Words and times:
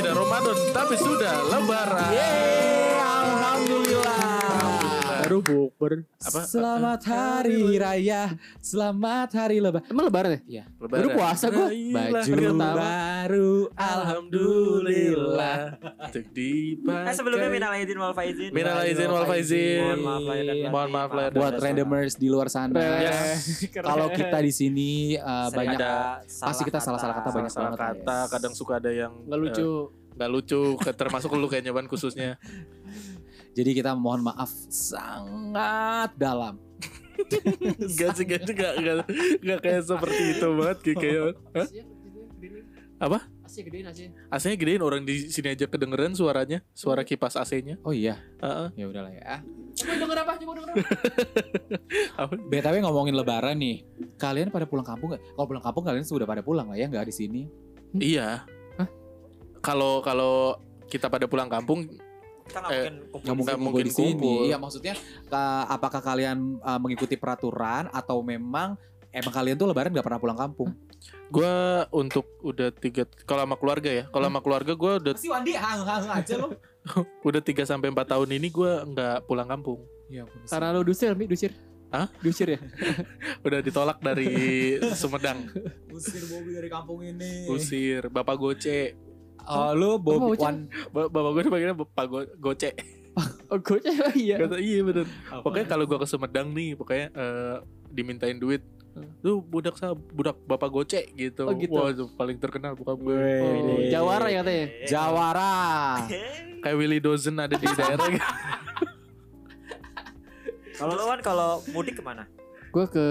tidak 0.00 0.16
Ramadan 0.16 0.56
tapi 0.72 0.96
sudah 0.96 1.44
lebaran. 1.52 2.08
Alhamdulillah. 2.08 2.59
Bukber. 5.40 5.92
Apa? 6.20 6.40
Selamat 6.44 7.00
hari 7.04 7.76
raya, 7.76 8.36
selamat 8.60 9.28
hari 9.34 9.56
lebaran. 9.58 9.84
Emang 9.88 10.04
lebaran 10.06 10.30
ya? 10.30 10.40
Iya. 10.46 10.64
Lebaran. 10.76 11.00
Baru 11.00 11.08
puasa 11.12 11.46
gua. 11.48 11.66
Baju 11.68 12.32
baru, 12.54 13.52
alhamdulillah. 13.74 15.58
Untuk 16.00 16.24
dipakai. 16.30 17.08
Eh 17.08 17.14
sebelumnya 17.14 17.48
minal 17.48 17.72
aidin 17.72 17.98
wal 17.98 18.12
faizin. 18.12 18.50
Minal 18.52 18.76
aidin 18.82 19.08
wal 19.08 19.26
faizin. 19.26 19.80
Mohon 19.80 20.00
maaf 20.00 20.22
lahir 20.22 20.44
dan 20.44 20.56
batin. 20.56 20.70
Mohon 20.70 20.90
maaf 20.90 21.10
lahir 21.10 21.30
dan 21.30 21.38
Buat 21.40 21.54
randomers 21.58 22.14
di 22.14 22.28
luar 22.28 22.48
sana. 22.48 22.80
Yes. 23.00 23.64
Kalau 23.70 24.08
kita 24.10 24.38
di 24.40 24.52
sini 24.52 24.90
uh, 25.16 25.48
banyak 25.50 25.78
ada 25.78 26.20
pasti 26.22 26.62
kita 26.62 26.78
salah-salah 26.78 27.14
kata 27.16 27.28
banyak 27.30 27.52
salah 27.52 27.72
banget. 27.72 28.04
kata, 28.04 28.18
Yes. 28.20 28.30
kadang 28.30 28.52
suka 28.52 28.72
ada 28.76 28.90
yang 28.90 29.12
Nggak 29.24 29.40
lucu. 29.40 29.60
eh, 29.62 30.14
nggak 30.16 30.30
lucu, 30.30 30.62
termasuk 30.92 31.30
lu 31.32 31.48
kayaknya 31.48 31.72
ban 31.72 31.86
khususnya. 31.86 32.36
Jadi 33.50 33.70
kita 33.74 33.98
mohon 33.98 34.22
maaf 34.22 34.50
sangat 34.70 36.14
dalam. 36.14 36.58
Gak 38.00 38.16
sih, 38.16 38.24
gak, 38.24 38.48
gak, 38.48 38.74
gak, 38.80 39.04
gak 39.44 39.58
kayak 39.60 39.82
seperti 39.84 40.22
itu 40.40 40.48
banget 40.56 40.78
kayak? 40.96 41.36
Apa? 43.04 43.28
Asli 43.44 43.60
gedein 43.64 43.88
asli. 43.88 44.12
AC-nya 44.28 44.56
gedein 44.60 44.80
orang 44.84 45.02
di 45.04 45.32
sini 45.32 45.56
aja 45.56 45.64
kedengeran 45.64 46.12
suaranya, 46.12 46.60
suara 46.76 47.00
kipas 47.00 47.36
AC-nya. 47.36 47.80
Oh 47.80 47.96
iya, 47.96 48.20
Heeh. 48.44 48.68
ya 48.76 48.84
udahlah 48.88 49.12
ya. 49.12 49.40
Coba 49.72 49.92
denger 49.96 50.18
apa? 50.20 50.32
Coba 50.36 50.52
denger 50.60 50.68
apa? 50.68 50.84
Apa? 52.28 52.34
BTW 52.36 52.74
ngomongin 52.84 53.16
lebaran 53.16 53.56
nih. 53.56 53.84
Kalian 54.20 54.52
pada 54.52 54.68
pulang 54.68 54.84
kampung 54.84 55.16
gak? 55.16 55.24
Kalau 55.24 55.46
pulang 55.48 55.64
kampung 55.64 55.84
kalian 55.88 56.04
sudah 56.04 56.28
pada 56.28 56.44
pulang 56.44 56.68
lah 56.68 56.76
ya, 56.76 56.86
nggak 56.92 57.08
di 57.08 57.14
sini. 57.16 57.42
Iya. 57.96 58.44
Kalau 59.60 60.00
kalau 60.00 60.56
kita 60.88 61.08
pada 61.12 61.28
pulang 61.28 61.48
kampung, 61.48 61.88
Kita 62.50 62.58
nggak 62.60 62.70
Eh, 62.70 62.78
mungkin 62.82 62.94
kumpul. 63.00 63.18
Nggak 63.22 63.36
mungkin 63.36 63.54
kumpul 63.54 63.62
di 63.62 63.64
mungkin 63.64 63.86
sini. 63.88 64.10
kumpul. 64.12 64.40
Iya, 64.44 64.56
maksudnya 64.58 64.94
ka- 65.24 65.66
apakah 65.68 66.00
kalian 66.00 66.38
uh, 66.60 66.78
mengikuti 66.78 67.14
peraturan 67.14 67.86
atau 67.88 68.18
memang 68.20 68.74
emang 69.08 69.32
kalian 69.32 69.54
tuh 69.54 69.66
lebaran 69.66 69.90
nggak 69.90 70.04
pernah 70.04 70.18
pulang 70.18 70.38
kampung? 70.38 70.70
gue 71.30 71.54
untuk 71.92 72.26
udah 72.42 72.68
tiga, 72.72 73.06
kalau 73.24 73.46
sama 73.46 73.54
keluarga 73.54 73.88
ya, 73.88 74.04
kalau 74.04 74.26
sama 74.26 74.42
keluarga 74.42 74.74
gue 74.74 74.92
udah 75.00 75.14
Si 75.14 75.30
Wandi 75.30 75.54
hang-hang 75.54 76.10
aja 76.10 76.34
lo. 76.36 76.58
udah 77.28 77.38
3 77.38 77.54
sampai 77.64 77.88
empat 77.88 78.10
tahun 78.10 78.34
ini 78.34 78.50
gue 78.50 78.70
nggak 78.84 79.24
pulang 79.24 79.46
kampung. 79.46 79.78
Iya, 80.10 80.26
Karena 80.44 80.74
lu 80.74 80.82
dusir, 80.82 81.14
Mi, 81.14 81.24
dusir. 81.24 81.54
Hah? 81.88 82.10
Dusir 82.18 82.46
ya? 82.48 82.60
Udah 83.46 83.58
ditolak 83.60 83.98
dari 83.98 84.30
Sumedang. 84.92 85.42
usir 85.88 86.22
Bobby 86.26 86.50
dari 86.52 86.66
kampung 86.66 86.98
ini. 87.00 87.46
Usir, 87.46 88.06
bapak 88.06 88.34
goce. 88.34 88.94
Oh, 89.46 89.70
lu 89.72 89.88
Apa? 89.96 90.10
Wan. 90.36 90.56
Ba- 90.90 91.08
Bapak 91.08 91.30
gue 91.32 91.42
dipanggilnya 91.46 91.76
bapak 91.76 92.04
go- 92.06 92.32
goce. 92.38 92.70
Oh, 93.50 93.58
gue 93.58 93.78
iya. 94.14 94.38
Kata 94.38 94.56
iya 94.56 94.80
bener. 94.80 95.06
Pokoknya 95.42 95.66
kalau 95.66 95.84
gue 95.84 95.98
ke 95.98 96.06
Sumedang 96.06 96.50
nih, 96.50 96.78
pokoknya 96.78 97.06
eh, 97.10 97.56
dimintain 97.90 98.38
duit. 98.38 98.62
Lu 99.20 99.38
budak 99.40 99.78
saya, 99.78 99.94
budak 99.94 100.38
bapak 100.44 100.68
goce 100.68 101.00
gitu. 101.12 101.46
Oh, 101.46 101.54
gitu. 101.54 101.74
Wah, 101.74 101.90
itu 101.90 102.04
paling 102.14 102.38
terkenal 102.38 102.74
bukan 102.74 102.96
gue. 102.96 103.18
Oh, 103.42 103.78
Jawara 103.86 104.26
ya 104.28 104.40
katanya. 104.40 104.66
Jawara. 104.86 105.54
Kayak 106.62 106.76
Willy 106.76 107.00
Dozen 107.00 107.36
ada 107.38 107.54
di 107.54 107.66
daerah. 107.66 108.08
Kalau 110.74 110.92
lu 110.96 111.04
kan 111.04 111.20
kalau 111.20 111.50
mudik 111.70 112.00
ke 112.00 112.02
mana? 112.02 112.24
Gue 112.70 112.86
ke 112.86 113.06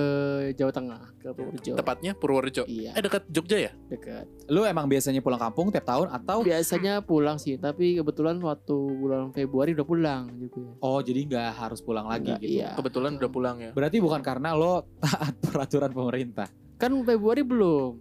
Jawa 0.55 0.71
Tengah, 0.71 1.01
ke 1.19 1.35
Purworejo. 1.35 1.73
Tepatnya 1.75 2.11
Purworejo. 2.15 2.63
Iya, 2.63 2.95
Eh 2.95 3.03
dekat 3.03 3.27
Jogja 3.27 3.59
ya? 3.59 3.71
dekat. 3.91 4.23
Lu 4.47 4.63
emang 4.63 4.87
biasanya 4.87 5.19
pulang 5.19 5.39
kampung 5.39 5.67
tiap 5.67 5.83
tahun 5.83 6.07
atau 6.15 6.47
Biasanya 6.47 7.03
pulang 7.03 7.35
sih, 7.35 7.59
tapi 7.59 7.99
kebetulan 7.99 8.39
waktu 8.39 8.71
bulan 8.71 9.35
Februari 9.35 9.75
udah 9.75 9.83
pulang 9.83 10.31
juga. 10.39 10.79
Oh, 10.79 11.03
jadi 11.03 11.27
nggak 11.27 11.49
harus 11.59 11.83
pulang 11.83 12.07
lagi 12.07 12.31
Enggak, 12.31 12.39
gitu. 12.47 12.55
Iya. 12.63 12.69
Kebetulan 12.79 13.11
udah 13.19 13.29
pulang 13.31 13.55
ya. 13.59 13.71
Berarti 13.75 13.97
bukan 13.99 14.21
karena 14.23 14.55
lo 14.55 14.87
taat 15.03 15.35
peraturan 15.51 15.91
pemerintah. 15.91 16.47
Kan 16.79 16.95
Februari 17.03 17.43
belum. 17.43 17.91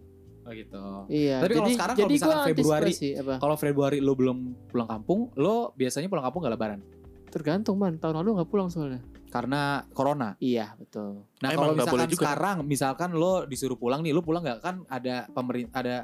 Oh 0.48 0.52
gitu. 0.54 1.10
Iya. 1.10 1.42
Tapi 1.42 1.52
kalau 1.58 1.66
jadi, 1.66 1.74
sekarang 1.74 1.96
kalau 1.98 2.04
jadi 2.06 2.14
misalkan 2.14 2.46
Februari-? 2.54 2.94
Kalau 3.42 3.56
Februari 3.58 3.98
lo 3.98 4.12
belum 4.14 4.38
pulang 4.70 4.88
kampung, 4.88 5.34
lo 5.34 5.74
biasanya 5.74 6.06
pulang 6.06 6.22
kampung 6.22 6.46
gak 6.46 6.54
lebaran? 6.54 6.80
Tergantung 7.28 7.76
man, 7.76 8.00
tahun 8.00 8.24
lalu 8.24 8.40
nggak 8.40 8.48
pulang 8.48 8.72
soalnya. 8.72 9.04
Karena 9.28 9.84
corona. 9.92 10.34
Iya 10.40 10.72
betul. 10.80 11.28
Nah, 11.44 11.48
kalau 11.52 11.76
nggak 11.76 11.88
boleh 11.88 12.06
misalkan 12.08 12.08
juga. 12.08 12.20
sekarang 12.24 12.56
misalkan 12.64 13.10
lo 13.12 13.32
disuruh 13.44 13.76
pulang 13.76 14.00
nih, 14.00 14.12
lo 14.16 14.24
pulang 14.24 14.40
nggak 14.40 14.58
kan 14.64 14.82
ada 14.88 15.28
pemerintah 15.30 15.78
ada 15.84 15.96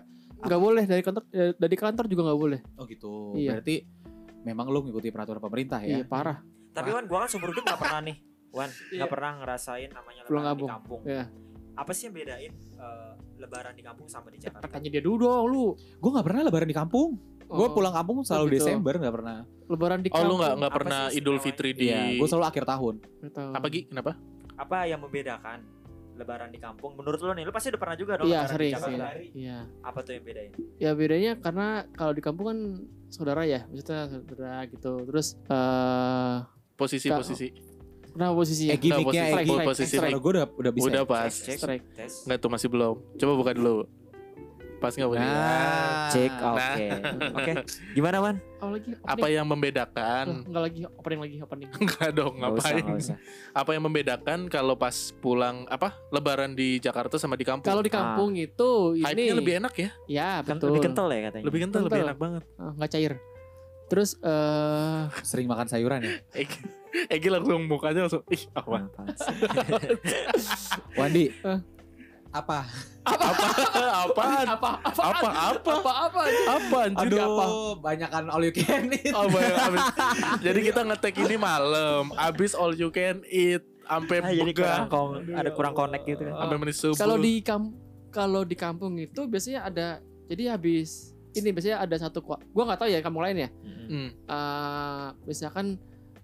Nggak 0.45 0.61
boleh 0.61 0.85
dari 0.85 1.01
kantor 1.01 1.25
eh, 1.33 1.53
dari 1.57 1.77
kantor 1.79 2.05
juga 2.05 2.23
nggak 2.29 2.41
boleh. 2.45 2.61
oh 2.77 2.85
gitu. 2.85 3.33
Iya. 3.33 3.57
Berarti 3.57 3.75
memang 4.45 4.69
lo 4.69 4.85
mengikuti 4.85 5.09
peraturan 5.09 5.41
pemerintah 5.41 5.81
Iya 5.81 6.05
ya. 6.05 6.07
parah. 6.07 6.45
Tapi 6.77 6.91
Wan, 6.93 7.09
gua 7.09 7.25
kan 7.25 7.29
seumur 7.33 7.49
hidup 7.55 7.65
gak 7.65 7.81
pernah 7.81 8.01
nih. 8.05 8.17
Wan, 8.53 8.69
Iya. 8.93 9.01
gak 9.07 9.11
pernah 9.15 9.31
ngerasain 9.41 9.89
namanya 9.95 10.21
Pulang 10.29 10.45
lebaran 10.45 10.61
di 10.61 10.67
kampung. 10.69 11.01
Iya. 11.09 11.25
Apa 11.75 11.91
sih 11.97 12.03
yang 12.07 12.15
bedain 12.15 12.53
eh, 12.55 13.13
lebaran 13.41 13.73
di 13.73 13.83
kampung 13.87 14.07
sama 14.11 14.29
di 14.29 14.39
Jakarta? 14.43 14.69
Tanya 14.69 14.89
dia 14.93 15.01
dulu 15.01 15.17
dong 15.25 15.45
lu. 15.49 15.65
Gue 15.97 16.11
nggak 16.13 16.27
pernah 16.29 16.41
lebaran 16.45 16.69
di 16.69 16.77
kampung. 16.77 17.11
Gue 17.47 17.61
Oh, 17.61 17.71
pulang 17.71 17.93
kampung 17.93 18.17
selalu 18.21 18.47
gitu. 18.51 18.55
Desember 18.61 18.95
nggak 18.95 19.15
pernah. 19.15 19.37
Lebaran 19.65 20.01
di 20.01 20.09
Oh 20.09 20.17
lu 20.17 20.21
kampung. 20.21 20.39
nggak 20.39 20.53
nggak 20.57 20.73
pernah 20.75 21.01
sih 21.07 21.19
Idul? 21.19 21.37
Fitri 21.39 21.71
di 21.73 21.87
Iya, 21.87 22.01
gue 22.15 22.27
selalu 22.27 22.47
akhir 22.47 22.65
tahun. 22.65 22.95
Nggak 23.21 23.33
tahu. 23.33 23.51
apa 23.53 23.67
Gi? 23.69 23.81
Kenapa? 23.87 24.13
Apa 24.55 24.77
yang 24.85 25.01
membedakan 25.01 25.59
lebaran 26.15 26.49
di 26.49 26.59
kampung? 26.59 26.95
Menurut 26.95 27.19
lu 27.19 27.33
nih, 27.33 27.43
lu 27.43 27.51
pasti 27.51 27.69
udah 27.69 27.81
pernah 27.81 27.97
juga 27.97 28.13
dong 28.17 28.27
Iya 28.27 28.39
lebaran 28.39 28.51
sering 28.51 28.71
di 28.71 28.77
sih. 28.77 28.95
Jakarta. 28.95 29.21
Iya. 29.35 29.59
Apa 29.83 29.99
tuh 30.01 30.13
yang 30.13 30.25
bedain? 30.25 30.51
Ya 30.79 30.91
bedanya 30.93 31.33
karena 31.37 31.67
kalau 31.91 32.13
di 32.13 32.23
kampung 32.23 32.47
kan 32.47 32.59
saudara 33.09 33.43
ya, 33.43 33.61
maksudnya 33.67 34.03
saudara 34.09 34.63
gitu. 34.65 34.93
Terus 35.05 35.27
eh 35.45 36.37
Posisi-posisi. 36.75 37.49
kenapa 38.09 38.35
posisinya? 38.37 38.73
Egi 38.73 38.89
Nggak, 38.89 38.99
mic-nya 39.01 39.11
posisi- 39.15 39.23
Egi. 39.25 39.31
strike, 39.47 39.65
posisi 39.65 39.87
strike. 39.89 40.03
Kalau 40.07 40.21
gue 40.21 40.33
udah 40.33 40.47
udah 40.55 40.73
bisa. 40.73 40.87
Udah 40.89 41.03
pas. 41.05 41.33
Cek. 41.33 41.59
Enggak 42.25 42.39
tuh 42.39 42.51
masih 42.51 42.69
belum. 42.69 42.95
Coba 43.15 43.33
buka 43.35 43.51
dulu. 43.53 43.77
Pas 44.85 44.93
nggak 44.93 45.09
boleh. 45.09 45.25
Nah, 45.25 46.13
Cek, 46.13 46.31
Nah. 46.31 46.53
oke. 46.53 46.87
Oke, 47.33 47.53
gimana 47.97 48.17
Wan? 48.21 48.37
Oh 48.61 48.69
lagi 48.69 48.93
opening. 48.93 49.09
Apa 49.09 49.27
yang 49.29 49.47
membedakan? 49.49 50.25
Enggak 50.45 50.63
lagi 50.63 50.81
opening 50.85 51.21
lagi 51.21 51.37
opening. 51.41 51.69
Enggak 51.81 52.09
dong, 52.13 52.33
Nggak 52.37 52.51
usah, 52.53 52.69
ngapain? 52.69 52.83
nggak 52.85 53.01
usah. 53.01 53.17
Apa 53.51 53.71
yang 53.73 53.83
membedakan 53.83 54.39
kalau 54.47 54.75
pas 54.77 54.95
pulang 55.19 55.65
apa? 55.67 55.97
Lebaran 56.09 56.53
di 56.53 56.77
Jakarta 56.77 57.17
sama 57.17 57.35
di 57.35 57.43
kampung? 57.43 57.65
Kalau 57.65 57.81
di 57.81 57.89
kampung 57.89 58.37
itu 58.37 58.95
ini 58.95 59.03
Hype-nya 59.09 59.35
lebih 59.35 59.53
enak 59.59 59.75
ya? 59.75 59.91
Ya, 60.05 60.31
Kan 60.45 60.55
betul. 60.55 60.67
lebih 60.69 60.81
kental 60.85 61.07
ya 61.09 61.21
katanya. 61.25 61.45
Lebih 61.49 61.59
kental, 61.63 61.81
lebih 61.83 62.01
enak 62.05 62.19
banget. 62.21 62.43
Ah, 62.55 62.71
nggak 62.77 62.91
cair. 62.91 63.13
Terus 63.85 64.17
eh 64.21 65.01
sering 65.23 65.45
makan 65.45 65.65
sayuran 65.65 66.01
ya. 66.01 66.13
Egi, 66.45 66.57
Egi 67.09 67.29
langsung 67.29 67.65
mukanya 67.65 68.05
langsung 68.05 68.21
ih 68.29 68.43
apa? 68.53 68.85
Wandi. 71.01 71.25
Apa? 72.35 72.67
apa? 73.05 73.47
Apaan? 74.11 74.47
apa 74.49 74.71
apa 74.83 75.03
Apa? 75.07 75.29
Apa? 75.31 75.71
apa 75.71 75.93
apa 76.03 76.21
Apa 76.51 76.77
anjir? 76.83 77.15
Aduh, 77.15 77.79
banyakan 77.79 78.27
all 78.27 78.43
you 78.43 78.51
can 78.51 78.91
eat. 78.91 79.15
Oh, 79.15 79.29
banyak 79.29 79.55
abis. 79.55 79.83
Jadi 80.47 80.61
kita 80.65 80.81
ngetek 80.83 81.15
ini 81.21 81.37
malam, 81.37 82.11
abis 82.13 82.53
all 82.53 82.75
you 82.75 82.91
can 82.91 83.23
eat, 83.25 83.63
sampai 83.85 84.19
Ah, 84.19 84.33
jadi 84.33 84.51
kurang 84.51 84.51
begang, 84.51 84.85
kon- 84.89 85.23
ada 85.31 85.51
kurang 85.53 85.75
connect 85.75 86.05
gitu 86.07 86.23
kan. 86.25 86.35
sampai 86.41 86.57
menit 86.59 86.75
subuh. 86.75 86.97
Kalau 86.97 87.17
di 87.17 87.33
kam 87.39 87.63
kalau 88.09 88.43
di 88.43 88.57
kampung 88.57 88.97
itu 88.97 89.21
biasanya 89.25 89.61
ada 89.63 89.87
jadi 90.25 90.57
habis 90.57 91.13
ini 91.33 91.51
biasanya 91.51 91.83
ada 91.83 91.97
satu 92.01 92.19
gua 92.25 92.63
nggak 92.65 92.81
tahu 92.81 92.89
ya 92.89 92.99
kampung 92.99 93.23
lain 93.23 93.45
ya. 93.45 93.49
Hmm. 93.85 94.09
Eh 94.11 95.07
misalkan 95.25 95.77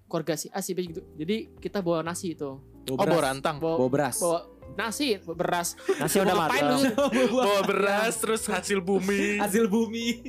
keluarga 0.07 0.33
si 0.33 0.49
A 0.49 0.59
si 0.59 0.73
B 0.73 0.83
gitu. 0.83 1.05
Jadi 1.15 1.55
kita 1.55 1.79
bawa 1.79 2.01
nasi 2.01 2.33
itu. 2.33 2.57
Oh, 2.89 2.97
bawa 2.97 3.29
rantang. 3.29 3.61
Bawa, 3.61 3.77
Bawa 3.77 3.89
beras. 3.93 4.17
bawa 4.17 4.39
nasi, 4.73 5.19
beras. 5.23 5.75
Nasi 5.99 6.17
udah 6.17 6.35
matang. 6.35 6.67
lu? 6.73 6.79
Bawa 7.35 7.61
beras 7.63 8.17
terus 8.17 8.43
hasil 8.45 8.79
bumi. 8.79 9.37
Hasil 9.37 9.65
bumi. 9.67 10.21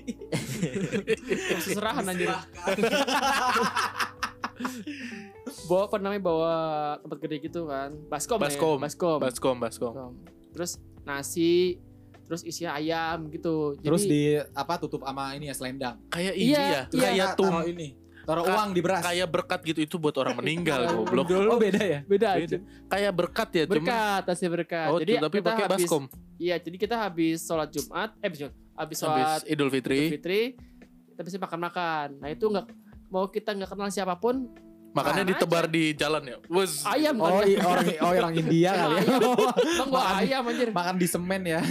Seserahan 1.65 2.05
anjir. 2.05 2.31
bawa 5.67 5.83
apa 5.89 5.97
namanya 5.99 6.23
bawa 6.23 6.55
tempat 7.00 7.19
gede 7.19 7.37
gitu 7.43 7.67
kan. 7.67 7.91
Baskom. 8.06 8.39
ya, 8.39 8.44
Baskom. 8.47 8.77
Baskom. 8.79 9.19
Baskom, 9.19 9.56
baskom. 9.59 9.93
Baskom. 9.94 10.12
Terus 10.53 10.73
nasi, 11.03 11.81
terus 12.29 12.43
isinya 12.45 12.77
ayam 12.77 13.27
gitu. 13.33 13.75
Jadi, 13.81 13.87
Terus 13.88 14.03
di 14.05 14.23
apa 14.53 14.77
tutup 14.79 15.03
sama 15.03 15.33
ini 15.35 15.49
ya 15.49 15.55
selendang. 15.56 15.97
Kayak 16.12 16.35
ini 16.37 16.53
Iya, 16.53 16.61
ya, 16.61 16.83
iya. 16.93 17.09
kayak 17.09 17.29
tum 17.38 17.49
taruh 17.50 17.67
ini. 17.67 17.88
Taruh 18.23 18.45
uang 18.47 18.71
di 18.71 18.81
beras. 18.81 19.03
kayak 19.03 19.29
berkat 19.29 19.61
gitu 19.67 19.81
itu 19.83 19.97
buat 19.99 20.15
orang 20.15 20.39
meninggal 20.39 20.81
goblok. 20.95 21.27
Oh 21.33 21.59
beda 21.59 21.83
ya? 21.83 22.01
beda, 22.07 22.29
Beda. 22.39 22.47
aja. 22.47 22.59
Kayak 22.87 23.13
berkat 23.19 23.49
ya, 23.51 23.63
cuma 23.67 23.75
Berkat, 23.75 24.23
nasi 24.31 24.45
berkat. 24.47 24.89
Oh, 24.89 24.99
jadi 25.03 25.13
tapi 25.19 25.37
kita 25.39 25.49
pakai 25.49 25.65
habis, 25.67 25.83
baskom. 25.83 26.05
Iya, 26.39 26.57
jadi 26.59 26.77
kita 26.79 26.95
habis 26.99 27.39
sholat 27.43 27.69
Jumat, 27.71 28.11
eh 28.19 28.27
habis, 28.31 28.41
habis 28.47 28.53
Habis 28.73 28.97
sholat 28.99 29.41
Idul 29.45 29.51
Idul 29.51 29.71
Fitri, 29.71 30.01
Fitri, 30.11 30.41
kita 31.11 31.21
bisa 31.23 31.37
makan-makan. 31.39 32.09
Nah 32.19 32.29
itu 32.31 32.45
nggak 32.47 32.67
mau 33.09 33.27
kita 33.27 33.51
nggak 33.53 33.71
kenal 33.71 33.91
siapa 33.91 34.15
pun, 34.17 34.49
makannya 34.93 35.23
Makan 35.23 35.31
ditebar 35.33 35.65
di 35.67 35.85
jalan 35.93 36.23
ya. 36.23 36.37
Wes. 36.47 36.85
ayam 36.85 37.17
Oh, 37.17 37.29
kan. 37.35 37.44
i- 37.44 37.56
orang 37.56 37.85
oh 37.99 38.12
orang 38.15 38.35
India 38.35 38.71
kali 38.73 38.94
ya. 38.99 39.05
Bang 39.77 39.89
bawa 39.94 40.05
ayam 40.19 40.43
anjir. 40.44 40.69
Makan 40.71 40.94
di 40.94 41.06
semen 41.06 41.43
ya. 41.43 41.61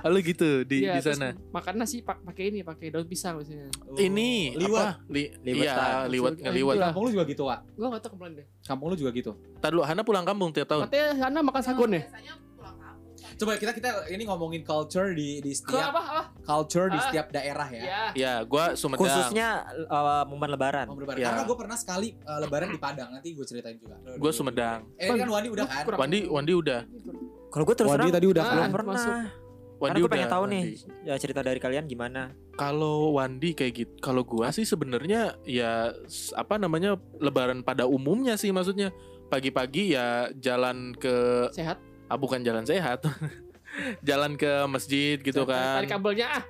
Lalu 0.00 0.18
gitu 0.30 0.62
di 0.62 0.86
Iya, 0.86 0.96
di 0.96 1.02
sana. 1.02 1.34
Makan 1.50 1.74
nasi 1.76 2.00
pak- 2.00 2.22
pakai 2.22 2.54
ini, 2.54 2.62
pakai 2.62 2.88
daun 2.88 3.02
pisang 3.04 3.34
biasanya. 3.36 3.66
Ini 3.92 4.54
liwat. 4.54 4.78
apa? 4.78 5.10
Li, 5.10 5.22
Liwet 5.42 5.66
iya, 5.66 6.06
liwat 6.06 6.32
ngeliwat. 6.38 6.74
Iya. 6.76 6.84
Kampung 6.86 7.02
lu 7.02 7.10
juga 7.10 7.24
gitu, 7.26 7.42
Wak. 7.44 7.60
Gua 7.74 7.86
enggak 7.90 8.02
tahu 8.04 8.10
ke 8.10 8.16
mana 8.16 8.32
deh. 8.36 8.46
Kampung 8.62 8.86
lu 8.86 8.96
juga 8.96 9.10
gitu. 9.10 9.32
Tadi 9.58 9.72
dulu 9.72 9.82
Hana 9.82 10.02
pulang 10.02 10.22
kampung 10.22 10.54
tiap 10.54 10.70
tahun. 10.70 10.86
Katanya 10.86 11.08
sana 11.18 11.38
makan 11.42 11.62
sagon 11.62 11.90
ya? 11.90 12.02
Coba 13.40 13.56
kita 13.56 13.72
kita 13.72 13.88
ini 14.06 14.22
ngomongin 14.22 14.60
culture 14.60 15.10
di 15.10 15.40
di 15.40 15.50
setiap 15.50 15.88
apa? 15.88 16.00
Apa? 16.02 16.20
culture 16.42 16.86
di 16.86 16.94
Ah. 16.94 17.04
setiap 17.08 17.26
daerah 17.30 17.64
ya. 17.66 17.80
Ya. 17.80 18.02
Ya, 18.12 18.34
gua 18.42 18.74
Sumedang. 18.74 19.00
Khususnya 19.00 19.48
uh, 19.86 20.24
momen 20.24 20.50
lebaran. 20.50 20.84
Mau 20.84 20.94
berlebaran. 20.94 21.18
Iya. 21.18 21.26
Karena 21.26 21.42
gue 21.42 21.56
pernah 21.56 21.76
sekali 21.76 22.08
uh, 22.20 22.38
lebaran 22.38 22.68
di 22.68 22.76
Padang. 22.76 23.08
Nanti 23.10 23.32
gue 23.32 23.42
ceritain 23.42 23.74
juga. 23.74 23.96
Gua 24.14 24.28
Sumedang. 24.30 24.84
Eh 24.94 25.08
ini 25.08 25.16
kan 25.16 25.28
Wandi 25.30 25.48
udah 25.48 25.64
kan? 25.64 25.84
Kurang- 25.88 26.00
Wandi 26.00 26.18
Wandi 26.26 26.52
udah. 26.52 26.80
Kalau 27.48 27.64
gue 27.64 27.74
terus 27.74 27.88
Wandi 27.88 28.00
terang 28.02 28.14
tadi 28.14 28.26
udah 28.28 28.42
Ah, 28.42 28.50
belum. 28.52 28.70
pernah. 28.70 28.92
masuk. 28.92 29.10
Wandi 29.10 29.24
Karena 29.80 29.96
gue 29.96 30.04
udah. 30.04 30.12
pengen 30.12 30.28
tahu 30.28 30.44
nih 30.46 30.62
Wandi. 30.62 31.08
ya 31.08 31.14
cerita 31.16 31.40
dari 31.40 31.56
kalian 31.58 31.84
gimana. 31.86 32.22
Kalau 32.52 33.16
Wandi 33.16 33.50
kayak 33.54 33.72
gitu, 33.74 33.92
kalau 33.98 34.22
gua 34.22 34.52
sih 34.52 34.62
sebenarnya 34.62 35.40
ya 35.42 35.96
apa 36.34 36.54
namanya 36.54 36.94
lebaran 37.16 37.64
pada 37.64 37.88
umumnya 37.88 38.36
sih 38.36 38.52
maksudnya 38.52 38.92
pagi-pagi 39.26 39.96
ya 39.96 40.28
jalan 40.36 40.92
ke 40.92 41.48
Sehat. 41.50 41.80
Ah 42.10 42.18
bukan 42.18 42.42
jalan 42.42 42.66
sehat. 42.66 43.06
jalan 44.02 44.34
ke 44.34 44.50
masjid 44.66 45.16
gitu 45.16 45.46
kan. 45.46 45.80
Tarik 45.80 45.90
kabelnya 45.90 46.26
ah. 46.32 46.44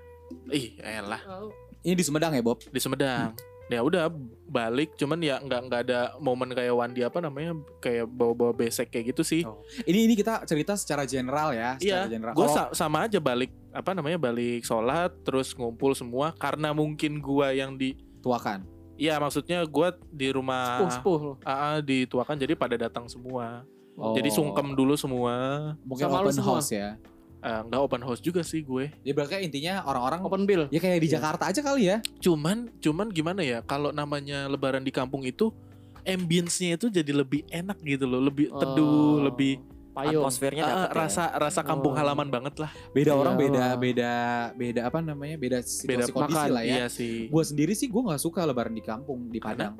Ih, 0.48 0.78
elah 0.78 1.20
Oh, 1.28 1.50
Ini 1.80 1.92
di 1.92 2.00
Sumedang 2.00 2.32
ya, 2.32 2.40
Bob? 2.40 2.62
di 2.62 2.78
Sumedang. 2.78 3.34
Ya 3.66 3.80
udah 3.80 4.10
balik 4.46 4.96
cuman 4.96 5.20
ya 5.20 5.38
nggak 5.38 5.60
nggak 5.64 5.80
ada 5.84 6.00
momen 6.18 6.50
kayak 6.50 6.74
Wandi 6.74 7.00
apa 7.00 7.22
namanya 7.22 7.54
kayak 7.78 8.02
bawa-bawa 8.04 8.50
besek 8.50 8.90
kayak 8.90 9.14
gitu 9.14 9.22
sih. 9.22 9.42
Oh. 9.44 9.62
Ini 9.84 10.10
ini 10.10 10.14
kita 10.14 10.42
cerita 10.42 10.74
secara 10.74 11.06
general 11.06 11.52
ya, 11.52 11.78
secara 11.78 12.02
Iya, 12.02 12.10
general. 12.10 12.34
gue 12.34 12.46
Kalau- 12.48 12.74
sama 12.74 13.06
aja 13.06 13.18
balik 13.18 13.54
apa 13.70 13.94
namanya 13.94 14.18
balik 14.18 14.64
sholat 14.64 15.14
terus 15.22 15.54
ngumpul 15.54 15.94
semua 15.94 16.34
karena 16.34 16.72
mungkin 16.72 17.20
gua 17.20 17.52
yang 17.52 17.78
di 17.78 17.94
tuakan. 18.18 18.66
Iya 18.96 19.16
maksudnya 19.16 19.62
gua 19.64 19.94
di 20.10 20.28
rumah 20.28 20.90
Sepuh, 20.90 20.90
sepuh. 20.90 21.20
AA 21.40 21.78
dituakan 21.80 22.36
jadi 22.36 22.52
pada 22.54 22.74
datang 22.76 23.06
semua. 23.06 23.62
Oh. 24.00 24.12
Jadi 24.12 24.28
sungkem 24.28 24.72
dulu 24.72 24.96
semua. 24.96 25.34
Mungkin 25.82 26.02
Sama 26.02 26.18
lu 26.18 26.26
open 26.26 26.34
semua. 26.34 26.56
house 26.56 26.72
ya. 26.72 26.96
Eh, 27.38 27.60
nggak 27.62 27.80
open 27.80 28.00
house 28.00 28.18
juga 28.18 28.40
sih 28.40 28.60
gue. 28.60 28.88
Ya 29.00 29.12
berarti 29.12 29.40
intinya 29.40 29.80
orang-orang 29.82 30.20
Open 30.22 30.42
bill. 30.42 30.68
ya 30.68 30.76
kayak 30.76 30.98
di 30.98 31.06
Iya. 31.06 31.14
Jakarta 31.14 31.44
aja 31.46 31.60
kali 31.60 31.82
ya. 31.86 32.00
Cuman 32.18 32.72
cuman 32.78 33.08
gimana 33.08 33.40
ya 33.40 33.60
kalau 33.62 33.88
namanya 33.90 34.44
lebaran 34.44 34.80
di 34.80 34.90
kampung 34.90 35.20
itu 35.22 35.48
ambience-nya 36.02 36.74
itu 36.74 36.88
jadi 36.88 37.12
lebih 37.14 37.44
enak 37.46 37.76
gitu 37.78 38.04
loh, 38.04 38.20
lebih 38.22 38.48
teduh, 38.50 38.84
Oh, 39.14 39.16
lebih 39.22 39.60
payung. 39.90 40.20
Atmosfernya 40.22 40.62
eh, 40.62 40.68
dapet 40.70 40.84
ya. 40.86 40.96
rasa 40.98 41.24
rasa 41.34 41.60
kampung 41.62 41.92
Oh. 41.92 41.98
halaman 41.98 42.28
banget 42.28 42.56
lah. 42.58 42.72
Beda 42.90 43.10
Iya. 43.10 43.18
orang 43.18 43.34
beda 43.36 43.64
beda 43.74 44.12
beda 44.54 44.80
apa 44.82 44.98
namanya? 44.98 45.36
Beda 45.36 45.58
Beda 45.60 45.66
situasi 46.04 46.10
kondisi 46.10 46.36
makan. 46.38 46.50
lah 46.50 46.62
ya. 46.62 46.74
Iya 46.74 46.86
sih. 46.88 47.16
Gue 47.26 47.42
sendiri 47.42 47.72
sih 47.72 47.86
gue 47.86 48.00
nggak 48.00 48.16
suka 48.18 48.40
lebaran 48.42 48.72
di 48.72 48.80
kampung 48.82 49.28
di 49.28 49.36
Karena? 49.38 49.72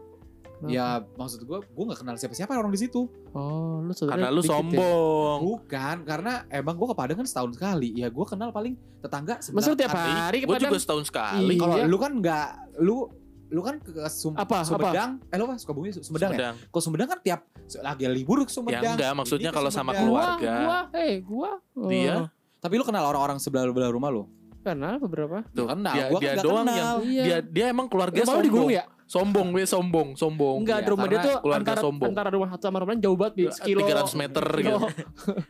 Padang. 0.60 0.70
Ya 0.70 0.86
maksud 1.10 1.40
gue 1.40 1.58
gue 1.58 1.84
nggak 1.88 1.98
kenal 1.98 2.14
siapa-siapa 2.14 2.52
orang 2.52 2.68
di 2.68 2.80
situ. 2.80 3.08
Oh, 3.32 3.80
lu 3.80 3.92
Karena 3.96 4.28
lu 4.28 4.40
ya. 4.40 4.48
sombong. 4.50 5.38
Bukan 5.42 5.96
karena 6.04 6.44
emang 6.46 6.76
gue 6.76 6.86
ke 6.86 6.96
Padang 6.96 7.16
kan 7.16 7.26
setahun 7.26 7.56
sekali. 7.56 7.88
Ya 7.94 8.06
gue 8.06 8.24
kenal 8.24 8.50
paling 8.50 8.76
tetangga. 9.00 9.40
Masa 9.40 9.68
lu 9.68 9.74
tiap 9.74 9.90
kan- 9.90 10.28
hari 10.28 10.38
ke 10.40 10.46
Gue 10.46 10.60
juga 10.60 10.76
setahun 10.76 11.08
sekali. 11.08 11.48
Iya. 11.50 11.60
Kalau 11.60 11.76
lu 11.82 11.96
kan 11.96 12.12
nggak 12.14 12.46
lu 12.78 12.96
lu 13.50 13.60
kan 13.60 13.80
ke 13.80 13.90
Sum- 14.06 14.36
Apa? 14.36 14.62
Sumedang. 14.62 15.18
Eh 15.26 15.34
lu 15.34 15.44
apa? 15.44 15.56
Sukabumi 15.56 15.90
Sumedang 15.90 16.30
ya? 16.30 16.36
Sumedang. 16.36 16.54
Kalau 16.68 16.82
Sumedang 16.84 17.08
kan 17.08 17.18
tiap 17.18 17.40
lagi 17.80 18.04
libur 18.06 18.44
ke 18.44 18.52
Sumedang. 18.52 18.84
Ya 18.84 18.90
enggak, 18.94 19.12
maksudnya 19.16 19.50
kalau 19.50 19.72
sama 19.72 19.90
keluarga. 19.90 20.38
Gua, 20.38 20.78
gua, 20.86 21.00
eh, 21.00 21.14
gua. 21.20 21.50
Oh, 21.74 21.88
Dia 21.88 22.28
Tapi 22.60 22.76
lu 22.76 22.84
kenal 22.84 23.02
orang-orang 23.02 23.40
sebelah 23.40 23.64
sebelah 23.64 23.88
rumah 23.88 24.12
lu? 24.12 24.28
Kenal 24.60 25.00
beberapa. 25.00 25.40
tuh. 25.50 25.64
kenal. 25.66 25.94
Dia, 25.96 26.04
Gua 26.06 26.14
kan 26.14 26.22
dia 26.22 26.30
nggak 26.30 26.44
doang 26.44 26.62
kenal. 26.62 26.76
yang 26.76 26.96
Iya. 27.02 27.22
dia 27.24 27.38
dia 27.40 27.64
emang 27.66 27.86
keluarga 27.88 28.20
Emang 28.20 28.36
lu 28.36 28.44
di 28.44 28.52
gunung 28.52 28.68
ya? 28.70 28.84
Sombong, 29.10 29.50
we 29.50 29.66
sombong, 29.66 30.14
sombong. 30.14 30.62
Enggak, 30.62 30.86
Iya, 30.86 30.90
rumah 30.94 31.06
dia 31.10 31.18
tuh 31.18 31.34
keluarga 31.42 31.74
antara 31.74 31.80
sombong. 31.82 32.10
antara 32.14 32.30
rumah 32.30 32.48
satu 32.54 32.62
sama 32.62 32.78
rumah 32.78 32.94
lain 32.94 33.02
jauh 33.02 33.18
banget 33.18 33.34
di 33.34 33.44
sekilo. 33.50 33.82
300 33.82 34.14
meter 34.22 34.44
gitu. 34.54 34.78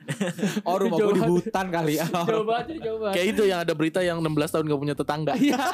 Oh, 0.68 0.76
rumah 0.80 0.96
gue 0.96 1.14
di 1.20 1.22
hutan 1.28 1.66
kali 1.68 1.92
ya. 2.00 2.08
jauh 2.08 2.46
banget, 2.48 2.64
jadi 2.72 2.80
jauh 2.88 2.98
banget. 3.04 3.14
Kayak 3.20 3.26
itu 3.36 3.42
yang 3.44 3.60
ada 3.60 3.72
berita 3.76 4.00
yang 4.00 4.16
16 4.24 4.32
tahun 4.48 4.64
gak 4.64 4.80
punya 4.80 4.96
tetangga. 4.96 5.32
Iya. 5.36 5.60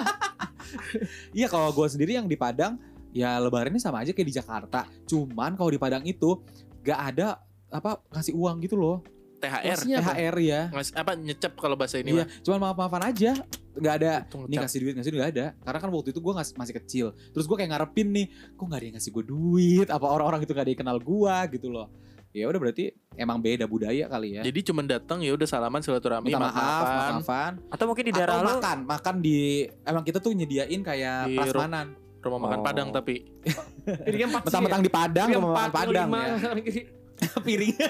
Iya 1.30 1.46
kalau 1.46 1.70
gue 1.70 1.86
sendiri 1.86 2.18
yang 2.18 2.26
di 2.26 2.34
Padang 2.34 2.74
ya 3.14 3.38
lebarannya 3.38 3.78
sama 3.78 4.02
aja 4.02 4.10
kayak 4.10 4.28
di 4.28 4.34
Jakarta. 4.34 4.82
Cuman 5.06 5.54
kalau 5.54 5.70
di 5.70 5.78
Padang 5.78 6.02
itu 6.02 6.42
gak 6.82 7.14
ada 7.14 7.38
apa 7.70 8.02
kasih 8.10 8.34
uang 8.34 8.66
gitu 8.66 8.74
loh. 8.74 8.98
THR. 9.46 9.62
Maksudnya 9.70 9.96
apa? 9.96 10.12
THR 10.12 10.36
ya. 10.38 10.60
Ngas, 10.68 10.88
apa 10.92 11.12
nyecep 11.14 11.52
kalau 11.54 11.74
bahasa 11.74 11.96
ini 11.96 12.10
Iya, 12.12 12.22
mah. 12.22 12.26
cuman 12.42 12.58
maaf-maafan 12.60 13.02
aja. 13.06 13.32
Gak 13.72 13.94
ada. 13.98 14.12
Ngecap. 14.26 14.62
kasih 14.64 14.78
duit 14.80 14.94
ngasih 14.94 15.10
duit 15.10 15.20
gak 15.20 15.32
ada. 15.32 15.46
Karena 15.58 15.78
kan 15.78 15.88
waktu 15.90 16.08
itu 16.10 16.18
gue 16.18 16.32
masih 16.34 16.74
kecil. 16.76 17.06
Terus 17.30 17.44
gue 17.44 17.56
kayak 17.56 17.70
ngarepin 17.70 18.08
nih, 18.08 18.26
kok 18.52 18.64
gak 18.64 18.78
ada 18.78 18.86
yang 18.86 18.96
ngasih 18.96 19.10
gue 19.12 19.24
duit? 19.24 19.86
Apa 19.86 20.06
orang-orang 20.06 20.42
itu 20.42 20.50
gak 20.50 20.64
ada 20.64 20.72
yang 20.72 20.80
kenal 20.80 20.98
gue 20.98 21.36
gitu 21.52 21.68
loh. 21.68 21.88
Ya 22.30 22.44
udah 22.44 22.58
berarti 22.58 22.92
emang 23.14 23.40
beda 23.40 23.64
budaya 23.64 24.04
kali 24.06 24.36
ya. 24.36 24.42
Jadi 24.42 24.60
cuman 24.62 24.84
datang 24.84 25.20
ya 25.20 25.32
udah 25.32 25.44
salaman 25.44 25.80
silaturahmi 25.80 26.28
Minta 26.28 26.36
maaf, 26.38 26.52
maaf-maafan. 26.52 26.92
maaf-maafan. 27.16 27.52
Atau 27.68 27.84
mungkin 27.86 28.04
di 28.04 28.12
daerah 28.12 28.34
lu 28.36 28.48
makan, 28.50 28.78
makan 28.84 29.14
di 29.20 29.38
emang 29.82 30.04
kita 30.04 30.20
tuh 30.20 30.32
nyediain 30.32 30.80
kayak 30.80 31.18
Di 31.26 31.36
prasmanan. 31.38 31.86
Rumah 32.16 32.40
makan 32.42 32.58
Oh. 32.58 32.64
Padang 32.64 32.88
tapi 32.90 33.22
Piringnya 33.86 34.26
empat 34.28 34.42
Mentang-mentang 34.50 34.82
di 34.82 34.90
Padang, 34.90 35.28
rumah 35.32 35.52
makan 35.54 35.70
Padang 35.70 36.08
ya. 36.10 36.50
Piringnya 37.46 37.88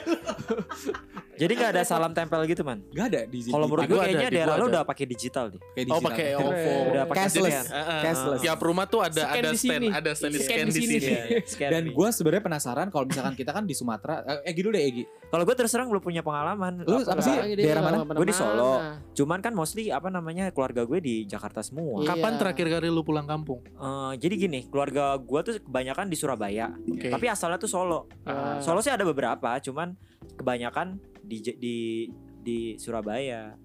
jadi 1.37 1.53
nggak 1.53 1.71
ada 1.77 1.83
salam 1.85 2.13
tempel 2.17 2.41
gitu 2.49 2.65
man. 2.65 2.81
gak 2.89 3.07
ada 3.13 3.21
di 3.29 3.45
Kalau 3.45 3.69
menurut 3.69 3.85
gue 3.85 3.99
kayaknya 4.01 4.29
di 4.33 4.37
daerah 4.41 4.57
ada. 4.57 4.67
udah 4.73 4.83
pakai 4.89 5.05
digital 5.05 5.45
deh. 5.53 5.61
kayak 5.61 5.85
oh 5.85 6.01
digital. 6.01 6.09
pakai. 6.09 6.27
OVO. 6.33 6.75
Udah 6.89 7.05
pakai 7.05 7.21
Cashless. 7.21 7.57
eh. 7.69 8.01
Cashless. 8.01 8.41
Tiap 8.41 8.61
rumah 8.65 8.85
tuh 8.89 9.01
ada 9.05 9.21
Scan 9.21 9.37
ada 9.37 9.49
di 9.53 9.59
stand, 9.61 9.85
ada 9.93 10.11
stand 10.17 10.33
Scan 10.33 10.49
scan 10.49 10.67
di 10.67 10.73
di 10.73 10.81
sini. 10.81 11.13
Iya, 11.13 11.69
Dan 11.69 11.83
gue 11.93 12.09
sebenarnya 12.09 12.41
penasaran 12.41 12.87
kalau 12.89 13.05
misalkan 13.05 13.35
kita 13.37 13.53
kan 13.53 13.69
di 13.69 13.75
Sumatera. 13.77 14.25
Eh, 14.25 14.49
Egi 14.49 14.61
dulu 14.65 14.73
deh 14.73 14.85
Egi. 14.89 15.05
Kalau 15.29 15.43
gue 15.45 15.55
terus 15.59 15.71
terang 15.77 15.89
belum 15.93 16.01
punya 16.01 16.23
pengalaman. 16.25 16.73
Lu 16.89 17.05
apa 17.05 17.21
sih? 17.21 17.37
Daerah 17.53 17.83
mana? 17.85 17.97
Gua 18.09 18.27
di 18.27 18.37
Solo. 18.37 18.73
Cuman 19.13 19.39
kan 19.45 19.53
mostly 19.53 19.93
apa 19.93 20.09
namanya 20.09 20.49
keluarga 20.57 20.89
gue 20.89 21.05
di 21.05 21.29
Jakarta 21.29 21.61
semua. 21.61 22.01
Iya. 22.01 22.17
Kapan 22.17 22.33
terakhir 22.41 22.67
kali 22.73 22.89
lu 22.89 23.05
pulang 23.05 23.29
kampung? 23.29 23.61
Eh, 23.61 24.13
jadi 24.17 24.35
gini, 24.41 24.61
keluarga 24.73 25.21
gue 25.21 25.41
tuh 25.45 25.55
kebanyakan 25.61 26.09
di 26.09 26.17
Surabaya. 26.17 26.73
Tapi 26.89 27.27
asalnya 27.29 27.61
tuh 27.61 27.69
Solo. 27.69 28.09
Ah. 28.25 28.57
Solo 28.65 28.81
sih 28.81 28.89
ada 28.89 29.05
beberapa, 29.05 29.16
cuman 29.63 29.97
kebanyakan 30.37 31.01
di 31.21 31.41
di 31.57 31.77
di 32.41 32.59
Surabaya. 32.77 33.57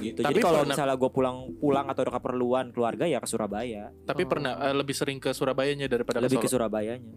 Gitu. 0.00 0.18
Tapi 0.18 0.34
Jadi 0.34 0.40
kalau 0.42 0.64
pernah- 0.64 0.74
misalnya 0.74 0.96
gue 0.96 1.10
pulang 1.12 1.38
pulang 1.60 1.86
atau 1.86 2.02
ada 2.02 2.12
keperluan 2.12 2.72
keluarga 2.74 3.04
ya 3.04 3.20
ke 3.20 3.28
Surabaya, 3.28 3.92
Tapi 4.02 4.22
Oh. 4.24 4.28
pernah 4.28 4.52
eh, 4.64 4.74
lebih 4.74 4.96
sering 4.96 5.20
ke 5.20 5.30
Surabayanya 5.30 5.86
daripada 5.86 6.18
lebih 6.18 6.40
ke 6.40 6.44
ke 6.44 6.48
Solo. 6.48 6.66
Surabayanya. 6.66 7.14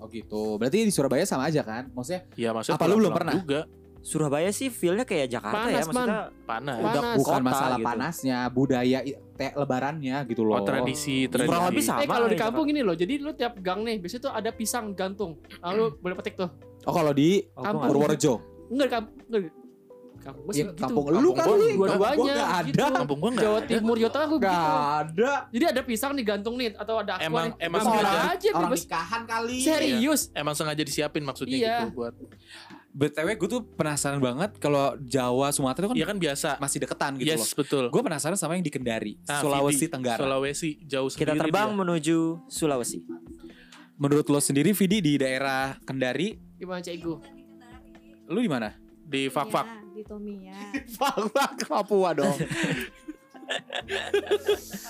Oh 0.00 0.08
gitu. 0.08 0.56
Berarti 0.56 0.84
di 0.84 0.92
Surabaya 0.92 1.24
sama 1.24 1.46
aja 1.46 1.60
kan? 1.62 1.88
Maksudnya 1.92 2.24
Iya 2.34 2.50
maksudnya 2.52 2.76
Apa 2.80 2.88
lu 2.88 2.96
belum 2.98 3.12
pernah? 3.14 3.32
juga 3.36 3.60
Surabaya 4.00 4.48
sih 4.48 4.68
feelnya 4.68 5.04
kayak 5.04 5.28
Jakarta 5.30 5.68
ya, 5.68 5.80
Panas, 5.80 5.86
maksudnya 5.86 6.18
panas. 6.42 6.46
Panas. 6.46 6.76
udah 6.80 7.02
bukan 7.14 7.34
Kota 7.36 7.44
masalah 7.44 7.76
gitu. 7.76 7.86
panasnya, 7.86 8.38
budaya 8.48 8.98
te- 9.30 9.54
lebarannya 9.54 10.16
gitu 10.24 10.42
loh. 10.42 10.56
Oh 10.56 10.64
tradisi, 10.64 11.16
tradisi. 11.26 11.46
kurang 11.46 11.64
lebih 11.68 11.82
sama. 11.82 12.00
Eh 12.00 12.08
kalau 12.08 12.26
di 12.26 12.34
ya, 12.34 12.40
kampung 12.40 12.66
ini 12.66 12.80
loh, 12.80 12.94
jadi 12.94 13.14
lu 13.16 13.30
tiap 13.30 13.54
gang 13.58 13.80
nih, 13.82 13.96
biasanya 13.96 14.22
tuh 14.22 14.32
ada 14.32 14.50
pisang 14.50 14.92
gantung. 14.92 15.36
Lalu 15.58 15.96
boleh 15.96 16.16
petik 16.16 16.34
tuh. 16.34 16.48
Oh 16.82 16.92
kalau 16.92 17.12
di 17.12 17.44
Oh, 17.50 17.60
gua 17.60 17.64
Kampung. 17.66 17.88
Purworejo. 17.92 18.34
Enggak 18.68 18.86
di 18.86 18.92
kampung, 18.94 19.16
enggak 19.28 19.52
kampung 20.20 20.42
gua 20.42 20.52
Ya, 20.52 20.56
gitu. 20.58 20.72
kampung 20.76 21.04
Kampung 21.06 21.06
lu 21.16 21.28
gua 21.30 21.38
kali. 21.38 21.68
dua-duanya 21.72 22.16
Gua 22.16 22.32
ada. 22.34 22.66
gitu. 22.66 22.84
Kampung 22.94 23.18
gua 23.18 23.30
enggak. 23.30 23.44
Jawa 23.46 23.58
Timur, 23.62 23.96
Jawa 23.96 24.10
Tengah 24.10 24.26
gue 24.26 24.38
Gak 24.38 24.52
gitu. 24.52 24.76
ada. 24.80 25.32
Jadi 25.50 25.64
ada 25.66 25.80
pisang 25.82 26.12
nih 26.12 26.24
gantung 26.26 26.54
nih 26.56 26.68
atau 26.72 26.94
ada 26.96 27.12
aqua 27.14 27.24
Emang- 27.26 27.48
nih. 27.50 27.64
emang 27.64 27.80
sengaja 27.82 28.20
aja 28.30 28.48
orang 28.50 28.72
nikahan 28.74 29.22
kali. 29.24 29.56
Serius. 29.60 30.20
Emang 30.32 30.54
sengaja 30.54 30.82
disiapin 30.82 31.20
maksudnya 31.20 31.52
Iya. 31.54 31.76
gitu 31.82 31.92
buat. 31.94 32.12
BTW 32.90 33.38
gue 33.38 33.48
tuh 33.48 33.62
penasaran 33.62 34.18
banget 34.18 34.58
kalau 34.58 34.98
Jawa, 34.98 35.54
Sumatera 35.54 35.86
itu 35.86 35.90
kan 35.90 35.96
Iya 35.96 36.06
kan 36.06 36.18
biasa. 36.18 36.50
masih 36.58 36.78
deketan 36.80 37.12
gitu 37.16 37.30
loh. 37.30 37.38
Yes, 37.38 37.54
betul. 37.54 37.84
Gue 37.86 38.02
penasaran 38.02 38.34
sama 38.34 38.54
yang 38.54 38.62
di 38.62 38.70
Kendari, 38.70 39.14
Nah, 39.22 39.38
Sulawesi 39.38 39.86
Vidi, 39.86 39.94
Tenggara. 39.94 40.18
Sulawesi 40.18 40.70
jauh 40.82 41.06
Kita 41.06 41.32
terbang 41.32 41.70
dia. 41.70 41.78
menuju 41.78 42.18
Sulawesi. 42.46 43.06
Menurut 43.94 44.26
lo 44.26 44.40
sendiri, 44.40 44.72
Vidi 44.72 44.98
di 44.98 45.14
daerah 45.16 45.78
Kendari, 45.80 46.34
Gimana 46.56 46.80
Cik 46.80 46.98
Gu? 46.98 47.14
lu 48.26 48.38
di 48.38 48.50
mana? 48.50 48.74
di 49.02 49.26
fak-fak. 49.26 49.66
Ya, 49.66 49.82
di 49.90 50.02
Tomia. 50.02 50.54
Fak 50.94 51.66
Papua 51.66 52.14
dong. 52.14 52.38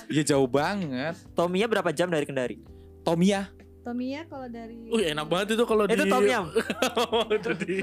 Iya 0.07 0.23
jauh 0.31 0.45
banget. 0.45 1.17
Tomia 1.33 1.65
berapa 1.65 1.89
jam 1.89 2.07
dari 2.07 2.25
Kendari? 2.25 2.61
Tomia. 3.01 3.49
Tomia 3.81 4.21
kalau 4.25 4.45
dari 4.47 4.77
Wih, 4.87 5.11
enak 5.11 5.25
banget 5.25 5.47
itu 5.55 5.65
kalau 5.65 5.85
di 5.85 5.95
Itu 5.95 6.05
Tom 6.07 6.21
Yam. 6.23 6.47
Itu 7.33 7.51
di 7.59 7.75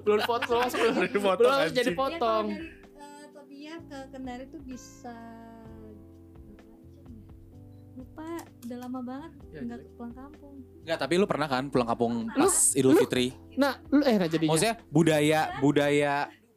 Belum 0.00 0.20
potong 0.24 0.58
langsung 0.58 0.80
belum 0.82 1.06
dipotong, 1.06 1.38
belum 1.40 1.52
langsung 1.52 1.76
jadi. 1.76 1.84
Ya, 1.84 1.94
kalau 1.94 2.10
potong. 2.10 2.46
dari 2.48 2.66
eh, 2.96 3.24
Tomia 3.30 3.74
ke 3.80 3.98
Kendari 4.10 4.44
tuh 4.48 4.60
bisa 4.60 5.14
ya? 5.14 6.74
Lupa, 7.94 8.28
udah 8.66 8.78
lama 8.80 9.00
banget 9.00 9.32
Ya, 9.48 9.60
nggak 9.62 9.78
jadi. 9.78 9.94
pulang 9.94 10.12
kampung. 10.12 10.54
Enggak, 10.82 10.98
tapi 10.98 11.12
lu 11.14 11.24
pernah 11.24 11.46
kan 11.46 11.62
pulang 11.68 11.88
kampung 11.88 12.12
pas 12.28 12.54
Idul 12.74 12.92
lu- 12.92 13.00
Fitri? 13.00 13.26
Nah, 13.54 13.78
lu 13.88 14.02
eh 14.02 14.16
nah 14.16 14.26
jadinya. 14.26 14.50
Maksudnya 14.50 14.76
budaya 14.88 15.40
budaya 15.60 16.14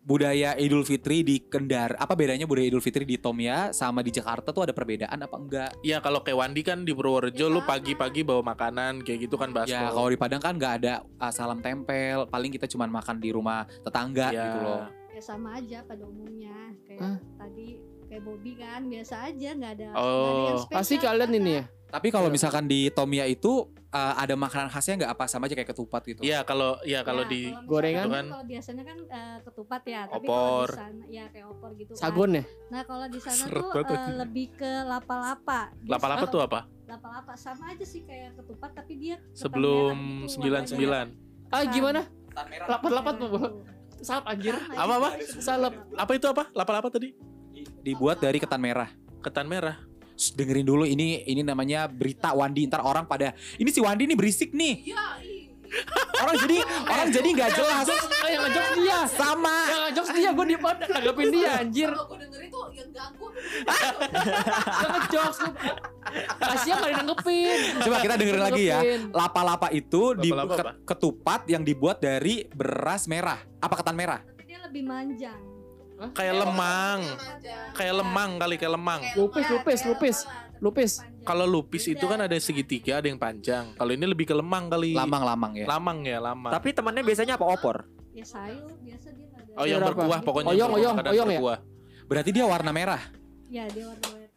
budaya 0.08 0.56
Idul 0.56 0.88
Fitri 0.88 1.20
di 1.20 1.44
Kendar. 1.44 2.00
Apa 2.00 2.16
bedanya 2.16 2.48
budaya 2.48 2.72
Idul 2.72 2.80
Fitri 2.80 3.04
di 3.04 3.20
Tomia 3.20 3.76
sama 3.76 4.00
di 4.00 4.08
Jakarta 4.10 4.56
tuh 4.56 4.64
ada 4.64 4.72
perbedaan 4.72 5.20
apa 5.20 5.36
enggak? 5.36 5.72
Iya 5.84 6.00
kalau 6.00 6.24
kayak 6.24 6.40
Wandi 6.40 6.64
kan 6.64 6.88
di 6.88 6.96
Purworejo 6.96 7.36
Ya, 7.38 7.52
lu 7.52 7.60
sama. 7.60 7.76
pagi-pagi 7.76 8.24
bawa 8.24 8.40
makanan 8.48 9.04
kayak 9.04 9.28
gitu 9.28 9.36
kan 9.36 9.52
baskom. 9.52 9.76
Ya 9.76 9.92
kalau 9.92 10.08
di 10.08 10.16
Padang 10.16 10.40
kan 10.40 10.56
nggak 10.56 10.74
ada 10.80 10.94
uh, 11.20 11.34
salam 11.36 11.60
tempel, 11.60 12.24
paling 12.26 12.50
kita 12.50 12.66
cuma 12.66 12.88
makan 12.88 13.20
di 13.20 13.36
rumah 13.36 13.68
tetangga 13.84 14.32
Ya. 14.32 14.44
gitu 14.48 14.60
loh. 14.64 14.84
ya 15.12 15.22
sama 15.26 15.58
aja 15.58 15.82
pada 15.82 16.06
umumnya 16.06 16.54
kayak 16.86 17.02
Hah? 17.02 17.18
tadi 17.42 17.82
kayak 18.08 18.24
Bobby 18.24 18.52
kan 18.56 18.82
biasa 18.84 19.16
aja 19.26 19.50
nggak 19.54 19.72
ada 19.76 19.88
Oh. 19.94 20.02
nggak 20.02 20.32
ada 20.32 20.44
yang 20.44 20.60
spesial 20.60 20.78
Pasti 20.80 20.96
kalian 20.98 21.32
ini 21.36 21.52
ya. 21.54 21.64
Tapi 21.88 22.08
kalau 22.12 22.28
misalkan 22.28 22.68
di 22.68 22.88
Tomia 22.90 23.24
itu 23.24 23.64
uh, 23.90 24.14
ada 24.14 24.36
makanan 24.36 24.68
khasnya 24.68 25.00
nggak 25.00 25.12
apa 25.14 25.24
sama 25.26 25.48
aja 25.48 25.56
kayak 25.56 25.72
ketupat 25.72 26.04
gitu? 26.04 26.20
Iya 26.20 26.44
kalau 26.44 26.76
ya 26.84 27.00
kalau 27.02 27.24
Ya, 27.24 27.32
di 27.32 27.42
Gorengan? 27.64 28.04
Itu 28.04 28.12
kan 28.12 28.26
kalau 28.28 28.44
biasanya 28.46 28.84
kan 28.84 28.98
eh, 29.08 29.38
ketupat 29.42 29.82
ya 29.84 30.02
tapi 30.06 30.28
Opor. 30.28 30.68
kalau 30.68 30.68
di 30.68 30.76
sana 30.76 31.04
ya 31.08 31.24
kayak 31.32 31.48
opor 31.48 31.70
gitu 31.74 31.92
kan. 31.96 32.02
Sagon 32.02 32.32
ya. 32.32 32.44
nah 32.68 32.82
kalau 32.84 33.06
di 33.08 33.20
sana 33.20 33.40
Seret 33.40 33.64
tuh 33.64 33.72
banget 33.72 33.88
anjing. 33.96 34.18
lebih 34.20 34.48
ke 34.54 34.72
lapa-lapa 34.84 35.60
lapa-lapa 35.84 36.26
tuh 36.28 36.42
apa? 36.44 36.60
lapa-lapa 36.88 37.34
sama 37.36 37.72
aja 37.72 37.84
sih 37.84 38.04
kayak 38.04 38.36
ketupat 38.36 38.72
tapi 38.74 38.94
dia 38.96 39.16
Sebelum 39.32 40.24
gitu 40.24 40.32
sembilan 40.36 40.62
sembilan. 40.64 41.06
Ah 41.50 41.64
gimana? 41.64 42.02
Lapat-lapat 42.68 43.14
Merah 43.16 43.32
tuh. 43.32 43.64
Salap 43.98 44.26
anjir. 44.28 44.54
Apa, 44.70 44.94
apa? 44.94 45.10
sih. 45.18 45.40
Salep. 45.42 45.74
Apa 45.96 46.12
itu 46.14 46.28
apa? 46.28 46.44
Lapa-lapa 46.52 46.88
tadi? 46.88 47.16
Dibuat 47.82 48.22
dari 48.22 48.38
ketan 48.42 48.62
merah. 48.62 48.90
Ketan 49.22 49.48
merah. 49.50 49.78
Shh, 50.18 50.34
dengerin 50.34 50.66
dulu 50.66 50.84
ini 50.84 51.22
ini 51.30 51.46
namanya 51.46 51.86
berita 51.86 52.34
Wandi 52.34 52.66
ntar 52.66 52.82
orang 52.82 53.06
pada 53.06 53.38
ini 53.62 53.70
si 53.70 53.78
Wandi 53.78 54.10
nih 54.10 54.18
berisik 54.18 54.50
nih. 54.50 54.90
orang 56.18 56.36
jadi 56.48 56.58
orang 56.88 57.08
jadi 57.12 57.28
nggak 57.28 57.52
jelas. 57.54 57.86
Ah 57.92 58.30
yang 58.32 58.42
ngejok 58.48 58.66
dia. 58.82 59.00
Sama. 59.06 59.58
Yang 59.68 59.82
ngejok 59.84 60.08
dia 60.16 60.30
gue 60.32 60.46
di 60.48 60.58
pada 60.58 60.84
nanggepin 60.90 61.28
dia 61.30 61.50
anjir. 61.60 61.90
Kalau 61.92 62.06
gue 62.08 62.18
dengerin 62.24 62.50
tuh 62.50 62.66
yang 62.74 62.90
ganggu. 62.90 63.28
Yang 64.82 64.92
ngejok. 64.96 65.32
Kasihan 66.40 66.80
gak. 66.82 67.06
Coba 67.84 67.98
kita 68.00 68.16
dengerin 68.16 68.44
lagi 68.48 68.64
ya. 68.72 68.80
Lapa-lapa 69.12 69.68
itu 69.76 70.16
di 70.18 70.32
ketupat 70.88 71.46
yang 71.52 71.62
dibuat 71.62 72.00
dari 72.02 72.48
beras 72.48 73.06
merah. 73.06 73.38
Apa 73.60 73.84
ketan 73.84 73.94
merah? 74.00 74.24
tapi 74.24 74.54
dia 74.54 74.62
lebih 74.64 74.84
manjang 74.86 75.47
Kayak 76.14 76.36
lemang. 76.46 77.00
Kayak 77.74 77.96
lemang 78.06 78.32
kali 78.38 78.56
kayak 78.58 78.74
lemang. 78.78 79.02
Lupis, 79.18 79.46
lupis, 79.50 79.80
lupis. 79.86 80.18
Lupis. 80.58 80.92
Kalau 81.22 81.46
lupis 81.46 81.86
itu 81.86 82.06
kan 82.10 82.18
ada 82.18 82.34
segitiga, 82.42 82.98
ada 82.98 83.06
yang 83.10 83.22
panjang. 83.22 83.78
Kalau 83.78 83.92
ini 83.94 84.06
lebih 84.10 84.26
ke 84.30 84.34
lemang 84.34 84.70
kali. 84.70 84.98
Lamang-lamang 84.98 85.54
ya. 85.54 85.66
Lamang 85.70 85.98
ya, 86.06 86.18
lamang. 86.18 86.50
Tapi 86.50 86.74
temannya 86.74 87.04
biasanya 87.06 87.38
apa 87.38 87.46
opor? 87.46 87.86
ya 88.18 88.26
sayur 88.26 88.74
biasa 88.82 89.14
dia 89.14 89.30
ada 89.30 89.54
Oh 89.62 89.66
yang 89.70 89.82
berkuah 89.86 90.20
pokoknya. 90.26 90.50
Oyong, 90.50 90.72
oyong, 90.82 90.96
oyong 91.06 91.30
ya? 91.30 91.62
Berarti 92.10 92.30
dia 92.34 92.46
warna 92.50 92.74
merah. 92.74 93.02
ya 93.48 93.64
dia 93.70 93.86
warna 93.86 94.08
merah 94.12 94.28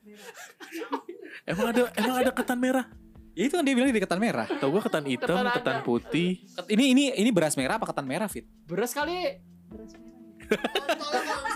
Emang 1.50 1.67
ada 1.73 1.83
emang 1.97 2.17
ada 2.21 2.31
ketan 2.37 2.59
merah? 2.61 2.85
Ya 3.33 3.49
itu 3.49 3.57
kan 3.57 3.64
dia 3.64 3.73
bilang 3.73 3.88
di 3.88 4.02
ketan 4.02 4.21
merah. 4.21 4.45
Tahu 4.45 4.69
gua 4.69 4.83
ketan 4.85 5.09
hitam, 5.09 5.33
Ketan 5.33 5.49
ketan 5.57 5.76
putih. 5.81 6.45
Ini 6.69 6.85
ini 6.93 7.02
ini 7.17 7.31
beras 7.33 7.57
merah 7.57 7.81
apa 7.81 7.88
ketan 7.88 8.05
merah, 8.05 8.29
Fit? 8.29 8.45
Beras 8.69 8.93
kali. 8.93 9.40
beras 9.73 9.97
merah 9.97 10.09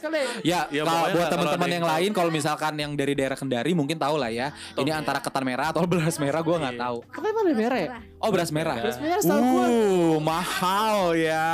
kali. 0.00 0.18
Ya, 0.42 0.66
Ya, 0.68 0.82
kalau 0.82 1.04
buat 1.12 1.28
teman-teman 1.28 1.68
yang 1.70 1.84
tahu. 1.84 1.92
lain 1.94 2.10
kalau 2.10 2.30
misalkan 2.30 2.72
yang 2.74 2.92
dari 2.92 3.12
daerah 3.12 3.36
Kendari 3.36 3.72
mungkin 3.72 3.96
tahu 3.96 4.16
lah 4.16 4.28
ya. 4.28 4.50
Ini 4.74 4.90
antara 4.90 5.20
ketan 5.20 5.44
merah 5.44 5.70
atau 5.70 5.84
beras 5.84 6.16
merah 6.16 6.40
gua 6.40 6.56
nggak 6.58 6.74
Iya. 6.74 6.82
tahu. 6.82 6.96
Ada 7.06 7.52
merah 7.52 7.78
ya? 7.78 7.88
Oh, 8.18 8.28
beras 8.28 8.50
merah. 8.50 8.74
Merah. 8.74 8.84
Beras 8.86 8.98
merah 8.98 9.20
setahu 9.20 9.42
gue. 9.42 9.66
Uh, 9.66 10.16
mahal 10.20 10.96
ya. 11.12 11.52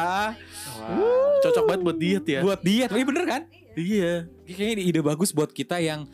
Wah, 0.77 1.35
cocok 1.41 1.65
banget 1.65 1.81
buat 1.83 1.99
diet 1.99 2.25
ya. 2.27 2.41
Buat 2.41 2.61
diet, 2.63 2.91
ini 2.91 3.05
bener 3.05 3.25
kan? 3.25 3.43
Iya. 3.75 4.13
Kayaknya 4.45 4.73
ini 4.73 4.83
ide 4.87 5.01
bagus 5.01 5.31
buat 5.31 5.51
kita 5.51 5.77
yang 5.79 6.07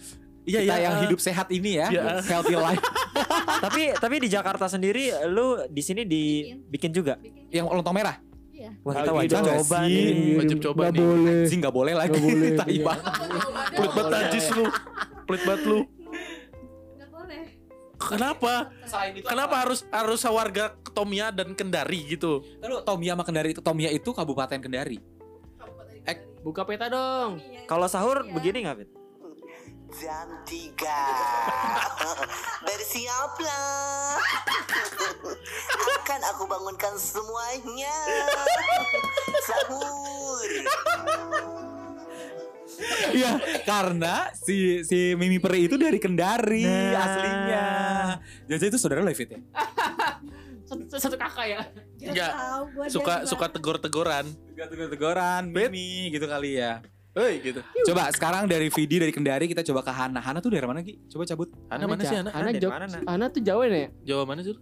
Iya, 0.42 0.58
kita 0.60 0.74
iya, 0.74 0.82
yang 0.82 0.94
eh. 0.96 1.00
hidup 1.06 1.20
sehat 1.20 1.46
ini 1.50 1.78
ya, 1.78 1.86
Iya. 1.86 2.18
healthy 2.20 2.56
life. 2.56 2.82
tapi 3.64 3.94
tapi 3.94 4.14
di 4.18 4.28
Jakarta 4.28 4.66
sendiri 4.66 5.14
lu 5.26 5.54
di 5.68 5.78
sini 5.78 6.02
dibikin 6.02 6.90
juga. 6.90 7.14
bikin 7.14 7.46
yang 7.52 7.66
lontong 7.68 7.94
merah. 7.94 8.18
Iya 8.62 8.70
Wah, 8.80 8.94
kita 8.94 9.10
wajib 9.12 9.36
nggak 9.36 9.58
coba 9.58 9.78
sih? 9.82 9.90
nih. 9.90 10.34
Wajib 10.38 10.58
coba 10.62 10.80
Nggak 10.80 10.92
nih. 10.92 11.02
boleh. 11.02 11.38
Sih 11.50 11.56
nggak 11.58 11.74
boleh 11.74 11.94
lagi. 11.98 12.10
Nggak 12.12 12.22
boleh, 12.22 12.50
Tai 12.54 12.70
iya. 12.70 12.84
banget. 12.84 13.04
Pelit 13.72 13.92
banget 13.92 14.12
najis 14.14 14.46
lu. 14.48 14.64
Pelit 15.26 15.42
banget 15.42 15.62
lu. 15.64 15.78
nggak 16.92 17.10
boleh 17.10 17.42
Kenapa? 17.98 18.52
Selain 18.82 19.12
itu 19.12 19.26
Kenapa 19.26 19.54
harus 19.58 19.80
harus 19.88 20.20
warga 20.24 20.64
Tomia 20.90 21.30
dan 21.30 21.54
Kendari 21.54 22.00
gitu? 22.08 22.42
Lalu 22.58 22.74
Tomia 22.82 23.12
sama 23.14 23.24
Kendari 23.24 23.50
itu 23.50 23.60
Tomia 23.60 23.90
itu 23.90 24.10
kabupaten 24.10 24.58
Kendari. 24.58 24.98
Buka 26.42 26.66
peta 26.66 26.90
dong. 26.90 27.38
Kalau 27.70 27.86
sahur 27.86 28.26
Iya. 28.26 28.34
begini 28.34 28.66
nggak, 28.66 28.76
Fit? 28.76 28.90
Jam 29.92 30.28
3 30.48 30.88
Bersiaplah 32.64 34.16
Akan 36.00 36.20
aku 36.32 36.48
bangunkan 36.48 36.96
semuanya 36.96 37.96
Sahur 39.44 40.48
Iya, 43.12 43.36
karena 43.68 44.32
si 44.32 44.82
si 44.82 45.12
Mimi 45.14 45.36
Peri 45.38 45.68
itu 45.68 45.76
dari 45.76 46.00
Kendari 46.00 46.64
Nah. 46.66 47.04
aslinya. 47.04 47.66
Jadi 48.48 48.64
itu 48.74 48.78
saudara 48.80 49.04
lo 49.04 49.12
ya? 49.12 49.38
Satu, 50.66 50.96
satu 50.98 51.16
kakak 51.20 51.46
ya. 51.46 51.60
Nggak 52.00 52.10
Enggak. 52.10 52.32
Suka 52.90 53.14
suka 53.28 53.46
tegor-tegoran. 53.52 54.24
Tegur-teguran, 54.56 55.52
Mimi 55.52 56.10
gitu 56.10 56.24
kali 56.26 56.58
ya. 56.58 56.80
Hei 57.12 57.44
gitu. 57.44 57.60
Coba 57.84 58.08
sekarang 58.08 58.48
dari 58.48 58.72
Vidi 58.72 58.96
dari 58.96 59.12
Kendari 59.12 59.44
kita 59.44 59.60
coba 59.62 59.84
ke 59.84 59.92
Hana. 59.92 60.16
Hana 60.16 60.40
tuh 60.40 60.48
dari 60.48 60.64
mana 60.64 60.80
Ki? 60.80 60.96
Coba 61.06 61.28
cabut. 61.28 61.52
Ana 61.68 61.84
mana 61.84 62.02
sih 62.02 62.16
Ana? 62.16 62.32
Ana 62.32 62.48
Dari 62.48 62.56
Jog. 62.58 62.72
mana, 62.72 62.86
Nak? 62.88 63.00
Ana 63.04 63.24
tuh 63.28 63.42
Jawa 63.44 63.64
ya? 63.68 63.88
Jawa 64.00 64.22
mana 64.24 64.40
sih? 64.40 64.56
lu? 64.56 64.60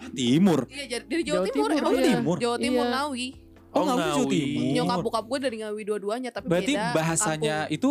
Ah, 0.00 0.08
Timur. 0.10 0.60
Iya 0.66 0.84
jadi 0.90 1.04
dari 1.04 1.22
Jawa, 1.22 1.36
Jawa 1.36 1.46
Timur, 1.46 1.68
Timur, 1.68 1.70
emang 1.78 1.92
iya. 1.94 2.06
Timur. 2.08 2.36
Jawa 2.40 2.56
Timur 2.56 2.82
Iya. 2.82 2.92
Ngawi. 2.96 3.26
Oh, 3.68 3.72
Oh, 3.72 3.82
Ngawi 3.84 4.00
Jawa. 4.02 4.30
Timur. 4.32 4.64
Nyokap 4.72 4.98
bokap 5.04 5.24
gue 5.28 5.38
dari 5.38 5.56
Ngawi 5.60 5.82
dua-duanya 5.84 6.30
tapi 6.32 6.46
Berarti 6.48 6.72
beda 6.72 6.88
bahasanya 6.90 7.56
itu 7.68 7.90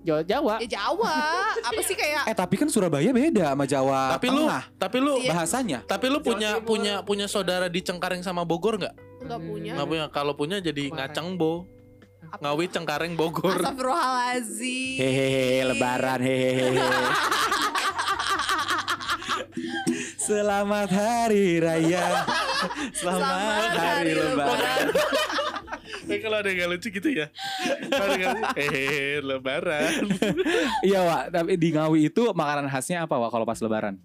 Jawa 0.00 0.22
Jawa. 0.22 0.54
Ya 0.62 0.68
Jawa. 0.70 1.14
Apa 1.60 1.80
sih 1.82 1.92
kayak 1.92 2.22
eh 2.24 2.36
tapi 2.38 2.54
kan 2.54 2.70
Surabaya 2.70 3.10
beda 3.10 3.52
sama 3.52 3.66
Jawa 3.66 4.14
Tapi 4.14 4.26
lu 4.30 4.46
tapi 4.78 4.96
lu 4.96 5.12
Iya. 5.18 5.30
bahasanya. 5.34 5.78
tapi 5.82 6.06
lu 6.06 6.22
punya 6.22 6.56
Timur. 6.56 6.64
punya 6.64 6.94
punya 7.02 7.26
saudara 7.26 7.66
di 7.66 7.82
Cengkareng 7.82 8.22
sama 8.22 8.46
Bogor 8.46 8.78
nggak? 8.78 8.94
enggak 9.20 9.40
punya. 9.42 9.72
Nggak 9.74 9.88
punya. 9.90 10.04
Kalau 10.08 10.32
punya 10.32 10.56
jadi 10.62 10.88
ngaceng 10.88 11.34
bo. 11.34 11.66
Ngawi 12.38 12.70
Cengkareng 12.70 13.18
Bogor. 13.18 13.58
Astagfirullahaladzim. 13.58 15.02
Hehehe 15.02 15.66
lebaran 15.66 16.20
hehehe. 16.22 16.78
Selamat 20.30 20.94
hari 20.94 21.58
raya. 21.58 22.22
Selamat, 22.94 23.74
hari 23.74 24.14
lebaran. 24.14 24.86
Eh 26.06 26.18
kalau 26.22 26.38
ada 26.38 26.50
yang 26.54 26.70
lucu 26.70 26.86
gitu 26.94 27.08
ya. 27.10 27.26
Kalau 27.90 28.14
Eh 28.54 29.18
lebaran. 29.18 30.06
Iya, 30.86 31.02
Wak, 31.02 31.34
tapi 31.34 31.58
di 31.58 31.74
Ngawi 31.74 32.14
itu 32.14 32.30
makanan 32.30 32.70
khasnya 32.70 33.10
apa, 33.10 33.18
Wak, 33.18 33.34
kalau 33.34 33.42
pas 33.42 33.58
lebaran? 33.58 33.98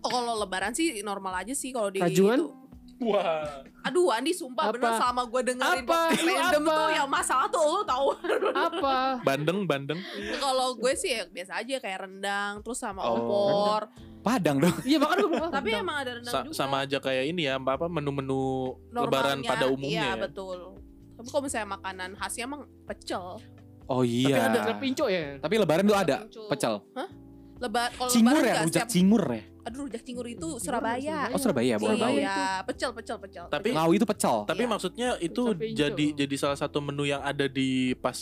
Kalau 0.00 0.32
lebaran 0.40 0.72
sih 0.72 1.04
normal 1.04 1.44
aja 1.44 1.52
sih 1.52 1.76
kalau 1.76 1.92
di 1.92 2.00
Rajungan? 2.00 2.40
itu. 2.40 2.65
Wah. 2.98 3.60
Aduh 3.82 4.08
Andi 4.08 4.32
sumpah 4.32 4.66
Apa? 4.66 4.74
bener 4.74 4.92
selama 4.94 5.22
gue 5.26 5.40
dengerin 5.44 5.84
Apa? 5.84 6.00
random 6.10 6.62
apa? 6.62 6.72
tuh 6.72 6.88
yang 6.90 7.08
masalah 7.08 7.46
tuh 7.46 7.62
lo 7.62 7.80
tau 7.82 8.06
Apa? 8.50 9.20
Bandeng, 9.22 9.62
bandeng. 9.62 10.00
Kalau 10.34 10.74
gue 10.74 10.92
sih 10.92 11.12
ya 11.12 11.24
biasa 11.26 11.60
aja 11.60 11.76
kayak 11.76 11.98
rendang 12.02 12.60
terus 12.60 12.78
sama 12.78 13.00
Oh. 13.02 13.14
opor. 13.14 13.92
Padang 14.20 14.58
dong. 14.58 14.74
Iya 14.82 14.96
makanya 14.96 15.20
gue 15.20 15.30
bilang. 15.30 15.52
Tapi 15.52 15.68
emang 15.72 15.96
ada 15.98 16.10
rendang 16.14 16.34
Sa- 16.34 16.42
juga. 16.42 16.56
sama 16.56 16.76
aja 16.82 16.98
kayak 16.98 17.24
ini 17.26 17.46
ya, 17.46 17.54
apa 17.54 17.70
apa 17.74 17.86
menu-menu 17.86 18.42
lebaran 18.88 19.38
pada 19.40 19.64
umumnya. 19.66 19.92
Iya 19.92 20.08
ya. 20.08 20.12
betul. 20.18 20.58
Tapi 21.14 21.28
kalau 21.28 21.42
misalnya 21.44 21.68
makanan 21.72 22.10
khasnya 22.14 22.44
emang 22.44 22.62
pecel. 22.82 23.38
Oh 23.86 24.02
iya. 24.02 24.50
ada- 24.50 24.66
Ada 24.66 24.74
pinco 24.76 25.06
ya. 25.06 25.38
Tapi 25.38 25.54
lebaran 25.56 25.84
tuh 25.84 25.94
ada 25.94 26.16
Pincu. 26.22 26.42
pecel. 26.48 26.74
Lebar 27.56 27.88
kalau 27.90 28.10
Cingur 28.10 28.36
lebaran 28.36 28.46
ya, 28.46 28.54
rujak 28.60 28.68
setiap- 28.68 28.90
cingur 28.90 29.22
ya. 29.26 29.42
Aduh 29.66 29.78
rujak 29.82 30.02
cingur 30.02 30.26
itu 30.26 30.38
Cingur 30.38 30.60
Surabaya. 30.60 31.18
Oh 31.28 31.38
Surabaya, 31.38 31.74
bukan 31.74 31.88
Surabaya. 31.90 32.06
Ngawi. 32.06 32.20
Iya, 32.22 32.38
pecel 32.62 32.90
pecel 32.92 33.16
pecel. 33.18 33.44
Tapi- 33.48 33.72
Ngawi 33.72 33.94
itu 33.94 34.06
pecel. 34.06 34.36
Tapi 34.44 34.62
Iya. 34.62 34.70
maksudnya 34.70 35.08
itu 35.18 35.42
jadi 35.72 36.06
jadi 36.14 36.34
salah 36.36 36.54
satu 36.54 36.78
menu 36.78 37.02
yang 37.02 37.20
ada 37.20 37.46
di 37.46 37.68
pas 37.96 38.18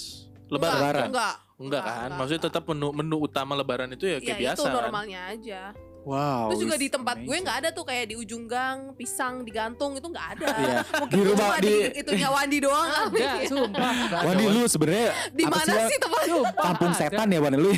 lebaran. 0.47 0.79
Lebaran. 0.79 1.07
Enggak. 1.11 1.35
Enggak 1.55 1.83
kan? 1.83 1.95
enggak, 2.01 2.17
Maksudnya 2.17 2.41
enggak. 2.41 2.55
tetap 2.55 2.65
menu 2.67 2.89
menu 2.93 3.17
utama 3.21 3.53
lebaran 3.55 3.89
itu 3.89 4.05
ya 4.05 4.11
Iya 4.13 4.21
kayak 4.21 4.31
itu 4.33 4.43
biasa 4.45 4.65
kan. 4.65 4.75
normalnya 4.81 5.21
aja. 5.29 5.61
Wow. 6.05 6.53
Terus 6.53 6.61
juga 6.69 6.77
di 6.77 6.89
tempat 6.93 7.17
gue 7.17 7.25
amazing. 7.25 7.45
nggak 7.49 7.57
ada 7.65 7.69
tuh 7.73 7.85
kayak 7.85 8.05
di 8.13 8.15
ujung 8.15 8.45
gang 8.45 8.93
pisang 8.93 9.41
digantung 9.41 9.97
itu 9.97 10.05
nggak 10.05 10.27
ada. 10.37 10.47
Iya. 10.53 10.77
Mungkin 11.01 11.17
Di 11.17 11.17
itu 11.17 11.31
rumah 11.33 11.49
cuma 11.49 11.57
di 11.59 11.75
itunya 11.97 12.29
Wandi 12.29 12.59
doang 12.61 12.87
kali. 12.87 13.09
Enggak, 13.09 13.37
sumpah. 13.49 13.93
Wandi 14.23 14.45
lu 14.47 14.63
sebenarnya 14.69 15.07
Di 15.33 15.43
apa 15.49 15.57
mana 15.57 15.73
sih, 15.73 15.89
sih 15.89 15.99
tempat? 15.99 16.23
Kampung 16.61 16.93
ada. 16.93 17.01
setan 17.01 17.27
ya 17.33 17.39
Wandi 17.41 17.59
lu? 17.59 17.73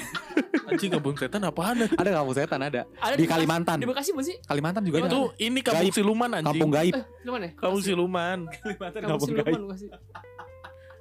Anjing 0.67 0.91
kampung 0.91 1.15
setan 1.15 1.41
apaan? 1.47 1.77
ada 1.87 2.09
kampung 2.11 2.35
setan 2.35 2.61
ada. 2.61 2.81
Ada 2.99 3.15
Di 3.15 3.25
Kalimantan. 3.25 3.77
Di 3.79 3.87
Bekasi 3.87 4.11
bukan 4.11 4.27
sih? 4.27 4.37
Kalimantan 4.43 4.83
juga 4.83 4.97
ada. 4.99 5.07
Itu 5.07 5.21
ini 5.39 5.61
kampung 5.63 5.87
Gaib. 5.87 5.95
siluman 5.95 6.29
anjing. 6.35 6.49
kampung 6.51 6.71
gaib. 6.75 6.95
Eh, 6.99 7.05
di 7.23 7.31
mana 7.31 7.45
ya? 7.47 7.53
Kampung 7.55 7.83
siluman. 7.83 8.39
Kalimantan 8.51 9.01
Kampung 9.07 9.29
Siluman 9.31 9.61
Bekasi. 9.71 9.87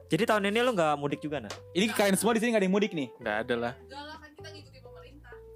Jadi 0.05 0.23
tahun 0.23 0.53
ini 0.53 0.59
lu 0.61 0.71
nggak 0.71 0.93
mudik 1.01 1.17
juga 1.17 1.41
nah? 1.41 1.49
Ini 1.73 1.89
kalian 1.89 2.13
semua 2.13 2.37
di 2.37 2.39
sini 2.39 2.53
gak 2.53 2.61
ada 2.61 2.67
yang 2.69 2.75
mudik 2.77 2.93
nih. 2.93 3.09
Nggak 3.17 3.35
ada 3.41 3.55
lah. 3.57 3.73
Enggak 3.81 4.03
lah 4.05 4.15
kan 4.21 4.29
kita 4.37 4.49
ngikutin 4.53 4.74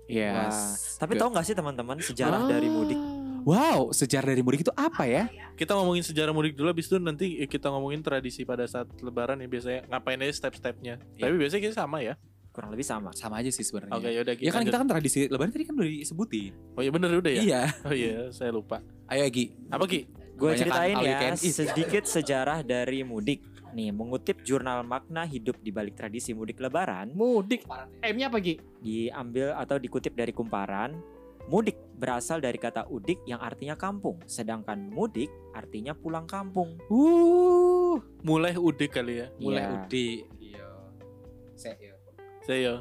Yes. 0.10 0.98
Tapi 0.98 1.14
tahu 1.16 1.30
nggak 1.30 1.46
sih 1.46 1.54
teman-teman 1.54 1.98
sejarah 2.00 2.42
Ah. 2.42 2.50
dari 2.50 2.66
mudik? 2.66 2.98
Wow, 3.40 3.90
sejarah 3.90 4.28
dari 4.28 4.42
mudik 4.42 4.62
itu 4.62 4.74
apa 4.74 5.06
ya? 5.06 5.30
Kita 5.54 5.72
ngomongin 5.72 6.02
sejarah 6.02 6.30
mudik 6.30 6.54
dulu, 6.54 6.68
habis 6.68 6.86
itu 6.86 6.98
nanti 6.98 7.40
kita 7.46 7.70
ngomongin 7.70 8.02
tradisi 8.02 8.44
pada 8.44 8.66
saat 8.66 8.90
lebaran 9.00 9.38
ya 9.38 9.48
biasanya 9.48 9.88
ngapain 9.88 10.20
aja 10.20 10.34
step-stepnya. 10.36 11.00
Iya. 11.16 11.24
Tapi 11.24 11.34
biasanya 11.38 11.62
kita 11.64 11.76
sama 11.78 11.98
ya. 12.00 12.18
Kurang 12.50 12.74
lebih 12.74 12.84
sama. 12.84 13.14
Sama 13.14 13.40
aja 13.40 13.48
sih 13.48 13.62
sebenarnya. 13.62 13.96
Oke, 13.96 14.10
yaudah 14.10 14.34
Ya 14.36 14.50
kan 14.50 14.60
lanjut. 14.60 14.68
kita 14.68 14.78
kan 14.78 14.88
tradisi 14.90 15.20
lebaran 15.26 15.52
tadi 15.52 15.64
kan 15.64 15.74
udah 15.78 15.88
disebutin. 15.88 16.52
Oh 16.74 16.82
iya 16.82 16.92
bener 16.92 17.10
udah 17.14 17.32
ya? 17.32 17.42
Iya. 17.42 17.62
Oh 17.86 17.94
iya, 17.94 18.18
saya 18.34 18.50
lupa. 18.52 18.82
Ayo 19.06 19.24
Egi. 19.24 19.54
Apa 19.70 19.86
Ki? 19.86 20.10
Gue 20.36 20.56
ceritain 20.56 20.96
ya 20.98 21.36
sedikit 21.36 22.04
sejarah 22.06 22.64
dari 22.64 23.04
mudik. 23.04 23.44
Nih, 23.74 23.94
mengutip 23.94 24.42
jurnal 24.42 24.82
makna 24.82 25.24
hidup 25.24 25.58
di 25.62 25.70
balik 25.70 25.94
tradisi 25.96 26.34
mudik 26.34 26.58
lebaran, 26.58 27.14
Mudik. 27.14 27.64
M-nya 28.02 28.28
apa, 28.28 28.40
Gi? 28.42 28.58
diambil 28.80 29.54
atau 29.54 29.76
dikutip 29.78 30.16
dari 30.16 30.32
kumparan, 30.32 30.96
mudik 31.48 31.76
berasal 31.98 32.40
dari 32.40 32.56
kata 32.56 32.88
udik 32.88 33.20
yang 33.26 33.42
artinya 33.42 33.76
kampung, 33.76 34.22
sedangkan 34.24 34.90
mudik 34.90 35.28
artinya 35.52 35.92
pulang 35.92 36.24
kampung. 36.26 36.80
Uh, 36.88 37.98
Mulai 38.24 38.56
udik 38.56 38.96
kali 38.96 39.22
ya. 39.22 39.28
mulai 39.38 39.64
Iya. 39.66 39.72
udik. 39.76 40.20
Iya. 40.40 40.68
Saya 41.60 41.76
Saya 42.40 42.74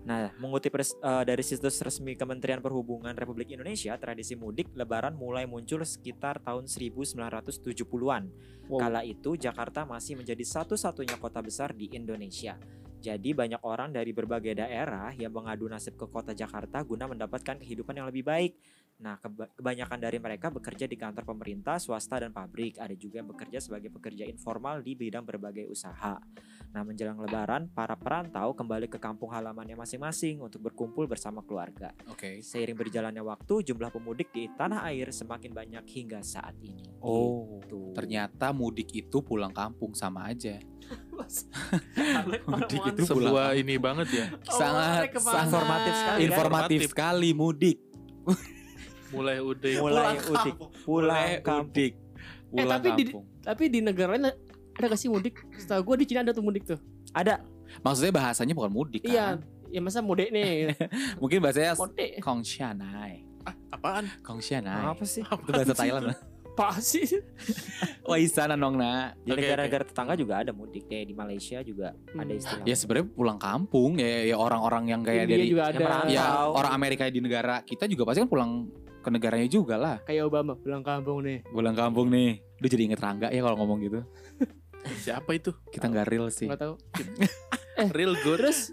Nah, 0.00 0.32
mengutip 0.40 0.72
res- 0.72 0.96
eh, 0.96 1.24
dari 1.28 1.44
situs 1.44 1.76
resmi 1.84 2.16
Kementerian 2.16 2.64
Perhubungan 2.64 3.12
Republik 3.12 3.52
Indonesia, 3.52 3.92
tradisi 4.00 4.32
mudik 4.32 4.72
lebaran 4.72 5.12
mulai 5.12 5.44
muncul 5.44 5.84
sekitar 5.84 6.40
tahun 6.40 6.64
1970-an. 6.64 8.24
Wow. 8.70 8.80
Kala 8.80 9.04
itu 9.04 9.36
Jakarta 9.36 9.84
masih 9.84 10.16
menjadi 10.16 10.40
satu-satunya 10.40 11.20
kota 11.20 11.44
besar 11.44 11.76
di 11.76 11.90
Indonesia. 11.92 12.56
Jadi 13.00 13.32
banyak 13.32 13.64
orang 13.64 13.96
dari 13.96 14.12
berbagai 14.12 14.60
daerah 14.60 15.08
yang 15.16 15.32
mengadu 15.32 15.64
nasib 15.72 15.96
ke 15.96 16.04
kota 16.04 16.36
Jakarta 16.36 16.84
guna 16.84 17.08
mendapatkan 17.08 17.56
kehidupan 17.56 17.96
yang 17.96 18.04
lebih 18.04 18.28
baik. 18.28 18.60
Nah, 19.00 19.16
keba- 19.16 19.48
kebanyakan 19.50 19.96
dari 19.98 20.16
mereka 20.16 20.48
bekerja 20.48 20.84
di 20.84 20.92
kantor 20.92 21.24
pemerintah, 21.24 21.76
swasta, 21.76 22.20
dan 22.20 22.30
pabrik. 22.30 22.76
Ada 22.76 22.92
juga 22.92 23.18
yang 23.18 23.28
bekerja 23.28 23.56
sebagai 23.56 23.88
pekerja 23.88 24.22
informal 24.22 24.78
di 24.78 24.92
bidang 24.92 25.24
berbagai 25.24 25.64
usaha. 25.64 26.20
Nah, 26.70 26.82
menjelang 26.82 27.16
lebaran, 27.16 27.66
para 27.66 27.96
perantau 27.96 28.52
kembali 28.52 28.86
ke 28.86 28.96
kampung 28.96 29.32
halamannya 29.32 29.74
masing-masing 29.74 30.38
untuk 30.38 30.60
berkumpul 30.62 31.08
bersama 31.08 31.40
keluarga. 31.40 31.96
Oke. 32.06 32.38
Seiring 32.40 32.76
berjalannya 32.76 33.24
waktu, 33.24 33.64
jumlah 33.64 33.88
pemudik 33.88 34.30
di 34.30 34.52
tanah 34.52 34.84
air 34.86 35.08
semakin 35.10 35.50
banyak 35.50 35.84
hingga 35.88 36.20
saat 36.20 36.54
ini. 36.60 36.84
Oh, 37.00 37.58
Gitu. 37.60 37.90
ternyata 37.92 38.52
mudik 38.52 38.92
itu 38.92 39.18
pulang 39.20 39.50
kampung 39.50 39.94
sama 39.94 40.28
aja. 40.28 40.60
Mudik 42.44 42.82
itu 42.90 43.02
sebuah 43.04 43.54
ini 43.54 43.76
banget 43.76 44.08
ya. 44.10 44.26
sangat 44.44 45.06
mereka 45.06 45.18
sangat 45.18 45.46
Informatif 45.46 45.92
sekali. 45.94 46.10
kan? 46.10 46.18
informatif 46.20 46.78
Informatif. 46.78 46.90
sekali 46.90 47.30
mudik. 47.32 47.78
Mulai 49.10 49.38
udik. 49.38 49.74
Mulai 49.76 50.16
udik, 50.16 50.54
pulang 50.80 51.08
Mulai 51.08 51.28
kampung. 51.40 51.66
udik. 51.68 51.92
Pulang 52.48 52.68
tapi 52.72 52.88
di- 52.92 53.04
kampung. 53.06 53.24
Tapi 53.40 53.64
di 53.66 53.78
negara 53.80 54.10
lain 54.12 54.26
ada 54.72 54.86
gak 54.86 54.96
sih 54.96 55.06
mudik? 55.06 55.34
Setahu 55.52 55.82
gue 55.84 55.96
di 55.98 56.06
Cina 56.06 56.20
ada 56.20 56.30
tuh 56.30 56.40
mudik 56.40 56.64
tuh. 56.64 56.78
Ada 57.10 57.42
Maksudnya 57.80 58.10
bahasanya 58.12 58.50
bukan 58.52 58.70
mudik 58.70 59.02
kan? 59.02 59.10
Iya. 59.10 59.26
Ya 59.68 59.80
masa 59.80 59.98
mudik 60.00 60.28
nih. 60.28 60.74
Mungkin 61.22 61.38
bahasanya 61.38 61.74
Mudik. 61.74 62.18
Kongshanai. 62.18 63.22
Apaan? 63.70 64.10
Kongshanai. 64.20 64.82
apa 64.88 65.04
sih? 65.04 65.22
Itu 65.22 65.48
bahasa 65.48 65.72
Thailand. 65.72 66.18
Apa 66.50 66.76
sih? 66.76 67.06
Wah, 68.02 68.18
isana 68.18 68.52
nong 68.52 68.74
na. 68.74 69.14
Di 69.16 69.30
negara-negara 69.30 69.80
tetangga 69.82 70.12
juga 70.12 70.42
ada 70.42 70.50
mudik. 70.50 70.84
Kayak 70.84 71.06
di 71.06 71.14
Malaysia 71.14 71.62
juga 71.62 71.94
ada 72.10 72.26
Hmm. 72.26 72.36
istilah. 72.36 72.64
Ya 72.64 72.74
sebenarnya 72.74 73.06
pulang 73.08 73.38
kampung 73.38 73.96
ya, 73.96 74.26
ya 74.26 74.36
orang-orang 74.36 74.84
yang 74.88 75.00
kayak 75.00 75.24
India 75.24 75.36
dari 75.36 75.46
juga 75.48 75.62
yang 75.62 75.70
ada. 75.70 75.78
merantau. 75.80 76.10
ya 76.12 76.26
orang 76.50 76.72
Amerika 76.74 77.02
di 77.06 77.20
negara 77.22 77.62
kita 77.62 77.86
juga 77.86 78.02
pasti 78.04 78.20
kan 78.20 78.28
pulang 78.28 78.50
ke 79.00 79.08
negaranya 79.08 79.48
juga 79.48 79.74
lah. 79.74 79.96
Kayak 80.04 80.28
Obama 80.28 80.52
pulang 80.54 80.80
kampung 80.80 81.24
nih. 81.24 81.40
Pulang 81.44 81.72
kampung 81.72 82.08
nih. 82.08 82.38
Udah 82.56 82.68
jadi 82.68 82.82
inget 82.84 83.00
Rangga 83.00 83.28
ya 83.28 83.40
kalau 83.40 83.56
ngomong 83.58 83.78
gitu. 83.80 84.00
Siapa 85.04 85.30
itu? 85.32 85.52
Kita 85.68 85.86
nggak 85.86 86.06
real 86.06 86.28
sih. 86.28 86.46
Enggak 86.46 86.60
tahu. 86.62 86.74
Real 87.96 88.12
good. 88.20 88.38
Terus 88.38 88.72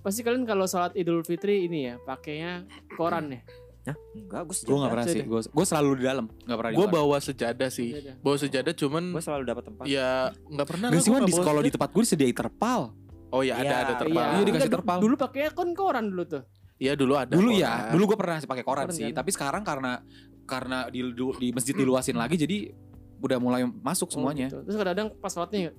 pasti 0.00 0.22
kalian 0.22 0.42
kalau 0.42 0.66
sholat 0.66 0.94
Idul 0.94 1.22
Fitri 1.22 1.64
ini 1.64 1.86
ya 1.86 1.94
pakainya 2.00 2.66
koran 2.94 3.30
ya. 3.30 3.40
Hah? 3.86 3.96
Enggak, 4.14 4.42
gue 4.44 4.56
Gue 4.66 4.76
nggak 4.76 4.92
pernah 4.92 5.06
sih. 5.06 5.22
Gue 5.22 5.40
gue 5.42 5.64
selalu 5.66 5.88
di 5.98 6.04
dalam. 6.04 6.26
Nggak 6.42 6.58
pernah 6.58 6.70
di 6.70 6.76
Gue 6.76 6.86
bawa 6.88 7.16
sejadah 7.18 7.70
sih. 7.70 7.90
Sejadah. 7.94 8.14
Bawa 8.18 8.36
sejadah 8.36 8.72
cuman 8.74 9.04
Gue 9.14 9.22
selalu 9.22 9.42
dapat 9.46 9.64
tempat. 9.66 9.84
ya 9.86 10.08
nggak 10.34 10.66
pernah. 10.66 10.86
Nggak 10.90 10.98
lah 10.98 11.06
sih 11.06 11.10
di 11.10 11.16
kalau 11.16 11.26
di 11.26 11.38
sejadah. 11.38 11.74
tempat 11.74 11.88
gue 11.90 12.02
disediain 12.02 12.36
terpal. 12.36 12.80
Oh 13.28 13.42
ya 13.42 13.54
ada 13.56 13.62
Iya, 13.62 13.74
ada 13.74 13.92
Iya, 13.92 14.00
terpal. 14.00 14.22
Iya, 14.22 14.38
dikasih 14.38 14.50
Enggak, 14.54 14.74
terpal. 14.80 14.98
Dulu 14.98 15.14
pakainya 15.14 15.50
kan 15.52 15.68
koran 15.72 16.04
dulu 16.08 16.24
tuh. 16.24 16.42
Iya 16.78 16.94
dulu 16.94 17.18
ada. 17.18 17.34
Dulu 17.34 17.50
koran. 17.50 17.62
ya, 17.62 17.72
dulu 17.90 18.02
gue 18.14 18.18
pernah 18.18 18.38
pakai 18.38 18.64
koran 18.64 18.86
Koran 18.86 18.94
sih. 18.94 19.10
kan? 19.10 19.16
Tapi 19.18 19.30
sekarang 19.34 19.62
karena 19.66 19.92
karena 20.48 20.78
di 20.88 21.02
di 21.12 21.48
masjid 21.50 21.74
diluasin 21.74 22.16
lagi 22.16 22.38
jadi 22.38 22.70
udah 23.18 23.38
mulai 23.42 23.66
masuk 23.66 24.14
semuanya. 24.14 24.46
Oh, 24.48 24.62
gitu. 24.62 24.70
Terus 24.70 24.76
kadang-kadang 24.78 25.08
pas 25.18 25.30
sholatnya 25.34 25.74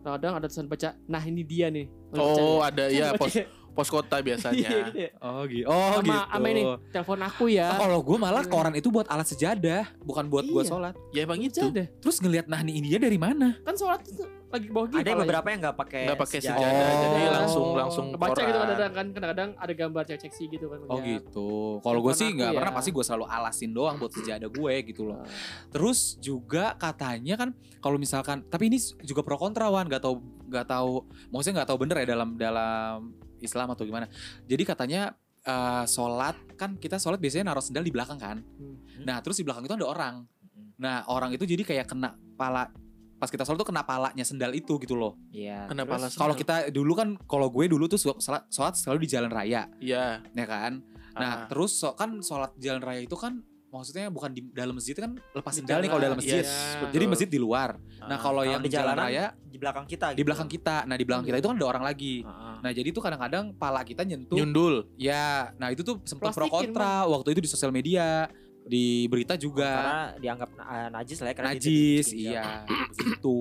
kadang 0.00 0.32
ada 0.32 0.46
tulisan 0.48 0.66
baca 0.66 0.88
nah 1.06 1.22
ini 1.22 1.42
dia 1.46 1.70
nih. 1.70 1.86
Oh 2.18 2.64
ya. 2.64 2.72
ada 2.72 2.84
ya 2.90 3.06
Baca 3.14 3.20
pos 3.20 3.34
ya. 3.36 3.46
Pos 3.70 3.88
kota 3.88 4.16
Iya, 4.16 4.24
biasanya. 4.24 4.68
gitu 4.84 4.98
ya. 4.98 5.10
Oh 5.18 5.42
gitu. 5.44 5.64
Oh 5.64 5.76
sama, 5.94 6.02
gitu. 6.02 6.18
sama 6.28 6.46
ini 6.48 6.62
telepon 6.90 7.20
aku 7.20 7.44
ya. 7.48 7.68
Oh, 7.70 7.78
Kalau 7.80 7.98
gue 8.00 8.18
malah 8.18 8.44
koran 8.44 8.74
itu 8.74 8.88
buat 8.88 9.06
alat 9.06 9.26
sejadah, 9.26 9.82
bukan 10.00 10.26
buat 10.26 10.44
gue 10.44 10.58
Iya. 10.58 10.68
sholat. 10.68 10.94
ya 11.10 11.20
emang 11.22 11.38
itu. 11.38 11.62
Ada. 11.64 11.84
Terus 11.96 12.16
ngelihat 12.18 12.46
nah 12.46 12.60
ini 12.60 12.82
dia 12.84 12.98
dari 12.98 13.16
mana? 13.16 13.56
Kan 13.60 13.74
sholat 13.74 14.02
itu 14.04 14.20
lagi 14.46 14.66
bawa 14.66 14.84
gini. 14.84 14.98
Ada 15.00 15.10
beberapa 15.14 15.46
yang 15.48 15.60
nggak 15.62 15.76
pakai 15.78 16.02
Nggak 16.04 16.18
pakai 16.18 16.38
sejadah. 16.38 16.58
sejadah, 16.58 16.90
jadi 16.92 17.20
Oh. 17.20 17.32
langsung 17.32 17.66
langsung 17.72 18.06
Kebaca 18.10 18.30
gitu 18.32 18.42
koran. 18.42 18.58
kadang-kadang 18.60 18.92
kan 18.92 19.06
kadang-kadang 19.10 19.50
ada 19.56 19.72
gambar 19.72 20.02
cewek 20.04 20.20
seksi 20.20 20.44
gitu 20.48 20.66
kan. 20.66 20.78
Oh 20.84 20.98
ya. 20.98 21.06
gitu. 21.08 21.48
Kalau 21.80 22.00
gue 22.00 22.12
sih 22.12 22.28
nggak 22.28 22.50
ya. 22.50 22.56
pernah, 22.56 22.72
pasti 22.72 22.90
gue 22.90 23.04
selalu 23.04 23.24
alasin 23.26 23.70
doang 23.70 23.96
buat 23.96 24.10
sejadah 24.10 24.48
gue 24.48 24.74
gitu 24.84 25.02
loh. 25.04 25.22
Terus 25.68 26.18
juga 26.18 26.74
katanya 26.74 27.34
kan 27.36 27.50
kalau 27.78 27.96
misalkan, 27.96 28.42
tapi 28.44 28.68
ini 28.68 28.76
juga 29.00 29.22
pro 29.22 29.38
kontra 29.38 29.66
wan, 29.66 29.86
nggak 29.86 30.02
tahu 30.02 30.18
nggak 30.50 30.66
tahu, 30.66 31.06
maksudnya 31.30 31.62
nggak 31.62 31.68
tahu 31.70 31.78
bener 31.78 31.96
ya 31.96 32.06
dalam 32.10 32.28
dalam 32.34 32.96
Islam 33.40 33.72
atau 33.72 33.82
gimana. 33.82 34.06
Jadi 34.44 34.62
katanya 34.62 35.12
eh, 35.40 35.84
sholat 35.84 36.36
kan 36.54 36.76
kita 36.76 36.96
sholat 36.96 37.16
biasanya 37.16 37.50
naruh 37.52 37.64
sendal 37.64 37.80
di 37.80 37.92
belakang 37.92 38.20
kan. 38.20 38.44
Hmm. 38.44 38.76
Nah 39.08 39.18
terus 39.24 39.40
di 39.40 39.44
belakang 39.44 39.64
itu 39.64 39.72
ada 39.74 39.88
orang. 39.88 40.14
Mm-mm. 40.22 40.76
Nah 40.76 41.08
orang 41.08 41.32
itu 41.32 41.44
jadi 41.44 41.64
kayak 41.64 41.88
kena 41.88 42.12
pala 42.36 42.68
pas 43.16 43.28
kita 43.28 43.44
sholat 43.44 43.60
tuh 43.60 43.68
kena 43.68 43.84
palanya 43.84 44.24
sendal 44.24 44.52
itu 44.52 44.80
gitu 44.80 44.96
loh. 44.96 45.16
Iya. 45.32 45.68
Terus- 45.68 45.88
alasan? 46.08 46.16
Kalau 46.16 46.34
kita 46.36 46.68
dulu 46.68 46.92
kan 46.96 47.08
kalau 47.24 47.48
gue 47.48 47.68
dulu 47.68 47.84
tuh 47.84 48.00
sholat, 48.00 48.48
sholat 48.48 48.74
selalu 48.76 49.04
di 49.04 49.08
jalan 49.12 49.28
raya, 49.28 49.68
Iya. 49.76 50.24
ya 50.24 50.46
kan. 50.48 50.80
Nah 51.16 51.44
Ah. 51.44 51.46
terus 51.48 51.76
so- 51.76 51.92
kan 51.92 52.20
sholat 52.20 52.56
jalan 52.56 52.80
raya 52.80 53.04
itu 53.04 53.16
kan 53.16 53.44
maksudnya 53.70 54.06
bukan 54.06 54.30
di 54.30 54.42
dalam 54.50 54.74
masjid 54.74 54.92
kan 54.92 55.14
lepas 55.14 55.52
Di 55.52 55.62
sendal 55.62 55.78
nih 55.78 55.88
kalau 55.88 56.02
dalam 56.02 56.18
masjid. 56.18 56.42
yes, 56.42 56.50
Iya. 56.76 56.90
Jadi 56.90 57.04
masjid 57.06 57.28
di 57.28 57.38
luar. 57.38 57.78
Nah 58.00 58.18
kalau 58.18 58.42
Kalau 58.42 58.42
yang 58.44 58.60
di 58.60 58.68
jalan 58.68 58.94
raya 58.94 59.30
di 59.40 59.56
belakang 59.56 59.86
kita 59.86 60.06
di 60.10 60.22
belakang 60.22 60.46
kita. 60.46 60.76
Nah 60.84 60.94
di 60.94 61.04
belakang 61.04 61.24
kita 61.24 61.38
itu 61.38 61.46
kan 61.46 61.56
ada 61.56 61.66
orang 61.68 61.84
lagi. 61.84 62.14
Heeh. 62.20 62.54
Nah 62.60 62.70
jadi 62.70 62.88
tuh 62.90 63.00
kadang-kadang 63.00 63.44
pala 63.54 63.80
kita 63.82 64.02
nyentuh. 64.02 64.34
nyundul. 64.34 64.74
Ya, 64.94 65.54
nah 65.56 65.70
itu 65.70 65.80
tuh 65.80 66.02
sempat 66.02 66.34
pro 66.34 66.46
kontra 66.46 67.06
waktu 67.06 67.32
itu 67.32 67.40
di 67.40 67.48
sosial 67.48 67.70
media, 67.70 68.26
di 68.62 69.06
berita 69.06 69.38
juga. 69.38 69.70
Karena 69.70 70.00
dianggap 70.18 70.48
eh, 70.52 70.88
najis 70.90 71.16
lah 71.18 71.28
ya 71.30 71.34
karena 71.34 71.50
Najis, 71.50 72.04
ditinju-tinju. 72.10 72.26
iya, 72.26 72.44
begitu. 72.90 73.36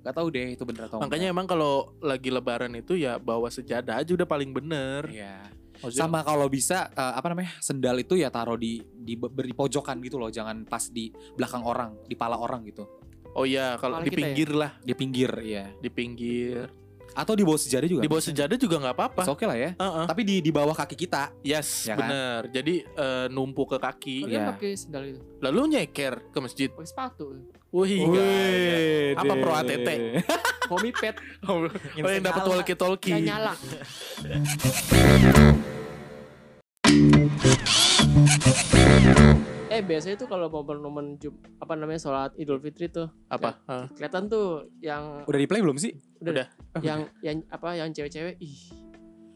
Gak 0.00 0.16
tahu 0.16 0.32
deh 0.32 0.56
itu 0.56 0.64
bener 0.64 0.88
atau 0.88 0.96
Makanya 0.96 1.28
emang 1.28 1.44
kalau 1.44 1.92
lagi 2.00 2.32
lebaran 2.32 2.72
itu 2.72 2.96
ya 2.96 3.20
bawa 3.20 3.52
sejadah 3.52 4.00
aja 4.00 4.10
udah 4.10 4.24
paling 4.24 4.48
bener. 4.48 5.04
enggak. 5.04 5.20
Iya. 5.20 5.38
Maksudnya- 5.80 6.04
Sama 6.06 6.20
kalau 6.22 6.46
bisa 6.46 6.92
eh, 6.92 7.14
apa 7.16 7.26
namanya 7.32 7.56
sendal 7.58 7.96
itu 7.98 8.16
ya 8.16 8.28
taruh 8.28 8.56
di 8.56 8.80
di 8.84 9.16
beri 9.16 9.56
pojokan 9.56 10.00
gitu 10.04 10.20
loh, 10.20 10.28
jangan 10.28 10.64
pas 10.68 10.88
di 10.92 11.08
belakang 11.36 11.64
orang, 11.64 11.96
di 12.04 12.14
pala 12.14 12.36
orang 12.36 12.64
gitu, 12.68 12.84
Oh 13.30 13.46
iya, 13.46 13.78
kalau 13.78 14.02
di 14.02 14.10
ya? 14.10 14.18
pinggir 14.18 14.50
lah, 14.50 14.74
di 14.82 14.92
pinggir 14.92 15.30
ya. 15.46 15.70
di 15.78 15.86
pinggir. 15.86 16.66
Atau 17.12 17.34
di 17.34 17.42
bawah 17.42 17.56
sejadah 17.56 17.86
juga. 17.86 18.00
Di 18.00 18.08
bawah 18.08 18.22
sejadah 18.22 18.54
juga 18.54 18.74
nggak 18.78 18.94
apa-apa. 18.94 19.20
Oke 19.26 19.44
lah 19.44 19.54
ya. 19.54 19.70
Heeh. 19.72 20.04
Tapi 20.06 20.20
di 20.22 20.38
di 20.38 20.50
bawah 20.50 20.72
kaki 20.72 20.94
kita. 20.96 21.34
Yes, 21.40 21.84
Ya 21.84 21.94
kan? 21.94 22.06
bener. 22.06 22.40
Jadi 22.50 22.74
eh, 22.82 23.26
numpuk 23.28 23.68
ke 23.68 23.76
kaki. 23.78 24.16
Kalian 24.24 24.36
Iya. 24.36 24.48
pakai 24.48 24.70
sendal 24.74 25.02
itu, 25.06 25.20
Lalu 25.40 25.60
nyeker 25.70 26.14
ke 26.28 26.38
masjid. 26.38 26.68
pakai 26.68 26.86
sepatu. 26.86 27.24
Wih, 27.70 28.02
gaya. 28.04 29.14
Apa 29.14 29.32
pro 29.36 29.52
ATT? 29.54 29.88
Homie 30.70 30.92
pet 30.92 31.16
Oh, 31.46 31.64
yang 31.96 32.20
dapat 32.20 32.42
walkie 32.44 32.74
talkie. 32.74 33.10
nggak 33.10 33.26
nyala. 33.26 33.52
eh 39.70 39.80
biasanya 39.80 40.16
tuh 40.16 40.26
kalau 40.26 40.50
momen-momen 40.50 41.14
apa 41.56 41.72
namanya 41.72 42.00
sholat 42.00 42.34
Idul 42.34 42.58
Fitri 42.58 42.90
tuh 42.90 43.06
Apa? 43.26 43.54
Kelihatan 43.94 44.26
tuh 44.26 44.66
yang 44.80 45.22
Udah 45.24 45.38
di 45.38 45.46
play 45.46 45.62
belum 45.62 45.78
sih? 45.78 45.94
udah, 46.20 46.46
yang 46.82 47.06
yang 47.22 47.40
apa 47.48 47.72
yang 47.72 47.88
cewek-cewek 47.88 48.36
ih 48.36 48.58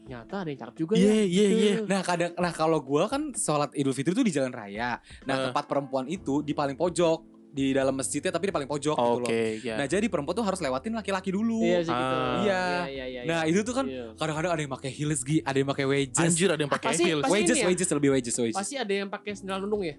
nyata 0.05 0.45
ada 0.45 0.49
yang 0.51 0.59
cakep 0.61 0.75
juga 0.77 0.93
Iya, 0.93 1.09
ya. 1.09 1.23
iya, 1.25 1.45
iya. 1.49 1.73
Nah 1.81 2.05
kadang, 2.05 2.31
nah 2.37 2.53
kalau 2.53 2.77
gua 2.77 3.09
kan 3.09 3.33
sholat 3.33 3.73
Idul 3.73 3.89
Fitri 3.89 4.13
tuh 4.13 4.21
di 4.21 4.29
jalan 4.29 4.53
raya. 4.53 5.01
Nah 5.25 5.33
Eh. 5.33 5.43
tempat 5.49 5.65
perempuan 5.65 6.05
itu 6.05 6.45
di 6.45 6.53
paling 6.53 6.77
pojok 6.77 7.25
di 7.49 7.71
dalam 7.71 7.95
masjidnya 7.95 8.29
tapi 8.29 8.51
di 8.51 8.53
paling 8.53 8.67
pojok 8.67 8.93
gitu 8.93 9.17
loh. 9.17 9.25
Oke, 9.25 9.63
ya. 9.63 9.79
Nah 9.79 9.87
jadi 9.87 10.05
perempuan 10.05 10.35
tuh 10.35 10.43
harus 10.43 10.59
lewatin 10.59 10.93
laki-laki 10.93 11.31
dulu. 11.31 11.63
Iya 11.63 11.79
sih 11.81 11.89
gitu. 11.89 12.15
Ah. 12.21 12.37
Iya. 12.37 12.61
iya, 12.85 13.05
iya. 13.07 13.21
Nah 13.25 13.41
itu 13.47 13.63
tuh 13.63 13.73
kan 13.73 13.85
Iya. 13.87 14.13
kadang-kadang 14.13 14.51
ada 14.53 14.61
yang 14.61 14.73
pakai 14.75 14.91
heels 14.91 15.21
gi, 15.23 15.39
ada 15.41 15.57
yang 15.57 15.69
pakai 15.71 15.85
wedges. 15.87 16.21
Anjir 16.21 16.49
ada 16.51 16.61
yang 16.61 16.69
pakai 16.69 16.89
heels. 16.93 17.23
Wedges, 17.25 17.57
ya? 17.57 17.65
wedges 17.65 17.87
lebih 17.89 18.09
wedges, 18.13 18.35
wedges. 18.37 18.59
Pasti 18.59 18.75
ada 18.75 18.93
yang 18.93 19.09
pakai 19.09 19.31
sendal 19.33 19.57
nundung 19.57 19.81
ya? 19.81 19.95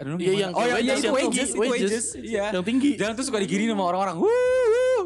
Iya, 0.00 0.32
yang 0.48 0.50
oh 0.56 0.64
iya, 0.64 0.76
iya 0.80 0.94
itu 0.96 1.12
wedges, 1.12 1.52
tinggi, 1.52 1.60
itu 1.60 1.72
wedges. 1.76 2.06
Iya. 2.16 2.44
Yang 2.56 2.64
tinggi. 2.64 2.90
Jangan 2.96 3.12
tuh 3.12 3.24
suka 3.24 3.38
digini 3.38 3.68
sama 3.68 3.84
orang-orang. 3.86 4.16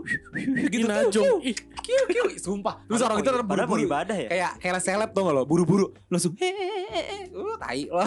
Gitu 0.04 0.68
Gina 0.70 0.94
tuh. 1.02 1.10
Jong. 1.10 1.38
Ih, 1.42 1.56
Kiu, 1.80 2.02
kiu. 2.06 2.24
Sumpah. 2.36 2.78
Terus 2.84 3.00
orang 3.00 3.18
itu 3.18 3.26
Padahal 3.26 3.42
mau 3.42 3.50
buru-buru 3.50 3.82
ibadah 3.82 4.16
ya. 4.16 4.28
kayak 4.28 4.52
kayak 4.58 4.80
seleb 4.80 5.10
gak 5.10 5.24
lo 5.26 5.42
buru-buru 5.42 5.86
langsung 6.06 6.32
hehehe 6.34 7.28
uh 7.30 7.56
tai 7.56 7.84
lo 7.86 8.00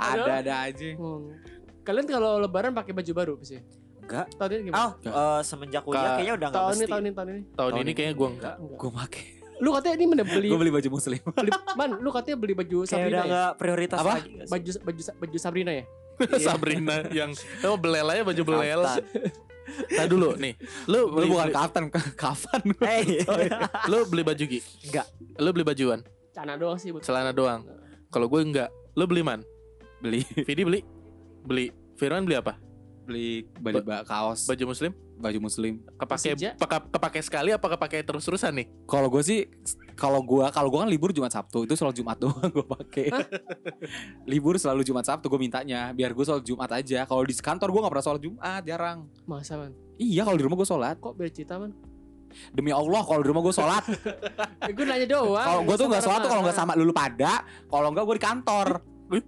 ada 0.00 0.32
ada 0.40 0.54
aja 0.64 0.88
Hmm. 0.94 1.34
Kalian 1.82 2.06
kalau 2.08 2.40
lebaran 2.40 2.72
pakai 2.72 2.90
baju 2.90 3.12
baru 3.12 3.34
sih? 3.42 3.60
Enggak. 4.00 4.26
Tahun 4.34 4.50
ini 4.50 4.62
gimana? 4.64 4.96
Oh, 5.04 5.40
semenjak 5.40 5.82
kuliah 5.82 6.00
Ka- 6.02 6.16
kayaknya 6.16 6.34
udah 6.34 6.48
enggak 6.48 6.60
tahun 6.60 6.72
ini, 6.72 6.78
mesti. 6.78 6.88
tahun 6.88 7.02
ini, 7.02 7.12
tahun 7.12 7.28
ini. 7.28 7.40
tahun 7.52 7.72
ini 7.76 7.90
kayaknya 7.92 8.14
gua 8.14 8.28
enggak. 8.30 8.54
Gue 8.74 8.90
make 8.90 9.20
Lu 9.64 9.72
katanya 9.72 9.94
ini 9.96 10.06
mana 10.06 10.22
beli, 10.22 10.46
gue 10.46 10.58
beli 10.58 10.68
baju 10.70 10.88
muslim 10.92 11.20
beli 11.32 11.50
man, 11.72 11.90
lu 11.96 12.10
katanya 12.10 12.36
beli 12.36 12.52
baju 12.52 12.76
Kayak 12.82 12.90
Sabrina 12.90 13.08
udah 13.08 13.16
ya? 13.16 13.24
enggak 13.24 13.50
prioritas 13.56 13.98
Apa? 13.98 14.12
lagi? 14.14 14.30
Baju 14.44 14.70
baju 14.78 15.00
baju 15.16 15.36
Sabrina 15.38 15.72
ya? 15.72 15.84
Sabrina 16.46 16.96
yang 17.10 17.30
oh 17.64 17.74
belel 17.74 18.06
aja 18.06 18.22
baju 18.22 18.42
belel. 18.44 18.82
Kaftan. 18.84 19.02
Nah 19.90 20.06
dulu 20.06 20.28
nih, 20.36 20.52
lu 20.84 20.92
lu 21.00 21.00
beli 21.10 21.26
bukan 21.26 21.46
beli- 21.46 21.56
kaftan 21.56 21.84
kafan 22.14 22.60
Eh, 22.84 23.24
lu 23.90 24.04
beli 24.04 24.22
baju 24.22 24.44
Gi? 24.44 24.60
Enggak. 24.84 25.06
Lu 25.34 25.48
beli 25.50 25.64
bajuan, 25.64 25.98
Cana 26.30 26.54
doang 26.54 26.76
sih 26.76 26.92
buat. 26.92 27.00
celana 27.00 27.32
doang. 27.32 27.64
Kalau 28.08 28.28
gue 28.28 28.38
enggak. 28.38 28.68
Lu 28.92 29.08
beli 29.08 29.24
man? 29.24 29.40
beli 29.98 30.20
Vidi 30.38 30.62
beli? 30.62 30.80
Beli. 31.42 31.66
Firman 31.94 32.22
beli 32.22 32.36
apa? 32.36 32.60
beli 33.04 33.44
beli 33.54 33.80
ba- 33.80 34.00
kaos 34.02 34.44
Baju 34.44 34.64
muslim? 34.66 34.92
Baju 35.24 35.38
muslim 35.42 35.80
Kepake 35.96 36.36
peka- 36.54 36.84
kepake 36.86 37.20
sekali 37.20 37.50
apa 37.50 37.64
kepake 37.66 38.04
terus-terusan 38.04 38.52
nih? 38.54 38.66
kalau 38.84 39.08
gue 39.08 39.20
sih 39.20 39.48
kalau 39.94 40.20
gue 40.20 40.44
kalau 40.50 40.68
gue 40.68 40.78
kan 40.78 40.86
libur 40.86 41.10
Jumat 41.10 41.30
Sabtu 41.30 41.64
itu 41.64 41.72
selalu 41.72 41.96
Jumat 41.96 42.16
doang 42.22 42.44
gue 42.44 42.60
pakai 42.62 43.08
libur 44.24 44.54
selalu 44.54 44.82
Jumat 44.82 45.02
Sabtu 45.02 45.26
gue 45.26 45.40
mintanya 45.40 45.90
biar 45.90 46.12
gue 46.12 46.22
sholat 46.22 46.42
Jumat 46.42 46.70
aja 46.70 47.04
kalau 47.04 47.22
di 47.22 47.32
kantor 47.32 47.68
gue 47.70 47.80
nggak 47.80 47.92
pernah 47.92 48.06
sholat 48.06 48.20
Jumat 48.20 48.60
jarang 48.62 48.98
Masa 49.24 49.56
man? 49.56 49.72
iya 49.96 50.22
kalau 50.22 50.36
di 50.36 50.44
rumah 50.44 50.56
gue 50.56 50.68
sholat 50.68 50.96
Kok 50.98 51.14
beda 51.14 51.30
cerita 51.30 51.56
man? 51.56 51.72
demi 52.50 52.68
Allah 52.68 53.00
kalau 53.00 53.22
di 53.22 53.28
rumah 53.30 53.40
gue 53.40 53.54
sholat 53.54 53.84
gue 54.74 54.84
nanya 54.84 55.06
doang. 55.08 55.38
kalau 55.38 55.60
gue 55.62 55.76
tuh 55.76 55.86
nggak 55.86 56.02
sholat 56.02 56.18
tuh 56.18 56.28
kalau 56.28 56.42
nggak 56.42 56.56
Sama 56.56 56.74
lulu 56.74 56.90
pada 56.90 57.46
kalau 57.66 57.88
nggak 57.88 58.04
gue 58.04 58.16
di 58.16 58.24
kantor 58.24 58.68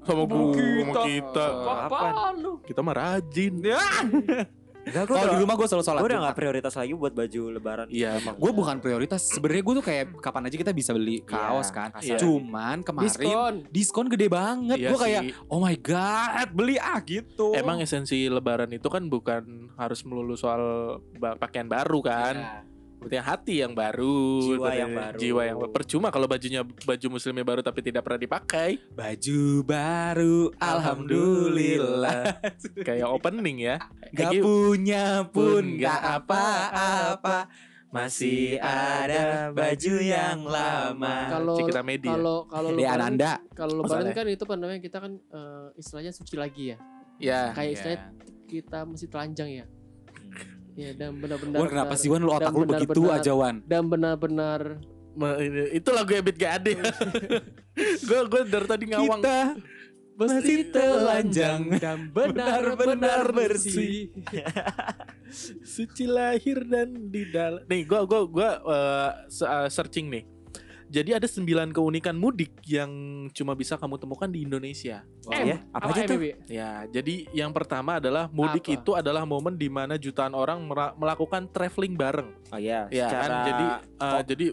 sama 0.02 0.24
kita. 0.26 0.82
sama 0.82 1.04
kita. 1.04 1.46
Apaan 1.86 2.34
lu? 2.40 2.52
Kita 2.64 2.80
mah 2.80 2.94
rajin. 2.96 3.54
Gue 3.60 3.76
kalau 4.86 5.34
di 5.34 5.38
rumah 5.42 5.54
gue 5.58 5.66
selalu 5.66 5.84
sholat 5.84 6.00
gue 6.00 6.10
udah 6.14 6.20
enggak 6.22 6.36
prioritas 6.38 6.72
lagi 6.78 6.92
buat 6.94 7.12
baju 7.12 7.42
lebaran. 7.58 7.86
Iya, 7.90 8.22
emang. 8.22 8.34
Gue 8.38 8.52
bukan 8.54 8.76
prioritas. 8.78 9.26
Sebenarnya 9.26 9.62
gue 9.66 9.74
tuh 9.82 9.84
kayak 9.86 10.04
kapan 10.22 10.42
aja 10.46 10.56
kita 10.56 10.72
bisa 10.72 10.90
beli 10.94 11.22
kaos 11.26 11.68
kan. 11.74 11.90
Iya. 11.98 12.18
Cuman 12.22 12.86
kemarin 12.86 13.06
diskon, 13.10 13.54
Diskon. 13.74 14.06
gede 14.06 14.26
banget. 14.30 14.78
Iya 14.78 14.88
gue 14.94 14.98
kayak 15.00 15.22
sih. 15.26 15.32
oh 15.50 15.58
my 15.58 15.76
god 15.82 16.48
beli 16.54 16.78
ah 16.78 17.02
gitu. 17.02 17.50
Emang 17.56 17.82
esensi 17.82 18.30
lebaran 18.30 18.70
itu 18.70 18.86
kan 18.86 19.10
bukan 19.10 19.74
harus 19.74 20.06
melulu 20.06 20.38
soal 20.38 20.96
pakaian 21.18 21.66
baru 21.66 21.98
kan. 22.04 22.34
Iya. 22.36 22.75
Berarti 23.06 23.22
hati 23.22 23.54
yang 23.62 23.70
baru, 23.70 24.18
Jiwa 24.42 24.70
yang 24.74 24.90
baru. 24.90 25.14
Jiwa 25.16 25.42
yang 25.46 25.58
percuma 25.70 26.10
kalau 26.10 26.26
bajunya 26.26 26.66
baju 26.66 27.06
muslimnya 27.08 27.46
baru 27.46 27.60
tapi 27.62 27.78
tidak 27.80 28.02
pernah 28.02 28.18
dipakai. 28.18 28.82
Baju 28.90 29.42
baru, 29.62 30.50
alhamdulillah. 30.58 32.42
Kayak 32.82 33.06
opening 33.06 33.62
ya. 33.62 33.76
Gak 34.10 34.34
Egy, 34.34 34.42
punya 34.42 35.22
pun 35.30 35.78
gak 35.78 36.02
apa-apa. 36.22 37.46
Masih 37.86 38.58
ada 38.58 39.54
baju 39.54 39.94
yang 40.02 40.42
lama. 40.44 41.16
Kalau 41.30 41.56
Cikita 41.56 41.80
Media. 41.80 42.12
kalau 42.12 42.38
kalau 42.44 42.68
Di 42.68 42.82
lebaran 42.82 43.00
Ananda. 43.08 43.32
kalau 43.54 43.74
lebaran 43.80 44.10
Masalah. 44.10 44.18
kan 44.18 44.26
itu 44.26 44.44
namanya 44.44 44.80
kita 44.82 44.98
kan 45.00 45.12
eh, 45.16 45.66
istilahnya 45.78 46.12
suci 46.12 46.34
lagi 46.36 46.64
ya. 46.74 46.78
ya. 47.16 47.40
Kayak 47.54 47.64
Iya. 47.64 47.72
istilahnya 47.72 48.02
kita 48.46 48.78
mesti 48.84 49.06
telanjang 49.08 49.48
ya. 49.54 49.64
Ya 50.76 50.92
dan 50.92 51.16
benar-benar 51.16 51.56
Wan 51.56 51.68
kenapa 51.68 51.88
benar- 51.90 52.00
sih 52.00 52.08
Wan 52.12 52.20
lu 52.20 52.30
otak 52.30 52.52
dan 52.52 52.52
lu 52.52 52.66
begitu 52.68 53.00
benar-benar- 53.00 53.24
aja 53.24 53.32
Wan? 53.32 53.56
Dan 53.64 53.82
benar-benar 53.88 54.60
itu 55.72 55.88
lagu 55.90 56.10
Ebit 56.12 56.36
gak 56.36 56.52
ada. 56.60 56.70
Gue 58.08 58.20
gue 58.28 58.42
dari 58.44 58.66
tadi 58.68 58.84
ngawang. 58.86 59.20
Kita 59.20 59.38
masih 60.16 60.58
telanjang. 60.68 61.60
dan 61.76 61.98
benar-benar 62.08 63.32
bersih. 63.32 64.12
Suci 65.62 66.04
lahir 66.04 66.64
dan 66.64 67.08
di 67.08 67.28
dalam. 67.28 67.64
Nih, 67.64 67.84
gua 67.84 68.04
gua 68.04 68.24
gua 68.24 68.50
eh, 68.60 69.10
se- 69.28 69.44
eh, 69.44 69.68
searching 69.68 70.08
nih. 70.08 70.24
Jadi 70.86 71.10
ada 71.12 71.26
9 71.26 71.42
keunikan 71.74 72.14
mudik 72.14 72.62
yang 72.62 72.90
cuma 73.34 73.52
bisa 73.52 73.74
kamu 73.74 73.98
temukan 73.98 74.30
di 74.30 74.46
Indonesia. 74.46 75.02
ya, 75.26 75.58
apa 75.74 75.90
aja 75.90 76.06
tuh? 76.06 76.22
Ya, 76.46 76.86
jadi 76.86 77.26
yang 77.34 77.50
pertama 77.50 77.98
adalah 77.98 78.30
mudik 78.30 78.62
Apa? 78.64 78.76
itu 78.76 78.90
adalah 78.94 79.26
momen 79.26 79.58
di 79.58 79.66
mana 79.66 79.98
jutaan 79.98 80.30
orang 80.30 80.62
melakukan 80.94 81.50
traveling 81.50 81.98
bareng. 81.98 82.30
Oh 82.48 82.58
iya, 82.58 82.86
Ya 82.88 83.10
secara 83.10 83.26
kan, 83.26 83.42
jadi 83.44 83.66
eh, 83.66 84.12
pop. 84.14 84.22
jadi 84.24 84.46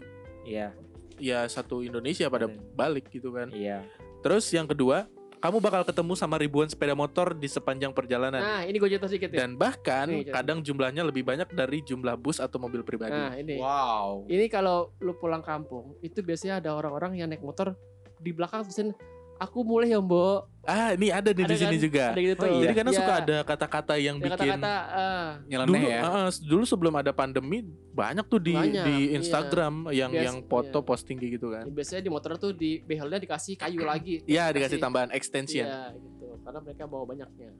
Iya, 0.44 0.68
ya 1.16 1.38
satu 1.46 1.80
Indonesia 1.80 2.26
pada 2.26 2.44
Ada. 2.44 2.58
balik 2.74 3.08
gitu 3.08 3.30
kan. 3.30 3.48
iya. 3.48 3.86
Terus 4.20 4.48
yang 4.50 4.66
kedua, 4.66 5.06
kamu 5.44 5.60
bakal 5.60 5.84
ketemu 5.84 6.16
sama 6.16 6.40
ribuan 6.40 6.64
sepeda 6.72 6.96
motor 6.96 7.36
di 7.36 7.44
sepanjang 7.44 7.92
perjalanan. 7.92 8.40
Nah, 8.40 8.62
ini 8.64 8.80
gue 8.80 8.88
cerita 8.88 9.12
sedikit 9.12 9.28
ya. 9.28 9.44
Dan 9.44 9.60
bahkan 9.60 10.08
jadi. 10.08 10.32
kadang 10.32 10.64
jumlahnya 10.64 11.04
lebih 11.04 11.20
banyak 11.20 11.52
dari 11.52 11.84
jumlah 11.84 12.16
bus 12.16 12.40
atau 12.40 12.56
mobil 12.56 12.80
pribadi. 12.80 13.12
Nah, 13.12 13.36
ini. 13.36 13.60
Wow. 13.60 14.24
Ini 14.24 14.48
kalau 14.48 14.96
lu 15.04 15.12
pulang 15.20 15.44
kampung, 15.44 16.00
itu 16.00 16.24
biasanya 16.24 16.64
ada 16.64 16.72
orang-orang 16.72 17.20
yang 17.20 17.28
naik 17.28 17.44
motor 17.44 17.76
di 18.16 18.32
belakang 18.32 18.64
tulisin 18.64 18.96
aku 19.44 19.58
mulai 19.62 19.88
ya, 19.88 20.00
Mbok. 20.00 20.40
Ah, 20.64 20.96
ini 20.96 21.08
ada 21.08 21.28
nih 21.28 21.44
di 21.44 21.44
Ada 21.44 21.60
sini 21.60 21.76
kan? 21.76 21.84
juga. 21.84 22.04
Ada 22.08 22.20
gitu. 22.24 22.40
Oh, 22.40 22.48
iya. 22.48 22.60
Jadi 22.62 22.72
kadang 22.74 22.94
Ya, 22.94 22.98
suka 22.98 23.12
ada 23.14 23.36
kata-kata 23.44 23.94
yang 23.94 24.16
ya 24.16 24.22
bikin 24.24 24.32
kata-kata 24.32 24.72
ah, 24.88 25.28
Nyeleneh 25.44 25.68
dulu, 25.70 25.86
ya. 25.86 26.00
ah, 26.00 26.28
dulu 26.40 26.64
sebelum 26.64 26.94
ada 26.94 27.12
pandemi 27.12 27.58
banyak 27.92 28.24
tuh 28.24 28.40
di 28.40 28.56
Banyak, 28.56 28.80
di 28.82 28.96
iya. 29.04 29.10
Instagram 29.14 29.74
yang 29.90 30.08
Bias- 30.08 30.24
yang 30.24 30.36
foto 30.42 30.78
iya. 30.78 30.86
posting 30.86 31.16
kayak 31.16 31.32
gitu 31.34 31.46
kan. 31.50 31.62
ya 31.62 31.72
biasanya 31.74 32.00
di 32.00 32.10
motor 32.10 32.30
tuh 32.34 32.52
di 32.52 32.80
behelnya 32.80 33.20
dikasih 33.20 33.54
kayu 33.54 33.84
lagi. 33.84 34.24
Iya, 34.24 34.48
dikasih 34.50 34.78
tambahan 34.78 35.12
extension. 35.12 35.68
Iya, 35.68 35.92
gitu. 35.94 36.26
Karena 36.40 36.58
mereka 36.58 36.82
bawa 36.86 37.04
banyaknya. 37.04 37.50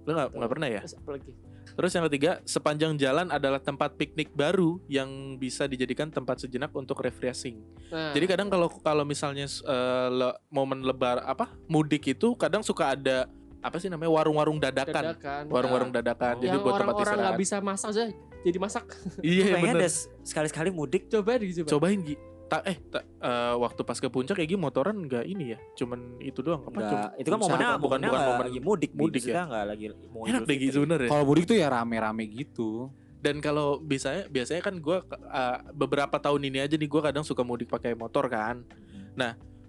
Lu 0.00 0.10
nggak 0.12 0.28
Gitu. 0.28 0.36
nggak 0.38 0.50
pernah 0.50 0.68
ya? 0.68 0.80
Terus 0.80 0.94
apa 0.96 1.10
lagi? 1.12 1.32
Terus 1.76 1.92
yang 1.92 2.04
ketiga, 2.08 2.40
sepanjang 2.48 2.96
jalan 2.96 3.28
adalah 3.28 3.60
tempat 3.60 4.00
piknik 4.00 4.32
baru 4.32 4.80
yang 4.88 5.36
bisa 5.36 5.68
dijadikan 5.68 6.08
tempat 6.08 6.40
sejenak 6.40 6.72
untuk 6.72 6.96
refreshing. 7.04 7.60
Nah, 7.92 8.16
Jadi 8.16 8.24
kadang 8.24 8.48
kalau 8.48 8.72
kalau 8.80 9.04
misalnya 9.04 9.44
eh, 9.44 10.08
le- 10.08 10.36
momen 10.48 10.80
lebar 10.80 11.20
apa 11.20 11.52
mudik 11.68 12.16
itu 12.16 12.32
kadang 12.40 12.64
suka 12.64 12.96
ada 12.96 13.28
apa 13.60 13.76
sih 13.76 13.92
namanya 13.92 14.08
warung-warung 14.08 14.56
dadakan, 14.56 15.12
dadakan. 15.12 15.42
warung-warung 15.52 15.92
dadakan. 15.92 16.40
Jadi 16.40 16.56
yang 16.56 16.64
buat 16.64 16.80
tempat 16.80 16.94
orang-orang 16.96 17.16
nggak 17.18 17.36
istirahat. 17.36 17.44
bisa 17.44 17.56
masak 17.60 17.88
aja 17.92 18.04
jadi 18.46 18.58
masak. 18.62 18.84
Iya 19.26 19.44
deh 19.58 19.92
sekali-sekali 20.22 20.70
mudik. 20.70 21.10
Coba 21.10 21.34
deh 21.34 21.50
coba. 21.50 21.68
Cobain 21.74 21.98
Gi. 22.06 22.16
Ta 22.46 22.62
eh 22.62 22.78
ta- 22.78 23.02
eh, 23.02 23.54
waktu 23.56 23.82
pas 23.82 23.98
ke 23.98 24.06
puncak 24.06 24.38
gini 24.38 24.54
motoran 24.54 25.02
nggak 25.02 25.24
ini 25.24 25.52
ya, 25.52 25.58
cuman 25.74 26.22
itu 26.22 26.38
doang. 26.40 26.62
Apa 26.62 26.78
coba? 26.78 27.06
itu 27.16 27.26
kan 27.26 27.38
momennya 27.38 27.58
Bukan- 27.58 27.82
bukan 27.82 27.98
bukan 27.98 28.06
bukan 28.06 28.22
momen 28.24 28.44
lagi 28.46 28.58
mudik, 28.58 28.64
mudik 28.64 28.92
mudik 28.94 29.22
ya. 29.22 29.26
kita 29.26 29.40
enggak 29.44 29.64
lagi 29.66 29.84
mau 30.06 30.22
Enak 30.24 30.40
deh 30.40 30.46
Gi 30.46 30.58
Fitri. 30.60 30.70
sebenarnya. 30.72 31.08
Kalau 31.10 31.24
mudik 31.24 31.44
tuh 31.44 31.56
ya 31.56 31.66
rame-rame 31.68 32.24
gitu. 32.28 32.70
Dan 33.16 33.34
kalau 33.40 33.80
biasanya 33.80 34.22
biasanya 34.28 34.62
kan 34.62 34.74
gua 34.78 35.02
eh, 35.10 35.58
beberapa 35.72 36.16
tahun 36.16 36.40
ini 36.44 36.58
aja 36.60 36.74
nih 36.74 36.86
gua 36.86 37.02
kadang 37.02 37.26
suka 37.26 37.42
mudik 37.42 37.66
pakai 37.66 37.92
motor 37.92 38.26
kan. 38.26 38.62
Mhm. 38.62 39.18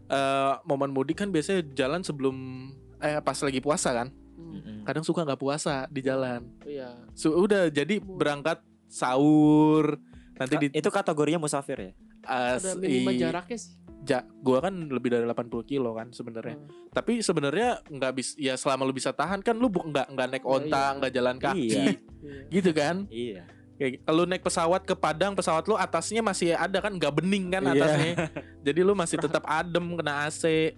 Eh, 0.08 0.54
momen 0.63 0.90
mudik 0.90 1.18
kan 1.18 1.28
biasanya 1.28 1.66
jalan 1.74 2.00
sebelum 2.00 2.70
eh 3.00 3.18
pas 3.20 3.36
lagi 3.38 3.58
puasa 3.58 3.90
kan. 3.92 4.08
Hmm. 4.38 4.86
Kadang 4.86 5.02
suka 5.02 5.26
nggak 5.26 5.36
puasa 5.38 5.84
di 5.88 6.00
jalan. 6.00 6.46
Iya. 6.62 6.94
Su- 7.12 7.34
udah 7.34 7.68
jadi 7.68 7.98
berangkat 7.98 8.62
sahur 8.88 9.98
nanti 10.36 10.54
Ka- 10.54 10.62
di 10.62 10.68
itu 10.72 10.90
kategorinya 10.90 11.40
musafir 11.40 11.78
ya? 11.82 11.92
As- 12.28 12.63
Ada 12.68 12.78
minimal 12.78 13.12
i- 13.12 13.20
jaraknya 13.20 13.58
sih. 13.58 13.72
ja- 14.00 14.28
gua 14.38 14.60
kan 14.62 14.72
lebih 14.72 15.10
dari 15.10 15.26
80 15.26 15.63
kilo 15.63 15.92
kan 15.92 16.12
sebenarnya. 16.12 16.56
Hmm. 16.56 16.68
Tapi 16.90 17.20
sebenarnya 17.20 17.82
nggak 17.84 18.13
bisa 18.13 18.34
ya 18.36 18.54
selama 18.54 18.84
lu 18.84 18.92
bisa 18.92 19.12
tahan 19.12 19.40
kan 19.40 19.54
lu 19.54 19.68
nggak 19.68 20.08
nggak 20.10 20.28
naik 20.30 20.44
Oh, 20.44 20.56
onta, 20.56 20.68
iya. 20.86 20.96
nggak 20.96 21.12
jalan 21.12 21.38
kaki. 21.38 21.66
Iya. 21.66 21.84
Iya. 22.18 22.42
Gitu 22.50 22.72
kan? 22.72 22.96
Iya. 23.08 23.42
Kayak 23.78 23.92
kalau 24.04 24.24
naik 24.24 24.42
pesawat 24.42 24.82
ke 24.82 24.94
Padang, 24.94 25.34
pesawat 25.34 25.63
lu 25.63 25.76
atasnya 25.76 26.20
masih 26.20 26.52
ada 26.52 26.80
kan 26.80 26.90
nggak 26.92 27.13
bening 27.13 27.50
kan 27.50 27.62
Iya. 27.63 27.74
atasnya. 27.76 28.13
Jadi 28.66 28.80
lu 28.82 28.94
masih 28.94 29.18
tetap 29.18 29.44
adem 29.44 29.86
kena 29.94 30.26
AC. 30.26 30.74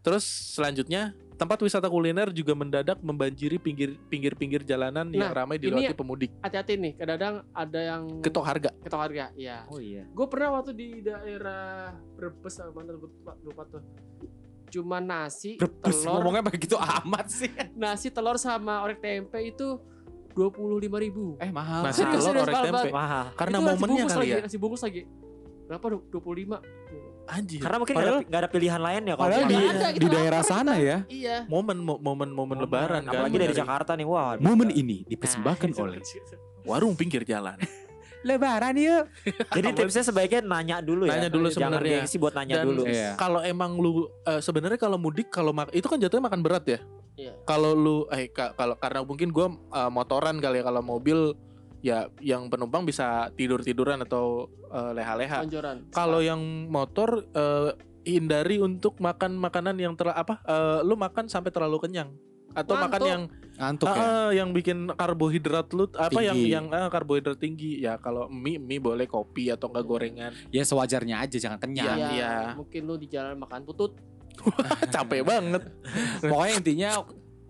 Terus 0.00 0.22
selanjutnya 0.52 1.10
tempat 1.36 1.58
wisata 1.60 1.86
kuliner 1.86 2.32
juga 2.32 2.52
mendadak 2.52 2.96
membanjiri 2.98 3.56
pinggir 3.56 4.00
pinggir-pinggir 4.08 4.64
jalanan 4.64 5.04
yang 5.08 5.28
Nah, 5.28 5.36
ramai 5.36 5.56
ini- 5.56 5.68
dilewati 5.68 5.94
pemudik. 5.94 6.30
Hati-hati 6.40 6.74
nih, 6.74 6.92
kadang 6.96 7.44
ada 7.50 7.80
yang 7.80 8.02
Ketok 8.20 8.40
harga. 8.42 8.70
ketok 8.80 9.00
harga. 9.00 9.24
Iya. 9.32 9.68
Oh 9.68 9.76
iya. 9.76 10.08
Gue 10.08 10.26
pernah 10.26 10.56
waktu 10.56 10.72
di 10.72 10.88
daerah 11.00 11.92
Brebes 12.16 12.56
apa 12.56 12.72
mana 12.72 12.92
lupa, 12.92 13.36
lupa 13.40 13.62
tuh. 13.66 13.82
Cuma 14.66 14.98
nasi, 14.98 15.56
Brebes 15.56 16.02
telur, 16.02 16.18
ngomongnya 16.18 16.42
begitu 16.42 16.74
amat 16.74 17.26
sih. 17.28 17.52
nasi 17.78 18.08
telur 18.08 18.36
sama 18.36 18.82
orek 18.82 18.98
tempe 18.98 19.38
itu 19.38 19.76
dua 20.32 20.48
puluh 20.48 20.76
lima 20.76 20.96
ribu. 20.96 21.36
Eh 21.36 21.48
mahal. 21.48 21.84
Nasi 21.84 22.00
telur 22.02 22.34
orek 22.34 22.50
mahal 22.50 22.64
tempe. 22.66 22.88
Mahal. 22.90 23.24
Karena 23.34 23.56
Itu 23.56 23.64
momennya 23.66 24.04
kali 24.06 24.16
lagi, 24.18 24.32
ya. 24.32 24.38
Nasi 24.42 24.56
bungkus 24.56 24.82
lagi. 24.82 25.04
Berapa? 25.66 25.86
Dua 26.00 26.20
puluh 26.20 26.38
lima. 26.40 26.58
Anjir. 27.26 27.58
Karena 27.58 27.76
mungkin 27.76 27.94
Padahal- 27.94 28.12
nggak 28.12 28.22
ada, 28.22 28.28
nggak 28.30 28.40
ada 28.40 28.50
pilihan 28.50 28.80
lain 28.80 29.02
ya 29.02 29.14
kalau 29.14 29.30
di 29.42 29.56
ada, 29.58 29.86
di 29.92 30.06
daerah 30.06 30.42
sana 30.42 30.72
ya. 30.78 30.96
Iya. 31.06 31.36
momen 31.46 31.78
mo- 31.78 31.98
momen-momen 31.98 32.56
lebaran 32.56 33.02
kan. 33.02 33.12
apalagi 33.12 33.36
dari 33.36 33.54
Jakarta 33.54 33.92
nih 33.92 34.06
wah. 34.06 34.38
Momen 34.38 34.70
ini 34.70 35.02
dipersembahkan 35.04 35.68
Nah, 35.68 35.82
oleh 35.82 35.98
warung 36.62 36.94
pinggir 36.94 37.22
jalan. 37.22 37.58
Lebaran 38.26 38.74
yuk. 38.74 39.06
Jadi 39.52 39.68
tipsnya 39.72 40.02
sebaiknya 40.02 40.42
nanya 40.42 40.76
dulu 40.78 41.06
ya. 41.06 41.14
Nanya 41.14 41.30
dulu 41.30 41.46
Jangan 41.46 41.78
sebenarnya. 41.78 41.98
gengsi 42.02 42.16
buat 42.18 42.34
nanya 42.34 42.54
Dan 42.58 42.66
dulu. 42.66 42.82
Iya. 42.84 43.10
Kalau 43.14 43.38
emang 43.38 43.78
lu 43.78 43.90
eh, 44.24 44.40
sebenarnya 44.40 44.74
kalau 44.76 44.98
mudik 44.98 45.30
kalau 45.30 45.54
itu 45.70 45.86
kan 45.86 45.98
jatuhnya 45.98 46.26
makan 46.26 46.42
berat 46.42 46.64
ya. 46.66 46.78
Iya. 47.14 47.38
Kalau 47.42 47.70
lu 47.72 47.96
eh 48.10 48.26
ka- 48.26 48.50
kalau 48.52 48.74
karena 48.74 49.02
mungkin 49.02 49.30
gua 49.30 49.46
eh, 49.50 49.90
motoran 49.90 50.38
kali 50.38 50.58
ya 50.58 50.64
kalau 50.64 50.82
mobil 50.82 51.38
ya 51.86 52.10
yang 52.18 52.50
penumpang 52.50 52.82
bisa 52.82 53.30
tidur-tiduran 53.38 54.02
atau 54.02 54.50
eh, 54.74 54.90
leha-leha. 54.90 55.46
Kalau 55.94 56.18
yang 56.18 56.42
motor 56.66 57.22
eh, 57.30 57.70
hindari 58.02 58.58
untuk 58.58 58.98
makan 58.98 59.38
makanan 59.38 59.78
yang 59.78 59.94
ter 59.94 60.10
apa 60.10 60.42
eh, 60.42 60.78
lu 60.82 60.98
makan 60.98 61.30
sampai 61.30 61.54
terlalu 61.54 61.78
kenyang 61.86 62.10
atau 62.56 62.72
makan 62.74 62.88
Ngantuk. 62.88 63.12
yang 63.12 63.22
Ngantuk 63.56 63.88
ya. 63.88 64.00
ah, 64.00 64.30
yang 64.32 64.48
bikin 64.52 64.78
karbohidrat 64.90 65.68
lu 65.72 65.84
apa 65.92 66.20
yang 66.20 66.36
Tinggi. 66.36 66.52
yang 66.56 66.66
ah, 66.72 66.88
karbohidrat 66.88 67.36
tinggi 67.36 67.80
ya 67.80 68.00
kalau 68.00 68.28
mie 68.28 68.56
mie 68.56 68.80
boleh 68.80 69.04
kopi 69.04 69.48
atau 69.48 69.68
enggak 69.68 69.84
gorengan 69.84 70.32
Ya 70.48 70.64
sewajarnya 70.64 71.20
aja 71.20 71.36
jangan 71.36 71.60
kenyang. 71.60 71.96
Iya, 71.96 72.08
iya. 72.12 72.32
Mungkin 72.56 72.82
lu 72.84 72.96
di 72.96 73.06
jalan 73.06 73.36
makan 73.38 73.62
putut. 73.62 73.94
capek 74.92 75.24
banget 75.24 75.64
Pokoknya 76.20 76.54
intinya 76.60 76.90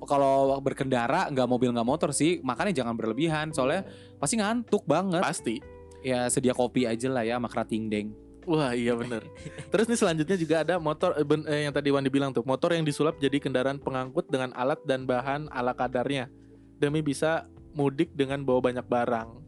kalau 0.06 0.56
berkendara 0.62 1.28
nggak 1.28 1.48
mobil 1.50 1.70
nggak 1.74 1.86
motor 1.86 2.10
sih. 2.14 2.38
Makanya 2.40 2.82
jangan 2.82 2.94
berlebihan 2.94 3.50
soalnya 3.52 3.84
pasti 4.16 4.38
ngantuk 4.38 4.86
banget. 4.86 5.22
pasti. 5.22 5.58
Ya 6.06 6.30
sedia 6.30 6.54
kopi 6.54 6.86
aja 6.86 7.10
lah 7.10 7.26
ya 7.26 7.36
sama 7.36 7.50
kerating 7.50 7.90
deng. 7.90 8.08
Wah 8.46 8.72
iya 8.72 8.94
bener. 8.94 9.26
Terus 9.74 9.90
nih 9.90 9.98
selanjutnya 9.98 10.36
juga 10.38 10.56
ada 10.62 10.74
motor 10.78 11.18
eh, 11.18 11.26
ben- 11.26 11.46
eh, 11.50 11.66
yang 11.66 11.74
tadi 11.74 11.90
Wandi 11.90 12.08
bilang 12.08 12.30
tuh 12.30 12.46
Motor 12.46 12.78
yang 12.78 12.86
disulap 12.86 13.18
jadi 13.18 13.42
kendaraan 13.42 13.82
pengangkut 13.82 14.30
dengan 14.30 14.54
alat 14.54 14.78
dan 14.86 15.02
bahan 15.02 15.50
ala 15.50 15.74
kadarnya. 15.74 16.30
Demi 16.78 17.02
bisa 17.02 17.50
mudik 17.74 18.14
dengan 18.14 18.46
bawa 18.46 18.62
banyak 18.62 18.86
barang 18.86 19.45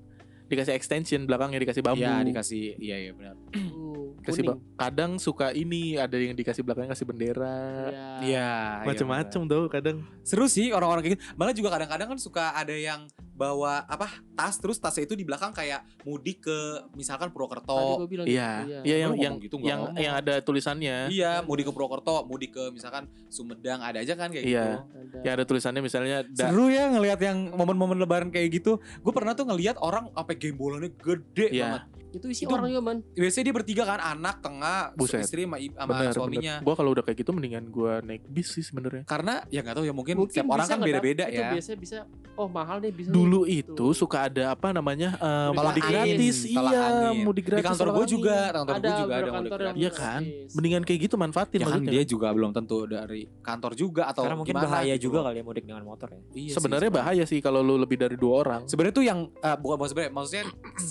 Dikasih 0.49 0.73
extension 0.73 1.21
belakangnya 1.23 1.61
dikasih 1.61 1.81
bambu 1.81 2.01
Iya 2.01 2.21
dikasih 2.23 2.65
iya 2.77 2.97
iya 2.99 3.13
benar. 3.13 3.37
Uh, 3.79 4.13
Kasih 4.25 4.43
ba- 4.43 4.59
Kadang 4.77 5.17
suka 5.17 5.53
ini 5.53 5.95
ada 5.95 6.13
yang 6.15 6.33
dikasih 6.33 6.61
belakangnya 6.61 6.91
kasih 6.91 7.07
bendera 7.07 7.89
Iya. 7.89 8.09
Iya. 8.21 8.51
Macem-macem 8.85 9.41
tuh 9.45 9.69
kadang 9.69 10.03
Seru 10.21 10.45
sih 10.47 10.69
orang-orang 10.69 11.01
kayak 11.03 11.15
gitu. 11.15 11.25
Malah 11.35 11.55
juga 11.55 11.69
kadang-kadang 11.71 12.09
kan 12.09 12.19
suka 12.19 12.53
ada 12.53 12.73
yang 12.73 13.07
bawa 13.33 13.87
apa 13.87 14.11
tas 14.35 14.59
terus 14.59 14.77
tasnya 14.77 15.07
itu 15.07 15.15
di 15.15 15.23
belakang 15.23 15.53
kayak 15.53 15.87
mudik 16.03 16.43
ke 16.43 16.59
misalkan 16.93 17.29
Tadi 17.29 17.35
Purwokerto. 17.37 17.79
gua 17.97 18.09
bilang 18.11 18.27
Iya 18.27 18.51
gitu, 18.59 18.83
Iya 18.83 18.97
yang 18.99 19.11
Lu 19.11 19.17
yang 19.17 19.33
ngomong 19.33 19.39
gitu, 19.41 19.57
yang, 19.61 19.79
ngomong. 19.81 19.97
yang 19.97 20.15
ada 20.17 20.35
tulisannya 20.41 20.97
Iya, 21.09 21.33
mudik 21.41 21.65
ke 21.65 21.73
Purwokerto, 21.73 22.27
mudik 22.27 22.51
ke 22.53 22.65
misalkan 22.69 23.07
Sumedang 23.29 23.79
ada 23.79 23.97
aja 23.97 24.13
kan 24.13 24.29
kayak 24.29 24.43
Iya. 24.43 24.65
gitu. 24.67 24.79
Ada. 24.91 25.19
Yang 25.23 25.33
ada 25.33 25.45
tulisannya 25.47 25.81
misalnya 25.81 26.17
da- 26.27 26.51
Seru 26.51 26.67
ya 26.67 26.91
ngelihat 26.91 27.21
yang 27.23 27.55
momen-momen 27.55 27.97
lebaran 27.97 28.29
kayak 28.29 28.51
gitu. 28.53 28.77
Gue 28.99 29.13
pernah 29.13 29.33
tuh 29.33 29.47
ngelihat 29.47 29.79
orang 29.79 30.11
apa 30.39 30.45
gembolannya 30.47 30.91
gede 30.95 31.47
Iya. 31.51 31.67
banget. 31.67 31.83
Itu 32.09 32.27
isi 32.33 32.49
Itu- 32.49 32.57
orang 32.57 32.73
juga 32.73 32.81
man. 32.81 32.99
Biasanya 33.13 33.45
dia 33.45 33.55
bertiga 33.55 33.83
kan, 33.85 34.01
anak, 34.01 34.41
tengah, 34.41 34.97
Buset. 34.97 35.21
istri 35.21 35.45
sama, 35.45 35.61
sama 35.61 35.91
bener, 35.93 36.13
suaminya. 36.17 36.55
Gue 36.65 36.73
kalau 36.73 36.91
udah 36.97 37.05
kayak 37.05 37.19
gitu 37.21 37.31
mendingan 37.37 37.69
gue 37.69 37.93
naik 38.01 38.23
bis 38.25 38.49
sih 38.49 38.65
sebenarnya 38.65 39.05
Karena 39.05 39.45
ya 39.53 39.61
nggak 39.61 39.77
tahu 39.77 39.85
ya 39.85 39.93
mungkin, 39.93 40.17
Mungkin 40.17 40.33
setiap 40.33 40.49
orang 40.49 40.67
kan 40.67 40.79
beda-beda 40.81 41.29
ya. 41.29 41.53
biasa 41.53 41.77
bisa 41.77 42.09
oh 42.39 42.47
mahal 42.47 42.79
deh 42.79 42.89
bisa. 42.89 43.11
Dulu 43.11 43.43
nih. 43.43 43.61
itu 43.61 43.75
Tuh. 43.75 43.91
suka 43.93 44.31
ada 44.31 44.55
apa 44.55 44.71
namanya 44.71 45.19
eh, 45.19 45.49
Tolak 45.51 45.75
mudik 45.75 45.83
angin, 45.83 45.93
gratis, 45.93 46.37
tolak 46.47 46.71
iya 46.71 46.81
angin. 46.87 47.19
mudik 47.27 47.45
Di 47.45 47.49
gratis. 47.51 47.67
kantor 47.67 47.85
tolak 47.85 47.97
gue 47.99 48.07
juga, 48.09 48.37
kantor 48.49 48.75
gue 48.79 48.93
juga 48.95 49.13
ada 49.13 49.23
mudik 49.27 49.35
kantor 49.35 49.59
yang 49.59 49.75
gratis. 49.75 49.83
Iya 49.83 49.91
kan, 49.91 50.21
mendingan 50.55 50.83
kayak 50.87 51.01
gitu 51.03 51.15
manfaatin 51.19 51.59
Ya 51.59 51.67
kan 51.67 51.83
dia 51.83 52.03
juga 52.07 52.27
belum 52.31 52.51
tentu 52.55 52.79
dari 52.87 53.23
kantor 53.43 53.73
juga 53.75 54.03
atau 54.07 54.23
Karena 54.23 54.37
mungkin 54.39 54.55
gimana 54.55 54.67
bahaya 54.71 54.95
gitu. 54.95 55.05
juga 55.11 55.19
kali 55.27 55.37
ya 55.37 55.45
mudik 55.45 55.65
dengan 55.67 55.83
motor 55.83 56.09
ya. 56.09 56.21
Iya 56.33 56.53
sebenarnya 56.55 56.91
bahaya 56.95 57.25
sih 57.27 57.39
kalau 57.43 57.61
lu 57.61 57.75
lebih 57.75 57.99
dari 57.99 58.15
dua 58.15 58.35
orang. 58.47 58.61
Sebenarnya 58.71 58.95
tuh 58.95 59.05
yang 59.05 59.19
eh, 59.35 59.57
bukan 59.59 59.77
bukan 59.77 59.89
sebenarnya, 59.91 60.13
maksudnya 60.15 60.45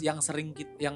yang 0.03 0.17
sering 0.19 0.51
yang 0.77 0.95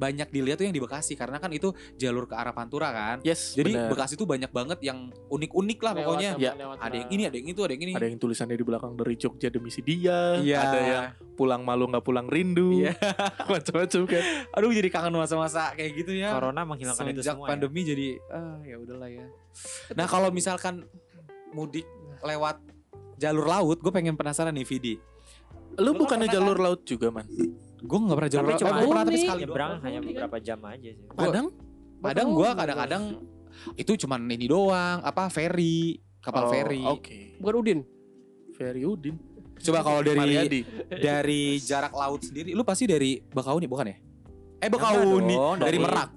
banyak 0.00 0.32
dilihat 0.32 0.56
tuh 0.56 0.64
yang 0.64 0.72
di 0.72 0.80
Bekasi 0.80 1.12
karena 1.12 1.36
kan 1.36 1.52
itu 1.52 1.68
jalur 1.94 2.24
ke 2.24 2.32
arah 2.32 2.50
Pantura 2.50 2.88
kan. 2.88 3.20
Yes, 3.20 3.52
Jadi 3.52 3.76
bener. 3.76 3.92
Bekasi 3.92 4.16
tuh 4.16 4.24
banyak 4.24 4.48
banget 4.48 4.80
yang 4.80 5.12
unik-unik 5.28 5.78
lah 5.78 5.92
Lewat 5.92 6.00
pokoknya. 6.00 6.30
sama 6.32 6.40
Ya, 6.40 6.52
lewat 6.56 6.76
Ada 6.80 6.96
yang 6.96 7.08
ini, 7.12 7.22
ada 7.22 7.36
yang 7.36 7.48
itu, 7.48 7.60
ada 7.60 7.72
yang 7.76 7.82
ini. 7.84 7.92
ada 7.92 8.06
yang 8.06 8.16
tulisannya 8.16 8.56
di 8.56 8.64
belakang 8.64 8.92
dari 8.96 9.14
Jogja 9.14 9.48
demi 9.48 9.68
si 9.68 9.80
dia, 9.80 10.40
Iya. 10.40 10.58
ada 10.58 10.78
yang 10.80 11.04
pulang 11.36 11.60
malu 11.60 11.84
nggak 11.86 12.00
pulang 12.00 12.24
rindu, 12.26 12.80
Iya. 12.80 12.96
macam-macam 13.52 14.00
kan. 14.08 14.22
Aduh 14.50 14.72
jadi 14.72 14.88
kangen 14.88 15.12
masa-masa 15.14 15.74
kayak 15.74 15.92
gitu 15.94 16.16
ya. 16.16 16.32
Corona 16.32 16.64
menghilangkan 16.64 17.04
itu 17.06 17.20
Semenjak 17.20 17.36
semua. 17.36 17.44
ya. 17.44 17.50
pandemi 17.52 17.80
jadi 17.84 18.06
ah 18.30 18.58
ya 18.64 18.76
udahlah 18.76 19.08
ya. 19.08 19.26
Nah 19.92 20.06
kalau 20.08 20.32
misalkan 20.32 20.88
mudik 21.50 21.84
lewat 22.22 22.56
jalur 23.16 23.44
laut, 23.44 23.76
gue 23.76 23.90
pengen 23.90 24.16
penasaran 24.16 24.54
nih 24.54 24.64
Vidi. 24.64 24.94
Lu 25.76 25.92
Lu 25.92 26.00
bukannya 26.00 26.26
jalur 26.26 26.56
laut 26.56 26.82
juga 26.82 27.10
man? 27.10 27.28
Gue 27.90 27.98
nggak 28.00 28.16
pernah 28.16 28.30
jalur 28.30 28.46
Tapi 28.46 28.54
cuma 28.56 28.70
gua 28.70 28.86
pernah 28.86 29.04
tapi 29.04 29.18
sekali. 29.18 29.40
Nyebrang 29.42 29.72
hanya 29.80 29.98
Kan? 29.98 30.06
beberapa 30.06 30.36
jam 30.38 30.58
aja 30.64 30.90
sih. 30.90 31.04
Kadang 31.10 31.46
Kadang 32.00 32.28
gue 32.30 32.48
kadang-kadang 32.54 33.02
itu 33.74 33.92
cuman 33.98 34.20
ini 34.24 34.46
doang, 34.46 35.02
apa 35.02 35.28
ferry, 35.28 35.98
kapal 36.18 36.46
Oh, 36.46 36.50
ferry. 36.50 36.80
Oke. 36.80 37.36
Bukan 37.36 37.54
Udin. 37.56 37.78
Ferry 38.54 38.82
Udin. 38.82 39.18
Coba 39.60 39.82
kalau 39.86 40.00
dari 40.00 40.16
Mariadi. 40.16 40.60
dari 40.88 41.42
jarak 41.58 41.92
laut 41.92 42.22
sendiri, 42.22 42.54
lu 42.54 42.62
pasti 42.62 42.86
dari 42.86 43.20
Bakauni 43.20 43.66
bukan 43.66 43.86
ya? 43.86 43.96
Eh 44.60 44.68
dong, 45.28 45.28
dari 45.58 45.76
dari- 45.76 45.80
Merak. 45.80 46.10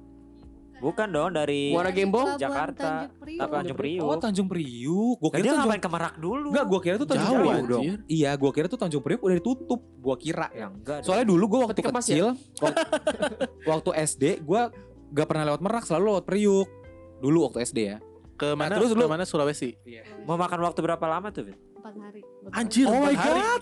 Bukan 0.83 1.07
dong 1.07 1.31
dari 1.31 1.71
Muara 1.71 1.89
Gembong? 1.89 2.35
Jakarta. 2.35 3.07
Tanjung 3.07 3.15
Priok. 3.17 3.39
apa 3.39 3.53
Tanjung 3.55 3.77
Priuk. 3.79 4.03
Oh 4.03 4.17
Tanjung 4.19 4.47
Priuk. 4.47 5.15
Gue 5.15 5.29
kira 5.31 5.39
Tanjung 5.39 5.57
ngapain 5.57 5.79
ke 5.79 5.89
Merak 5.89 6.13
dulu? 6.17 6.47
Enggak, 6.51 6.65
gue 6.67 6.79
kira 6.81 6.95
tuh 6.97 7.07
Tanjung 7.07 7.23
Jauh 7.25 7.39
Priuk 7.39 7.55
dong. 7.65 7.81
anjir. 7.81 7.97
Iya, 8.05 8.31
gue 8.35 8.51
kira 8.51 8.67
tuh 8.67 8.75
Tanjung 8.75 8.99
Priuk 8.99 9.21
udah 9.21 9.35
ditutup. 9.35 9.79
Gue 9.79 10.15
kira. 10.19 10.47
Ya 10.51 10.67
enggak. 10.67 10.99
dong. 10.99 11.05
Soalnya 11.07 11.25
dulu 11.25 11.43
gue 11.47 11.59
waktu 11.61 11.71
Ketika 11.73 11.89
pas 11.89 12.03
kecil, 12.03 12.27
waktu, 12.59 12.81
waktu 13.63 13.89
SD, 14.03 14.23
gue 14.41 14.61
gak 15.09 15.25
pernah 15.25 15.43
lewat 15.47 15.61
Merak, 15.61 15.83
selalu 15.83 16.03
lewat 16.11 16.25
Priuk. 16.25 16.67
Dulu 17.17 17.37
waktu 17.45 17.59
SD 17.63 17.79
ya. 17.79 17.97
Ke 18.33 18.51
mana? 18.51 18.75
terus 18.75 18.91
ke 18.91 18.97
lu- 18.97 19.07
mana 19.07 19.23
Sulawesi? 19.23 19.79
mau 20.23 20.35
makan 20.35 20.59
waktu 20.61 20.79
berapa 20.79 21.05
lama 21.05 21.29
tuh, 21.29 21.47
Fit? 21.47 21.55
Empat 21.73 21.95
hari. 21.97 22.21
Anjir, 22.51 22.85
Oh 22.85 22.97
my 22.97 23.07
empat 23.09 23.23
hari. 23.23 23.39
god, 23.39 23.61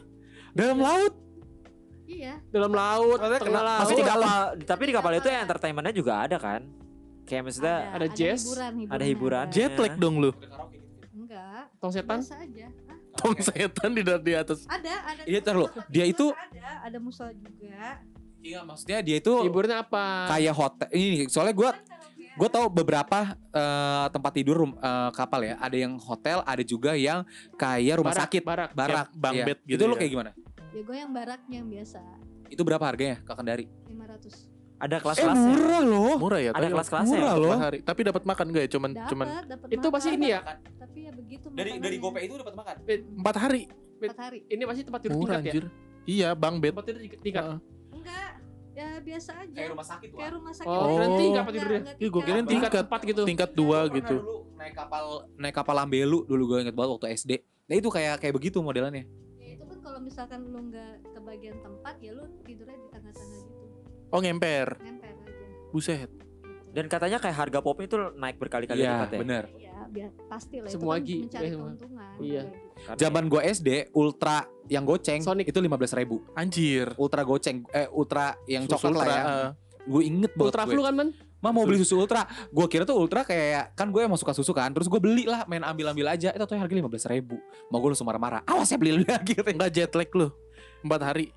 dalam 0.51 0.77
laut. 0.79 1.13
Iya. 2.03 2.33
Dalam 2.49 2.71
laut, 2.71 3.17
Maksudnya 3.17 3.41
tengah 3.41 3.63
laut. 3.63 3.79
Tapi 3.79 3.93
di 3.93 4.03
kapal, 4.03 4.31
tapi 4.65 4.83
di 4.83 4.93
kapal 4.93 5.11
itu 5.13 5.27
entertainmentnya 5.29 5.93
juga 5.93 6.13
ada 6.19 6.35
kan? 6.35 6.61
Kayak 7.31 7.43
maksudnya 7.47 7.75
ada 7.95 8.07
jazz, 8.11 8.43
hiburan, 8.43 8.73
hiburan 8.75 8.91
ada 8.91 9.05
hiburan. 9.07 9.45
Jet 9.47 9.73
lag 9.79 9.95
dong 9.95 10.19
lu. 10.19 10.31
Enggak. 11.15 11.71
Tong 11.79 11.91
setan. 11.95 12.19
Biasa 12.19 12.35
aja. 12.43 12.67
Hah? 12.67 12.97
Tong 13.15 13.35
setan 13.39 13.89
di 13.95 14.01
di 14.03 14.33
atas. 14.35 14.67
Ada, 14.67 14.93
ada. 15.15 15.21
Iya, 15.23 15.39
ntar 15.39 15.55
lu. 15.55 15.67
Dia 15.87 16.03
itu- 16.03 16.35
ada, 16.35 16.91
ada 16.91 16.97
musola 16.99 17.31
juga. 17.31 18.03
Iya, 18.41 18.59
maksudnya 18.67 18.99
dia 18.99 19.15
itu 19.15 19.31
Hiburannya 19.31 19.79
apa? 19.79 20.27
kayak 20.27 20.55
hotel. 20.57 20.87
Ini 20.91 21.31
soalnya 21.31 21.55
gue 21.55 21.69
gue 22.31 22.49
tahu 22.49 22.67
beberapa 22.67 23.31
eh, 23.53 24.05
tempat 24.11 24.31
tidur 24.35 24.67
eh, 24.67 25.09
kapal 25.15 25.47
ya. 25.47 25.55
Ada 25.55 25.77
yang 25.87 25.95
hotel, 26.03 26.43
ada 26.43 26.63
juga 26.67 26.99
yang 26.99 27.23
kayak 27.55 27.95
rumah 28.03 28.11
Barak, 28.11 28.23
sakit, 28.27 28.43
Barak. 28.43 28.69
barak, 28.75 29.07
Kayak 29.07 29.21
bunk 29.23 29.35
Iya. 29.39 29.45
bed 29.47 29.59
gitu 29.63 29.77
Itu 29.79 29.83
lu 29.87 29.95
ya. 29.95 29.99
kayak 30.03 30.11
gimana? 30.11 30.31
Ya 30.75 30.81
gue 30.83 30.97
yang 30.99 31.11
baraknya 31.15 31.55
yang 31.63 31.69
biasa. 31.71 31.99
Itu 32.51 32.61
berapa 32.67 32.83
harganya 32.83 33.23
ke 33.23 33.31
Kendari? 33.31 33.65
500. 33.87 34.50
Ada 34.81 34.95
Eh 34.97 35.01
kelas-kelasnya. 35.01 35.45
murah 35.47 35.81
loh. 35.83 36.13
Murah 36.17 36.39
ya, 36.39 36.51
Ada 36.51 36.57
tapi 36.57 36.73
kelas-kelasnya. 36.73 37.11
murah 37.13 37.31
ya? 37.31 37.39
loh. 37.39 37.53
hari. 37.55 37.77
Tapi 37.81 38.01
dapat 38.01 38.23
makan 38.25 38.45
gak 38.49 38.63
ya? 38.65 38.69
Cuman 38.71 38.89
cuman 39.05 39.27
Dapat, 39.27 39.45
dapat 39.47 39.67
Itu 39.69 39.87
pasti 39.87 40.09
ini 40.11 40.27
ya. 40.27 40.39
Tapi 40.73 40.99
ya 41.01 41.11
begitu 41.11 41.45
Dari 41.51 41.69
dari. 41.77 41.95
GoPay 41.97 42.23
itu 42.25 42.35
dapat 42.35 42.55
makan. 42.57 42.75
empat 43.15 43.35
hari. 43.37 43.61
Empat 43.95 44.17
hari. 44.19 44.39
Ini 44.45 44.63
pasti 44.65 44.81
tempat 44.81 44.99
tidur 44.99 45.15
Murah 45.15 45.37
tingkat 45.37 45.45
ya. 45.45 45.51
anjir. 45.53 45.65
Iya, 46.01 46.29
bang 46.33 46.55
bed. 46.57 46.71
Tempat 46.73 46.85
tidur 46.87 46.99
tingkat. 47.21 47.45
Enggak. 47.93 48.31
Ya 48.71 48.87
biasa 48.97 49.31
aja. 49.37 49.51
Kayak 49.53 49.69
rumah 49.69 49.83
sakit 49.85 50.09
Kayak 50.15 50.31
rumah 50.33 50.53
sakit. 50.55 50.71
Oh, 50.71 50.87
kirain 50.87 51.11
tingkat 51.11 51.21
tempat 51.21 51.51
Enggak, 51.51 51.53
tidurnya. 51.53 52.09
gua 52.09 52.21
kirain 52.21 52.39
tingkat. 52.39 52.49
Tingkat 52.49 52.71
Tingkat. 52.71 52.83
empat 52.87 53.01
gitu. 53.03 53.21
Tingkat 53.27 53.49
dua 53.51 53.67
Gua 53.67 53.81
pernah 53.83 53.97
gitu. 53.99 54.15
Dulu 54.17 54.35
naik 54.55 54.73
kapal 54.73 55.05
naik 55.35 55.55
kapal 55.55 55.75
Lambelu 55.75 56.19
dulu 56.23 56.43
gue 56.47 56.57
inget 56.61 56.73
banget 56.73 56.91
waktu 56.91 57.07
SD. 57.11 57.31
Nah 57.65 57.75
itu 57.75 57.89
kayak 57.89 58.15
kayak 58.17 58.33
begitu 58.33 58.57
modelannya. 58.59 59.05
Ya 59.35 59.47
itu 59.51 59.63
kan 59.65 59.77
kalau 59.81 59.99
misalkan 59.99 60.39
lu 60.45 60.59
enggak 60.61 61.01
ke 61.03 61.19
bagian 61.19 61.57
tempat 61.59 61.95
ya 61.97 62.11
lu 62.11 62.25
tidurnya 62.41 62.73
di 62.75 62.87
tengah-tengah 62.89 63.39
gitu. 63.43 63.60
Oh, 64.11 64.19
ngemper. 64.19 64.75
Nempel 64.77 65.09
aja. 65.09 65.25
Buset. 65.69 66.09
Dan 66.69 66.87
katanya 66.87 67.17
kayak 67.17 67.35
harga 67.37 67.59
popnya 67.59 67.85
itu 67.85 67.97
naik 68.15 68.35
berkali-kali 68.37 68.79
Iya, 68.79 68.91
lipat 68.97 69.09
ya. 69.09 69.19
bener. 69.19 69.43
Iya, 69.51 69.75
biar 69.87 70.09
pasti 70.25 70.55
lah 70.57 70.67
Semua 70.67 70.93
itu 70.93 70.95
kan 70.95 71.03
gi- 71.03 71.21
mencari 71.21 71.43
eh, 71.43 71.49
semua. 71.49 71.67
keuntungan. 71.67 72.11
Iya. 72.17 72.41
Kayak 72.41 72.47
gitu. 72.47 72.69
Karena 72.81 72.97
Zaman 72.97 73.23
gua 73.27 73.41
SD, 73.43 73.69
Ultra 73.91 74.37
yang 74.67 74.83
goceng 74.83 75.19
Sonic. 75.19 75.45
itu 75.45 75.59
15.000 75.59 75.67
ribu. 75.97 76.15
Anjir. 76.33 76.87
Ultra 76.95 77.21
goceng, 77.21 77.57
eh 77.69 77.87
Ultra 77.89 78.25
yang 78.45 78.63
Susu 78.63 78.73
coklat 78.77 78.89
lah 78.89 78.99
ultra, 79.01 79.11
ya. 79.11 79.23
eh. 79.23 79.49
Gue 79.83 80.01
inget 80.05 80.31
banget 80.31 80.47
Ultra 80.47 80.63
gue. 80.63 80.71
flu 80.71 80.81
kan 80.81 80.93
man? 80.93 81.09
Ma 81.39 81.49
mau 81.49 81.65
beli 81.65 81.77
susu 81.77 81.97
Ultra. 81.97 82.21
Gue 82.47 82.65
kira 82.67 82.85
tuh 82.85 82.95
Ultra 82.95 83.21
kayak 83.21 83.73
kan 83.73 83.89
gue 83.89 83.99
emang 83.99 84.15
suka 84.15 84.31
susu 84.31 84.51
kan. 84.51 84.69
Terus 84.69 84.85
gue 84.85 85.01
beli 85.01 85.25
lah, 85.25 85.43
main 85.45 85.59
ambil-ambil 85.59 86.07
aja. 86.07 86.29
Itu 86.29 86.45
tuh 86.45 86.53
harga 86.53 86.69
15.000 86.69 86.87
ribu. 87.11 87.35
Mau 87.67 87.81
gue 87.81 87.89
langsung 87.89 88.05
marah-marah. 88.05 88.45
Awas 88.45 88.69
ya 88.69 88.77
beli 88.77 89.01
lagi. 89.01 89.33
Enggak 89.43 89.71
jet 89.71 89.91
lag 89.91 90.09
lu. 90.11 90.29
Empat 90.79 91.01
hari. 91.03 91.33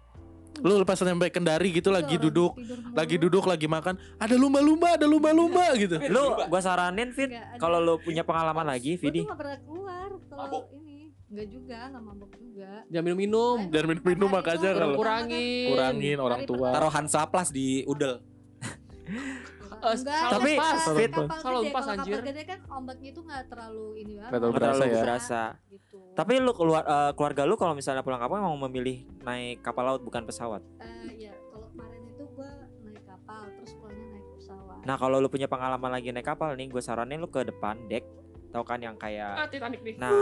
Lu 0.62 0.78
lepas 0.78 0.94
sampai 0.94 1.32
Kendari 1.32 1.72
gitu 1.72 1.84
Itu 1.84 1.90
lagi 1.90 2.14
duduk, 2.16 2.54
lagi 2.92 3.16
duduk, 3.18 3.44
lagi 3.44 3.66
makan. 3.66 3.98
Ada 4.16 4.38
lumba-lumba, 4.38 4.94
ada 4.94 5.06
lumba-lumba 5.08 5.74
gitu. 5.74 5.98
lu 6.06 6.22
gua 6.46 6.60
saranin 6.60 7.10
Fit 7.10 7.32
kalau 7.58 7.82
lu 7.82 7.94
punya 7.98 8.22
pengalaman 8.22 8.68
lagi, 8.68 8.94
Gua 8.94 9.02
Vidi. 9.02 9.20
tuh 9.20 9.28
gak 9.28 9.38
pernah 9.40 9.58
keluar 9.60 10.08
kalau 10.30 10.60
ini. 10.72 11.10
Enggak 11.34 11.48
juga, 11.50 11.78
gak 11.90 12.02
mabok 12.02 12.30
juga. 12.38 12.70
Jangan 12.86 13.04
minum-minum. 13.04 13.56
Pas 13.66 13.82
minum-minum 13.82 14.30
makanya 14.30 14.70
kalau- 14.72 14.98
Kurangin. 14.98 15.68
Kurangin 15.74 16.18
orang 16.20 16.40
tua. 16.46 16.68
Taruh 16.70 16.92
Hansa 16.94 17.20
Plus 17.26 17.48
di 17.50 17.82
udel. 17.84 18.22
Eh, 19.76 19.94
Enggak, 19.94 20.20
Tapi 20.30 20.50
lepas. 20.52 20.78
Fit, 20.90 21.10
kapal 21.10 21.38
Kalau 21.38 21.60
anjir. 21.60 21.72
kapal 22.14 22.22
gede 22.22 22.42
kan 22.44 22.58
ombaknya 22.68 23.08
itu 23.10 23.20
gak 23.20 23.42
terlalu 23.46 23.86
ini 23.96 24.12
banget. 24.14 24.28
Nggak 24.28 24.38
terlalu 24.38 24.52
Nggak 24.52 24.62
berasa 24.62 24.84
ya. 24.84 25.02
berasa. 25.02 25.42
Gitu. 25.66 25.98
Tapi 26.12 26.32
lu 26.38 26.52
keluar 26.52 26.82
eh, 26.82 27.12
keluarga 27.12 27.42
lu 27.42 27.54
kalau 27.54 27.72
misalnya 27.72 28.00
pulang 28.00 28.18
kampung 28.18 28.38
emang 28.40 28.58
memilih 28.62 28.96
naik 29.20 29.60
kapal 29.60 29.84
laut 29.84 30.00
bukan 30.00 30.22
pesawat. 30.22 30.62
Eh, 30.78 30.86
ya 31.20 31.34
kalau 31.48 31.66
kemarin 31.68 32.02
itu 32.04 32.24
gua 32.30 32.50
naik 32.80 33.02
kapal 33.04 33.42
terus 33.52 33.72
pulangnya 33.74 34.06
naik 34.10 34.26
pesawat. 34.32 34.78
Nah, 34.82 34.96
kalau 34.96 35.16
lu 35.16 35.28
punya 35.28 35.46
pengalaman 35.46 35.90
lagi 35.90 36.08
naik 36.10 36.26
kapal 36.26 36.52
nih, 36.52 36.66
gue 36.66 36.80
saranin 36.80 37.16
lu 37.16 37.26
ke 37.26 37.42
depan 37.42 37.78
deck. 37.86 38.04
Tahu 38.50 38.62
kan 38.62 38.78
yang 38.78 38.94
Ah, 38.94 39.00
kayak 39.00 39.50
Titanic 39.50 39.80
nih. 39.82 39.94
Nah, 39.96 40.14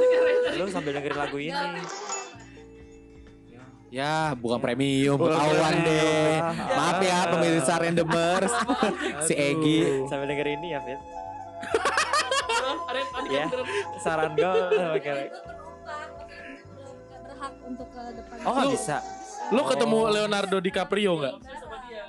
lu 0.56 0.64
sambil 0.66 0.92
dengerin 0.92 1.18
lagu 1.18 1.36
ini. 1.36 1.52
Ya, 3.90 4.38
bukan 4.38 4.58
premium, 4.58 5.18
Bukan 5.18 5.34
ketahuan 5.34 5.74
premium. 5.74 5.82
deh. 5.84 6.34
Maaf 6.70 6.98
ya 7.00 7.18
pemirsa 7.26 7.74
Randomers. 7.76 8.52
si 9.26 9.34
Egi. 9.34 10.06
Sambil 10.06 10.30
dengerin 10.30 10.58
ini 10.58 10.68
ya, 10.70 10.80
Fit. 10.80 11.00
Ya. 13.30 13.46
beneran. 13.46 13.66
Saran 14.00 14.32
gue 14.32 14.42
berhak 17.20 17.54
untuk 17.62 17.86
ke 17.86 18.02
depan. 18.12 18.36
Oh, 18.42 18.52
nggak 18.52 18.66
Lu- 18.66 18.74
bisa. 18.74 18.96
Lu 19.50 19.62
ketemu 19.64 19.98
Leonardo 20.08 20.56
DiCaprio 20.58 21.12
nggak? 21.16 21.34
Sama 21.38 21.76
dia. 21.84 22.04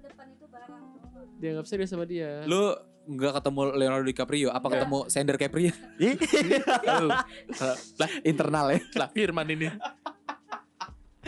Depan 0.00 0.26
itu 0.28 0.44
barang. 0.46 0.82
Dia 1.36 1.50
nggak 1.54 1.66
serius 1.66 1.88
sama 1.88 2.04
dia. 2.04 2.42
Lu 2.44 2.74
nggak 3.08 3.32
ketemu 3.34 3.60
Leonardo 3.72 4.04
DiCaprio, 4.04 4.48
apa 4.50 4.66
ketemu 4.68 4.98
Sander 5.06 5.36
Caprio? 5.36 5.70
Lah, 7.96 8.10
Internal 8.20 8.66
ya. 8.68 8.78
lah 8.96 9.08
Firman 9.08 9.46
ini. 9.48 9.70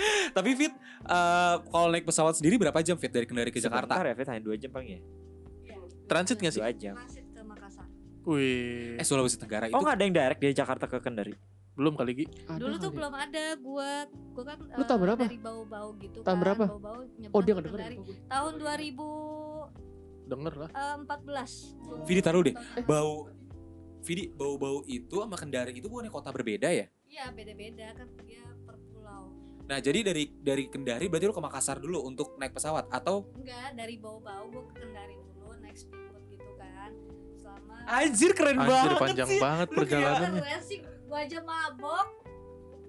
Tapi 0.36 0.50
Fit, 0.54 0.72
eh, 1.02 1.54
kalau 1.62 1.88
naik 1.88 2.04
pesawat 2.04 2.34
sendiri 2.34 2.56
berapa 2.56 2.78
jam 2.80 2.94
Fit 2.94 3.08
dari 3.08 3.24
Kendari 3.24 3.48
ke 3.48 3.58
Jakarta? 3.58 3.94
Sebentar 3.94 4.06
ya, 4.06 4.14
Fit, 4.14 4.28
hanya 4.28 4.42
2 4.42 4.54
jam 4.56 4.70
paling 4.70 4.90
ya? 4.90 5.00
Transit 6.06 6.36
nggak 6.36 6.52
sih? 6.52 6.60
2 6.60 6.70
jam. 6.74 6.94
Transit 6.96 7.26
ke 7.26 7.40
Makassar. 7.40 7.86
Wih, 8.22 8.94
Eh 8.94 9.04
Sulawesi 9.04 9.36
Tenggara 9.36 9.64
itu 9.64 9.72
Oh, 9.72 9.80
nggak 9.80 9.96
ada 9.96 10.04
yang 10.04 10.12
direct 10.12 10.40
dari 10.40 10.52
Jakarta 10.52 10.84
ke 10.84 10.98
Kendari? 10.98 11.34
belum 11.70 11.96
kali 11.96 12.12
Gi. 12.12 12.26
Ada 12.44 12.60
Dulu 12.60 12.74
tuh 12.76 12.82
kali. 12.84 12.96
belum 13.00 13.12
ada 13.14 13.44
gua 13.56 13.90
gua 14.36 14.44
kan 14.44 14.58
Lu 14.60 14.84
tahun 14.84 14.90
eh, 14.92 15.00
berapa? 15.00 15.22
dari 15.24 15.38
bau-bau 15.40 15.88
gitu 15.96 16.18
Tahun 16.20 16.28
kan. 16.28 16.42
berapa? 16.44 16.64
Bau-bau 16.68 17.00
Oh 17.32 17.40
dia 17.40 17.54
denger. 17.56 17.80
Ya? 17.80 17.88
Tahun 18.28 18.52
2014. 18.60 20.28
Denger 20.28 20.54
lah. 20.60 20.70
Vidi 22.04 22.20
taruh 22.20 22.42
deh. 22.44 22.52
Eh. 22.52 22.84
Bau 22.84 23.32
Vidi, 24.00 24.28
bau-bau 24.28 24.84
itu 24.84 25.12
sama 25.14 25.36
Kendari 25.36 25.72
itu 25.72 25.88
bukannya 25.88 26.08
kota 26.08 26.28
berbeda 26.28 26.68
ya? 26.68 26.84
Iya, 27.04 27.32
beda-beda 27.32 27.92
kan 27.92 28.08
dia. 28.24 28.44
Nah, 29.70 29.78
jadi 29.78 30.02
dari 30.02 30.26
dari 30.34 30.66
Kendari 30.66 31.06
berarti 31.06 31.30
lu 31.30 31.34
ke 31.36 31.38
Makassar 31.38 31.78
dulu 31.78 32.02
untuk 32.02 32.34
naik 32.36 32.50
pesawat 32.50 32.90
atau 32.90 33.22
Enggak, 33.38 33.78
dari 33.78 34.02
bau-bau 34.02 34.50
gua 34.50 34.66
ke 34.66 34.82
Kendari 34.82 35.14
dulu 35.14 35.54
naik 35.62 35.78
speedboat 35.78 36.26
gitu 36.26 36.50
kan. 36.58 36.90
Selama 37.38 37.74
Anjir 37.86 38.30
keren 38.34 38.58
Anjir 38.58 38.66
banget 38.66 38.98
panjang 38.98 39.28
sih. 39.30 39.38
banget 39.38 39.68
perjalanannya. 39.70 40.42
Keren 40.42 40.62
sih, 40.66 40.78
gua 41.06 41.18
aja 41.22 41.38
mabok. 41.38 42.06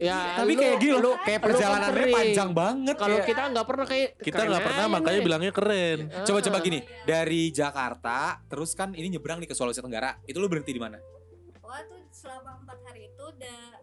Ya, 0.01 0.41
Tapi 0.41 0.57
lu- 0.57 0.61
kayak 0.65 0.75
gini 0.81 0.93
lu 0.97 1.01
loh, 1.05 1.13
kayak 1.21 1.29
lu 1.29 1.29
kan 1.37 1.41
perjalanannya 1.45 2.07
panjang 2.09 2.49
banget. 2.49 2.95
Kalau 2.97 3.17
kayak- 3.21 3.29
kita 3.29 3.41
nggak 3.53 3.65
pernah 3.69 3.85
kayak 3.85 4.09
Kita 4.17 4.41
nggak 4.41 4.63
pernah 4.65 4.85
makanya 4.89 5.19
nih. 5.21 5.25
bilangnya 5.29 5.51
keren. 5.53 5.97
Coba-coba 6.25 6.57
gini, 6.59 6.79
dari 7.05 7.41
Jakarta 7.53 8.17
terus 8.49 8.73
kan 8.73 8.97
ini 8.97 9.13
nyebrang 9.13 9.37
nih 9.37 9.45
ke 9.45 9.53
Sulawesi 9.53 9.85
Tenggara. 9.85 10.17
Itu 10.25 10.41
lu 10.41 10.49
berhenti 10.49 10.73
di 10.73 10.81
mana? 10.81 10.97
Wah 11.61 11.85
tuh 11.85 12.01
selama 12.09 12.57
empat 12.57 12.81
hari 12.81 13.13
itu 13.13 13.21
udah 13.21 13.80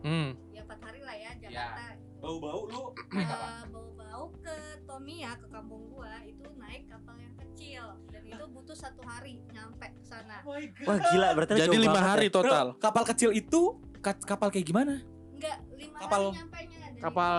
Hmm. 0.00 0.30
Ya 0.50 0.60
empat 0.62 0.80
hari 0.80 1.00
lah 1.00 1.14
ya 1.14 1.30
Jakarta. 1.38 1.84
Bau-bau 2.18 2.60
lu 2.66 2.82
Eh, 3.12 3.26
bau-bau 3.68 4.24
ke 4.36 4.56
Tomia 4.84 5.32
ke 5.34 5.46
kampung 5.48 5.86
gua 5.88 6.18
itu 6.20 6.48
naik 6.52 6.86
kapal 6.86 7.14
yang 7.16 7.34
kecil 7.36 7.84
dan 8.08 8.22
itu 8.24 8.44
butuh 8.48 8.74
satu 8.74 9.02
hari 9.02 9.38
nyampe 9.48 9.86
ke 9.88 10.02
sana. 10.02 10.42
Wah, 10.42 10.58
gila, 11.04 11.28
berarti 11.32 11.52
Jadi 11.56 11.78
lima 11.78 12.00
hari 12.00 12.26
ya. 12.26 12.34
total. 12.34 12.66
kapal 12.76 13.04
kecil 13.04 13.30
itu 13.32 13.60
ka- 13.98 14.18
kapal 14.20 14.48
kayak 14.48 14.64
gimana? 14.64 14.98
Enggak, 15.30 15.58
lima 15.72 15.98
Kapal- 16.00 16.26
hari 16.26 16.38
nyampenya. 16.38 16.78
Jadi, 16.88 16.98
kapal 17.00 17.36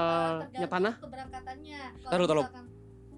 nyetanah? 0.53 0.93
Keberangkatannya. 0.97 1.79
Taruh, 2.01 2.25
taruh. 2.25 2.45
misalkan- 2.45 2.67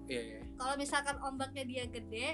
Iya, 0.04 0.20
iya. 0.20 0.38
Kalau 0.52 0.74
misalkan 0.76 1.16
ombaknya 1.20 1.62
dia 1.64 1.84
gede, 1.86 2.26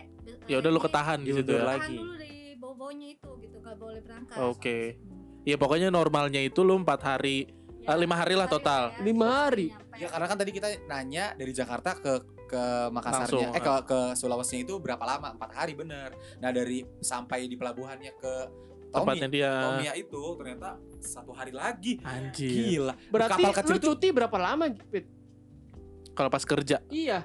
Ya 0.45 0.57
udah 0.59 0.71
lu 0.71 0.81
ketahan 0.81 1.21
di 1.21 1.31
situ 1.31 1.49
ya. 1.51 1.65
lagi. 1.67 1.95
dulu 1.95 2.17
dari 2.17 2.57
bau-baunya 2.57 3.09
itu 3.11 3.31
gitu, 3.39 3.57
gak 3.59 3.77
boleh 3.77 4.01
berangkat. 4.01 4.37
Oke. 4.43 4.97
Ya 5.49 5.57
pokoknya 5.57 5.89
normalnya 5.89 6.39
itu 6.39 6.61
lu 6.61 6.77
empat 6.77 7.01
hari 7.07 7.49
Ya, 7.81 7.97
Eh, 7.97 8.05
lima 8.05 8.21
hari 8.21 8.37
lah 8.37 8.45
total. 8.47 8.93
ya, 8.93 9.01
Lima 9.01 9.49
hari? 9.49 9.73
Ya 9.97 10.13
karena 10.13 10.29
kan 10.29 10.37
tadi 10.37 10.53
kita 10.53 10.69
nanya 10.85 11.33
dari 11.33 11.57
Jakarta 11.57 11.97
ke 11.97 12.21
ke 12.45 12.63
Makassarnya, 12.91 13.49
Langsung, 13.49 13.49
eh 13.51 13.63
ke 13.63 13.73
ke 13.87 13.99
Sulawesi 14.13 14.61
itu 14.61 14.77
berapa 14.77 15.01
lama? 15.01 15.33
Empat 15.33 15.57
hari 15.57 15.73
bener. 15.73 16.13
Nah 16.37 16.53
dari 16.53 16.85
sampai 17.01 17.45
di 17.45 17.57
pelabuhannya 17.57 18.13
ke 18.15 18.35
Tommy, 18.91 19.17
tempatnya 19.17 19.29
dia. 19.31 19.53
Tomia 19.65 19.93
itu 19.95 20.21
ternyata 20.37 20.77
satu 20.99 21.33
hari 21.33 21.49
lagi. 21.51 21.97
Anjir. 22.03 22.77
Gila. 22.77 22.93
Berarti 23.09 23.41
Kapal 23.41 23.53
kecil 23.57 23.73
lu 23.73 23.79
itu- 23.79 23.89
cuti 23.91 24.09
berapa 24.11 24.37
lama, 24.37 24.65
Pit? 24.85 25.05
Kalau 26.13 26.29
pas 26.29 26.45
kerja 26.45 26.85
Iya. 26.87 27.25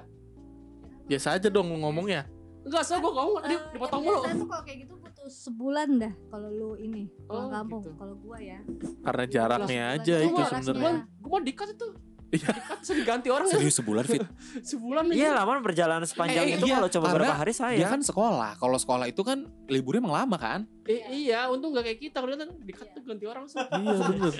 biasa 1.04 1.36
aja 1.36 1.52
dong 1.52 1.76
ngomongnya. 1.76 2.24
Enggak, 2.64 2.88
so 2.88 2.96
gua 2.96 3.12
ngomong 3.12 3.44
dia 3.44 3.52
Eh, 3.52 3.60
dipotong 3.70 4.00
mulu. 4.00 4.16
biasa 4.18 4.32
tuh 4.34 4.48
kalau 4.48 4.64
kayak 4.64 4.78
gitu 4.80 4.94
sebulan 5.26 5.88
dah 5.96 6.12
kalau 6.28 6.48
lu 6.48 6.70
ini 6.76 7.08
pulang 7.24 7.46
Oh, 7.46 7.50
kampung. 7.50 7.80
gitu. 7.80 7.92
Kalau 7.94 8.14
gua 8.16 8.38
ya. 8.38 8.58
Karena 9.00 9.24
jaraknya 9.24 9.84
Sebulan 9.90 10.00
aja 10.00 10.14
itu 10.20 10.40
sebenarnya. 10.44 10.82
Iya. 10.84 11.02
Gua 11.18 11.30
mau 11.30 11.40
dikat 11.40 11.68
itu. 11.70 11.88
Iya. 12.34 12.50
Diganti 12.82 13.28
orang 13.30 13.46
ya. 13.46 13.54
Serius 13.54 13.76
sebulan 13.78 14.04
fit. 14.04 14.18
Sebulan 14.74 15.06
Iya, 15.08 15.30
lama 15.32 15.62
perjalanan 15.62 16.02
sepanjang 16.02 16.42
Eh, 16.44 16.58
itu 16.58 16.66
iya, 16.66 16.74
kalau 16.76 16.90
coba 16.90 17.06
karena 17.06 17.18
berapa 17.22 17.36
hari 17.38 17.54
saya. 17.54 17.78
Dia 17.78 17.86
kan 17.86 18.02
sekolah. 18.02 18.50
Kalau 18.56 18.74
sekolah 18.74 19.06
itu 19.06 19.22
kan 19.22 19.38
liburnya 19.66 20.02
emang 20.02 20.16
lama 20.18 20.34
kan? 20.34 20.60
Eh, 20.84 20.98
iya, 21.14 21.46
untung 21.46 21.70
gak 21.70 21.86
kayak 21.86 22.00
kita. 22.02 22.18
Kalau 22.18 22.34
kita 22.34 22.44
dikat 22.60 22.86
tuh 22.90 23.02
ganti 23.04 23.24
orang. 23.24 23.46
Iya 23.46 23.94
bener. 24.02 24.34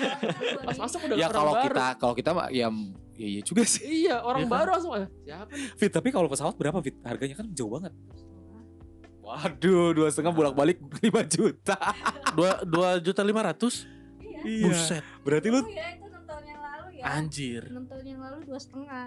Pas 0.68 0.78
masuk 0.78 1.00
udah 1.02 1.16
ya 1.16 1.26
orang 1.26 1.34
kalau 1.34 1.52
baru. 1.54 1.64
kita 1.64 1.86
kalau 1.96 2.14
kita 2.14 2.30
mah 2.30 2.46
ya 2.50 2.68
ya 3.16 3.26
iya 3.30 3.40
juga 3.40 3.62
sih. 3.64 3.84
Iya, 4.04 4.20
orang 4.20 4.44
Iya 4.44 4.46
kan? 4.46 4.56
baru 4.56 4.70
langsung. 4.76 4.92
ah, 4.94 5.08
Siapa 5.24 5.50
nih? 5.50 5.68
Fit, 5.76 5.90
tapi 5.90 6.08
kalau 6.08 6.28
pesawat 6.28 6.54
berapa 6.54 6.78
Fit? 6.80 6.96
Harganya 7.00 7.36
kan 7.36 7.46
jauh 7.50 7.72
banget. 7.72 7.92
Waduh, 9.30 9.94
dua 9.94 10.08
setengah 10.10 10.34
bolak 10.34 10.54
balik 10.58 10.78
5 10.82 11.06
juta. 11.38 11.78
Dua 12.34 12.50
dua 12.66 12.88
juta 12.98 13.22
lima 13.22 13.46
ratus. 13.46 13.86
Iya. 14.42 14.66
Buset. 14.66 15.02
Berarti 15.22 15.48
lu 15.52 15.60
Oh 15.60 15.68
ya 15.68 15.94
itu 15.94 16.06
enam 16.08 16.22
tahun 16.26 16.44
yang 16.48 16.60
lalu 16.60 16.88
ya. 16.98 17.02
Anjir. 17.06 17.62
Enam 17.70 17.84
tahun 17.86 18.04
yang 18.08 18.20
lalu 18.20 18.38
dua 18.48 18.58
setengah. 18.58 19.06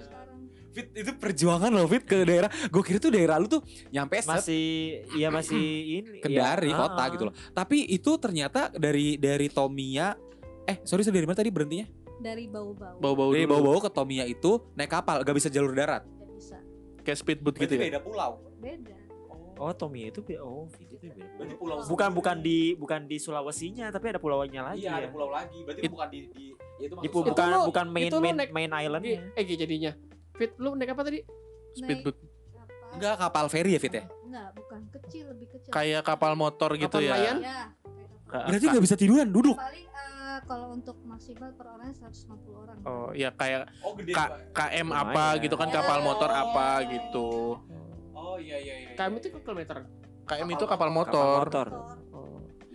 Sekarang. 0.00 0.38
Fit 0.72 0.88
itu 0.96 1.12
perjuangan 1.20 1.68
loh 1.68 1.84
Fit 1.84 2.04
ke 2.04 2.24
daerah. 2.24 2.48
Gue 2.72 2.80
kira 2.80 2.96
tuh 2.96 3.12
daerah 3.12 3.36
lu 3.36 3.48
tuh 3.50 3.60
nyampe 3.92 4.16
set 4.22 4.28
masih 4.30 4.66
iya 5.12 5.28
masih 5.28 5.60
ini 6.00 6.20
Kendari 6.24 6.70
iya, 6.72 6.78
kota 6.78 7.04
gitu 7.12 7.22
loh. 7.28 7.34
Tapi 7.52 7.84
itu 7.90 8.16
ternyata 8.16 8.72
dari 8.72 9.20
dari 9.20 9.52
Tomia 9.52 10.16
eh 10.62 10.78
sorry 10.86 11.02
sorry 11.02 11.18
dari 11.20 11.26
mana 11.28 11.38
tadi 11.42 11.50
berhentinya? 11.50 11.86
Dari 12.22 12.46
bau-bau. 12.46 13.02
Bau-bau 13.02 13.34
Dari 13.34 13.50
bawa-bawa 13.50 13.82
ke 13.82 13.90
Tomia 13.90 14.24
itu 14.30 14.62
naik 14.78 14.94
kapal, 14.94 15.26
gak 15.26 15.34
bisa 15.34 15.50
jalur 15.50 15.74
darat. 15.74 16.06
Gak 16.06 16.30
bisa. 16.30 16.56
Kayak 17.02 17.18
speedboat 17.18 17.58
gitu 17.58 17.74
ya. 17.74 17.82
beda 17.90 17.98
pulau. 17.98 18.38
Beda. 18.62 18.94
Oh, 19.62 19.70
Tommy 19.70 20.10
itu 20.10 20.18
oh, 20.36 20.66
itu 20.74 20.98
beda. 20.98 21.22
Berarti 21.38 21.54
pulau 21.54 21.76
Bukan 21.86 22.10
bukan 22.10 22.36
di 22.38 22.74
bukan 22.74 23.06
di 23.06 23.16
Sulawesinya 23.16 23.86
tapi 23.88 24.10
ada 24.10 24.18
pulaunya 24.18 24.58
lagi 24.60 24.82
Iya, 24.82 24.90
ada 24.92 25.06
ya. 25.06 25.10
pulau 25.10 25.30
lagi. 25.30 25.62
Berarti 25.62 25.80
It- 25.80 25.92
bukan 25.94 26.08
di 26.10 26.18
di 26.28 26.44
ya 26.50 26.84
itu 26.84 26.94
Di 26.98 27.06
gua. 27.06 27.22
Itu 27.22 27.30
bukan 27.30 27.46
lu- 27.48 27.66
bukan 27.70 27.86
main 27.86 28.04
itu 28.04 28.18
main, 28.18 28.34
naik- 28.34 28.50
main 28.50 28.70
island 28.72 29.02
Eh, 29.06 29.44
jadinya. 29.46 29.92
Fit, 30.34 30.50
lu 30.58 30.74
naik 30.74 30.90
apa 30.90 31.02
tadi? 31.04 31.22
Speedboat. 31.72 32.16
Kapal. 32.18 32.90
Enggak 32.92 33.14
kapal 33.16 33.44
feri 33.46 33.70
ya 33.70 33.78
Fit 33.78 33.94
ya? 33.94 34.04
Enggak, 34.20 34.48
bukan 34.52 34.80
kecil, 34.90 35.24
lebih 35.30 35.46
kecil. 35.48 35.70
Kayak 35.70 36.02
kapal 36.02 36.34
motor 36.34 36.74
gitu 36.74 36.90
Kapal 36.90 37.00
ya. 37.00 37.10
nelayan? 37.14 37.36
Ya, 37.38 37.58
kayak 37.78 38.08
kapal. 38.10 38.28
Ka- 38.28 38.44
Berarti 38.50 38.64
nggak 38.66 38.82
bisa 38.82 38.96
tiduran, 38.96 39.28
duduk. 39.30 39.54
Paling 39.54 39.86
Eh, 40.24 40.40
kalau 40.42 40.72
untuk 40.72 40.96
maksimal 41.04 41.52
per 41.52 41.66
orang 41.68 41.92
150 41.92 42.56
orang. 42.56 42.78
Oh, 42.82 43.12
ya 43.12 43.28
kayak 43.30 43.68
Oh 43.80 43.92
gede. 43.92 44.16
K- 44.16 44.32
KM 44.50 44.88
apa 44.88 45.04
Lumayan. 45.28 45.44
gitu 45.44 45.54
kan 45.54 45.68
kapal 45.68 45.98
motor 46.00 46.30
apa 46.32 46.66
gitu. 46.88 47.60
Oh 48.22 48.38
iya 48.38 48.56
iya 48.56 48.74
iya. 48.78 48.88
Kami 48.94 49.18
itu 49.18 49.34
kilometer. 49.34 49.82
KM 50.22 50.48
itu 50.48 50.64
kapal 50.64 50.86
Kapal 50.86 50.90
motor. 50.94 51.36
motor. 51.42 51.66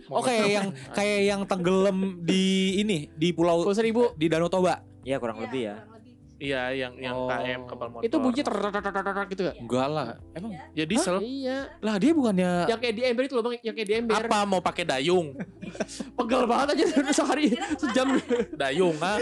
Oh 0.08 0.20
kayak 0.20 0.46
yang 0.48 0.66
kayak 0.92 1.20
yang 1.24 1.40
tenggelam 1.44 2.20
di 2.24 2.76
ini 2.76 3.08
di 3.12 3.32
pulau 3.32 3.64
Puluh 3.64 3.76
seribu. 3.76 4.12
di 4.14 4.28
Danau 4.28 4.48
Toba. 4.48 4.80
Iya 5.04 5.16
kurang 5.16 5.40
lebih 5.40 5.60
ya. 5.64 5.74
kurang 5.74 5.88
lebih. 5.88 5.96
Iya, 6.38 6.70
yang 6.70 6.94
yang 7.02 7.14
Oh. 7.18 7.26
KM 7.26 7.60
kapal 7.66 7.86
motor. 7.90 8.06
Itu 8.06 8.16
bunyi 8.22 8.42
ter 8.46 8.54
gitu 9.26 9.42
gak? 9.42 9.56
Enggak 9.58 9.88
lah. 9.90 10.08
Emang 10.38 10.54
Ya 10.70 10.84
diesel. 10.86 11.18
Iya. 11.18 11.66
lah 11.82 11.98
dia 11.98 12.14
bukannya 12.14 12.70
Yang 12.70 12.78
kayak 12.78 12.94
di 12.94 13.02
ember 13.02 13.22
itu 13.26 13.34
loh 13.34 13.42
bang, 13.42 13.54
yang 13.66 13.74
kayak 13.74 13.88
di 13.90 13.94
ember. 13.98 14.14
Apa 14.14 14.38
mau 14.46 14.62
pakai 14.62 14.86
dayung? 14.86 15.34
Pegel 16.14 16.42
banget 16.46 16.66
aja 16.78 16.84
sehari 17.10 17.58
sejam. 17.74 18.22
Dayung 18.54 18.94
ah. 19.02 19.18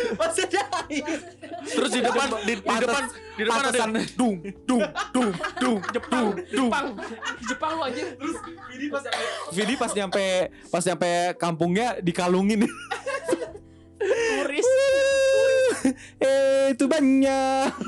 Terus 1.65 1.91
di 1.91 2.01
depan 2.05 2.27
di, 2.45 2.55
di 2.61 2.77
depan 2.85 3.03
di 3.37 3.43
depan 3.49 3.61
ada 3.65 3.81
dung 4.13 4.37
dung 4.69 4.83
dung 5.13 5.31
dung 5.57 5.79
Jepang 5.97 6.25
dung. 6.53 6.69
Jepang. 6.69 6.87
Jepang 7.49 7.71
lu 7.73 7.83
anjir. 7.89 8.07
Terus 8.13 8.37
Vidi 8.69 8.87
pas 8.93 9.03
nyampe 9.03 9.25
Vidi 9.57 9.75
pas 9.75 9.93
nyampe 9.97 10.27
pas 10.69 10.83
nyampe 10.85 11.11
kampungnya 11.41 11.97
dikalungin. 12.05 12.69
Turis. 13.97 14.69
Eh 16.19 16.73
itu 16.73 16.85
banyak. 16.87 17.71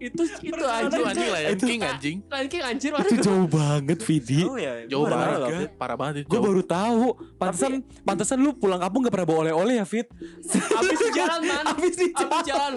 Itu 0.00 0.24
itu 0.40 0.56
Itu 0.56 0.64
anjir. 0.64 1.04
anjing 1.04 1.28
lah 1.28 1.40
ya, 1.44 1.48
Itu- 1.52 1.68
king 1.68 1.80
anjing. 1.84 2.16
Ranking 2.24 2.62
anjir 2.64 2.90
itu 3.04 3.20
jauh 3.20 3.44
banget 3.44 4.00
Vidi. 4.00 4.48
Ya. 4.56 4.88
Jauh 4.88 5.04
baru 5.04 5.44
banget, 5.44 5.70
parah 5.76 5.96
banget 6.00 6.24
itu. 6.24 6.28
Gue 6.32 6.40
jauh. 6.40 6.46
baru 6.48 6.62
tahu. 6.64 7.04
Pantesan 7.36 7.72
pantesan 8.00 8.40
lu 8.40 8.56
pulang 8.56 8.80
kampung 8.80 9.04
gak 9.04 9.12
pernah 9.12 9.28
bawa 9.28 9.38
oleh-oleh 9.44 9.76
ya 9.76 9.84
Fit. 9.84 10.08
Habis 10.48 10.96
di 10.96 11.10
jalan 11.12 11.40
man. 11.44 11.64
Habis 11.76 11.94
di 12.00 12.08
jalan. 12.48 12.72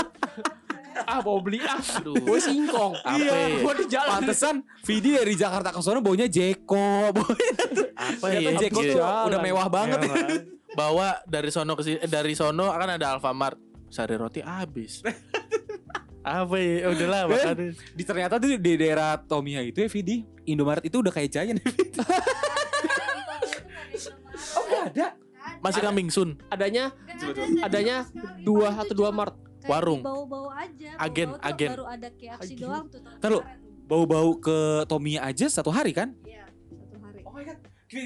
Ah 1.08 1.24
mau 1.24 1.40
beli 1.40 1.64
ah. 1.64 1.80
Aduh. 1.80 2.12
Gue 2.20 2.40
singkong. 2.44 2.92
Apa 3.02 3.16
ya? 3.16 3.34
Gue 3.56 3.74
di 3.80 3.86
jalan. 3.88 4.12
Pantesan 4.20 4.56
Vidi 4.84 5.16
dari 5.16 5.34
Jakarta 5.40 5.72
ke 5.72 5.80
sana 5.80 6.04
baunya 6.04 6.28
Jeko. 6.28 7.08
Apa 8.12 8.26
ya? 8.36 8.52
Jeko 8.60 8.84
tuh 8.84 9.00
udah 9.00 9.40
mewah 9.40 9.72
banget. 9.72 10.04
Bawa 10.76 11.24
dari 11.24 11.54
sono 11.56 11.78
ke 11.80 11.88
sini, 11.88 11.98
eh, 12.02 12.10
dari 12.10 12.36
sono 12.36 12.68
akan 12.68 13.00
ada 13.00 13.16
Alfamart. 13.16 13.56
Sari 13.94 14.18
roti 14.18 14.42
habis. 14.42 15.06
Apa 16.26 16.58
ya? 16.58 16.90
Udahlah 16.90 17.30
Ben, 17.30 17.38
makan. 17.38 17.56
Di 17.94 18.04
ternyata 18.04 18.42
tuh 18.42 18.58
di 18.58 18.74
daerah 18.74 19.22
Tomiya 19.22 19.62
itu 19.62 19.86
ya 19.86 19.90
Vidi, 19.92 20.26
Indomaret 20.50 20.82
itu 20.82 20.98
udah 20.98 21.14
kayak 21.14 21.30
Giant. 21.30 21.62
Oh, 24.54 24.66
Gak 24.70 24.94
ada. 24.94 25.08
Masih 25.62 25.82
coming 25.82 26.10
soon. 26.10 26.38
Adanya 26.50 26.94
Coba 27.18 27.46
adanya 27.66 28.06
dua 28.42 28.70
atau 28.74 28.94
dua 28.94 29.10
mart. 29.14 29.34
Warung. 29.64 30.04
Bau-bau 30.04 30.52
aja. 30.52 30.92
Agen, 31.00 31.34
bau-bau 31.34 31.40
tuh 31.40 31.48
agen. 31.48 31.70
Baru 31.72 31.86
ada 31.88 32.08
KFC 32.12 32.42
Agen. 32.44 32.58
doang 32.60 32.86
tuh. 32.92 33.00
kemarin. 33.00 33.42
Bau-bau 33.88 34.30
ke 34.38 34.58
Tomiya 34.92 35.22
aja 35.24 35.46
satu 35.48 35.72
hari 35.72 35.96
kan? 35.96 36.12
Iya, 36.28 36.43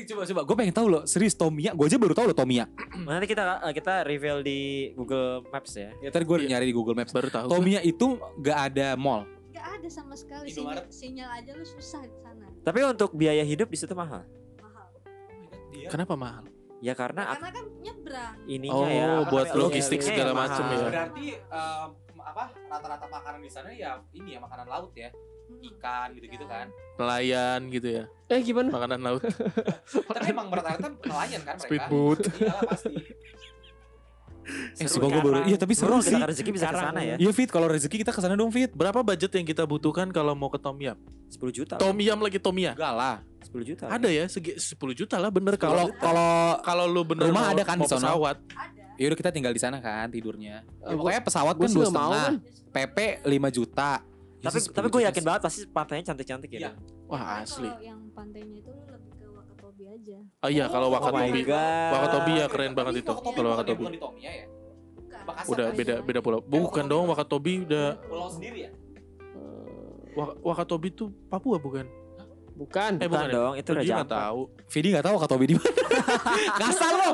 coba 0.05 0.21
coba, 0.23 0.41
gue 0.43 0.55
pengen 0.55 0.73
tahu 0.73 0.87
loh, 0.89 1.03
serius 1.03 1.33
Tomiya, 1.33 1.71
gue 1.71 1.85
aja 1.85 1.95
baru 1.95 2.13
tahu 2.13 2.25
loh 2.27 2.35
Tomiya. 2.35 2.65
Nanti 3.07 3.27
kita 3.27 3.43
eh, 3.61 3.73
kita 3.73 3.93
reveal 4.03 4.39
di 4.39 4.59
Google 4.93 5.45
Maps 5.47 5.71
ya. 5.73 5.89
Ya 5.99 6.09
tadi 6.09 6.23
gue 6.23 6.37
Iya. 6.39 6.49
nyari 6.53 6.65
di 6.65 6.75
Google 6.75 6.93
Maps. 6.93 7.11
Baru 7.11 7.27
tahu. 7.27 7.47
Tomiya 7.47 7.79
itu 7.81 8.15
gak 8.37 8.57
ada 8.71 8.95
mall. 8.95 9.23
Gak 9.49 9.65
ada 9.77 9.87
sama 9.87 10.13
sekali 10.13 10.49
sinyal, 10.49 10.85
sinyal 10.87 11.29
aja 11.33 11.51
lu 11.51 11.63
susah 11.63 12.01
di 12.01 12.17
sana. 12.17 12.45
Tapi 12.61 12.79
untuk 12.83 13.11
biaya 13.11 13.41
hidup 13.41 13.67
di 13.67 13.77
situ 13.77 13.91
mahal. 13.91 14.21
Mahal. 14.57 14.87
Kenapa 15.87 16.13
mahal? 16.13 16.45
Ya 16.77 16.93
karena 16.93 17.33
Karena 17.33 17.49
kan 17.49 17.65
nyebrang. 17.79 18.33
ininya 18.45 18.75
Oh, 18.77 18.85
ya. 18.85 19.07
buat 19.25 19.49
logistik 19.49 19.97
logistiknya 19.97 20.09
segala 20.13 20.31
macem 20.35 20.61
mahal. 20.61 20.77
ya. 20.77 20.87
Berarti 20.87 21.25
apa 22.19 22.43
rata-rata 22.67 23.05
makanan 23.07 23.41
di 23.41 23.49
sana 23.49 23.69
ya 23.71 23.97
ini 24.11 24.35
ya 24.35 24.39
makanan 24.39 24.67
laut 24.67 24.93
ya. 24.93 25.09
Ikan 25.49 26.07
gitu-gitu 26.13 26.45
kan. 26.45 26.67
Nelayan 26.95 27.59
gitu 27.67 27.87
ya. 27.87 28.03
Eh 28.27 28.39
gimana? 28.41 28.69
Makanan 28.69 28.99
laut. 28.99 29.23
Tapi 30.09 30.27
emang 30.27 30.47
rata-rata 30.49 30.87
nelayan 30.99 31.41
kan 31.41 31.55
mereka. 31.55 31.65
Speedboat. 31.65 32.19
Iyalah 32.37 32.63
pasti. 32.65 32.95
Eh, 34.79 34.87
sumpah 34.87 35.09
gue 35.09 35.19
kan? 35.19 35.25
baru. 35.27 35.37
Iya, 35.43 35.57
tapi 35.59 35.75
seru 35.75 35.99
sih. 35.99 36.15
kita 36.15 36.23
rezeki 36.25 36.51
bisa 36.53 36.65
ke 36.65 36.79
sana 36.79 37.01
ya. 37.03 37.15
Iya 37.17 37.31
Fit, 37.31 37.51
kalau 37.51 37.67
rezeki 37.67 37.99
kita 37.99 38.15
ke 38.15 38.21
sana 38.21 38.33
dong 38.33 38.47
Fit. 38.47 38.71
Berapa 38.71 39.01
budget 39.01 39.27
yang 39.29 39.43
kita 39.43 39.63
butuhkan 39.63 40.07
kalau 40.07 40.31
mau 40.33 40.47
ke 40.47 40.55
Tom 40.55 40.77
Yam? 40.77 40.95
10 41.27 41.35
juta. 41.51 41.75
Tom 41.75 41.91
Yam 41.93 42.15
lagi 42.17 42.39
Tom 42.39 42.55
Yam. 42.55 42.71
Enggak 42.71 42.93
lah. 42.93 43.15
10 43.43 43.63
juta. 43.65 43.85
Ada 43.85 44.07
ya 44.07 44.23
segi 44.25 44.55
10 44.55 44.71
juta 44.93 45.15
lah 45.15 45.27
bener 45.27 45.55
kalau 45.55 45.91
Kalau 45.93 46.31
kalau 46.61 46.85
lu 46.85 47.03
bener 47.03 47.27
Rumah 47.27 47.43
mau, 47.43 47.51
ada 47.51 47.63
kan 47.63 47.75
di 47.75 47.83
sono? 47.85 47.99
pesawat. 47.99 48.37
Ada. 48.49 48.83
ya 48.95 49.05
udah 49.05 49.17
kita 49.19 49.29
tinggal 49.29 49.51
di 49.51 49.59
sana 49.59 49.77
kan 49.77 50.07
tidurnya. 50.07 50.63
Ya, 50.63 50.79
Eh, 50.81 50.89
gua- 50.89 50.99
pokoknya 51.05 51.21
pesawat 51.21 51.53
kan 51.53 51.67
dua 51.69 51.85
setengah. 51.85 52.07
kan. 52.17 52.33
PP 52.69 52.97
5 53.25 53.47
juta. 53.51 53.91
Ya 54.37 54.47
Tapi 54.47 54.57
sih, 54.59 54.69
tapi 54.69 54.87
10 54.87 54.93
gue 54.93 55.01
yakin 55.03 55.23
banget 55.23 55.41
pasti 55.43 55.61
pantainya 55.65 56.03
cantik-cantik 56.05 56.49
Iya. 56.51 56.59
ya. 56.59 56.71
Wah 57.05 57.17
Tapi 57.17 57.41
asli. 57.41 57.67
Kalau 57.67 57.81
yang 57.81 58.01
pantainya 58.13 58.55
itu 58.55 58.69
lu 58.69 58.83
lebih 58.85 59.11
ke 59.11 59.25
Wakatobi 59.27 59.83
aja. 59.87 60.17
Oh 60.37 60.49
iya 60.51 60.65
kalau 60.67 60.87
Oh 60.87 60.93
Wakatobi. 60.93 61.41
god. 61.43 61.91
Wakatobi 61.91 62.31
ya 62.33 62.45
keren 62.47 62.71
banget 62.71 62.93
itu. 62.97 63.09
Wakatobi 63.09 63.35
Kalau 63.35 63.49
Wakatobi. 63.51 63.81
bukan 63.81 63.93
di 63.93 63.99
Tomiya 63.99 64.31
ya? 64.31 64.45
Udah 65.43 65.67
beda 65.71 65.95
beda 66.01 66.19
pulau. 66.21 66.39
Bukan 66.39 66.85
dong 66.85 67.05
Wakatobi 67.07 67.53
udah 67.63 67.87
Pulau 67.99 68.29
sendiri 68.29 68.59
ya? 68.63 68.71
Wak- 70.13 70.37
Wakatobi 70.39 70.89
tuh 70.91 71.09
Papua 71.27 71.57
bukan? 71.57 71.85
Bukan. 72.57 72.91
Eh 72.97 73.05
Bukan 73.05 73.13
bukan, 73.13 73.23
ya? 73.23 73.35
dong, 73.37 73.53
itu 73.55 73.69
nggak 73.69 73.85
Java. 73.85 74.05
tahu. 74.09 74.39
Vidi 74.67 74.87
gak 74.89 75.05
tahu 75.05 75.13
Wakatobi 75.15 75.45
di 75.45 75.53
mana. 75.55 75.71
Kasar 76.59 76.91
lo. 76.91 77.09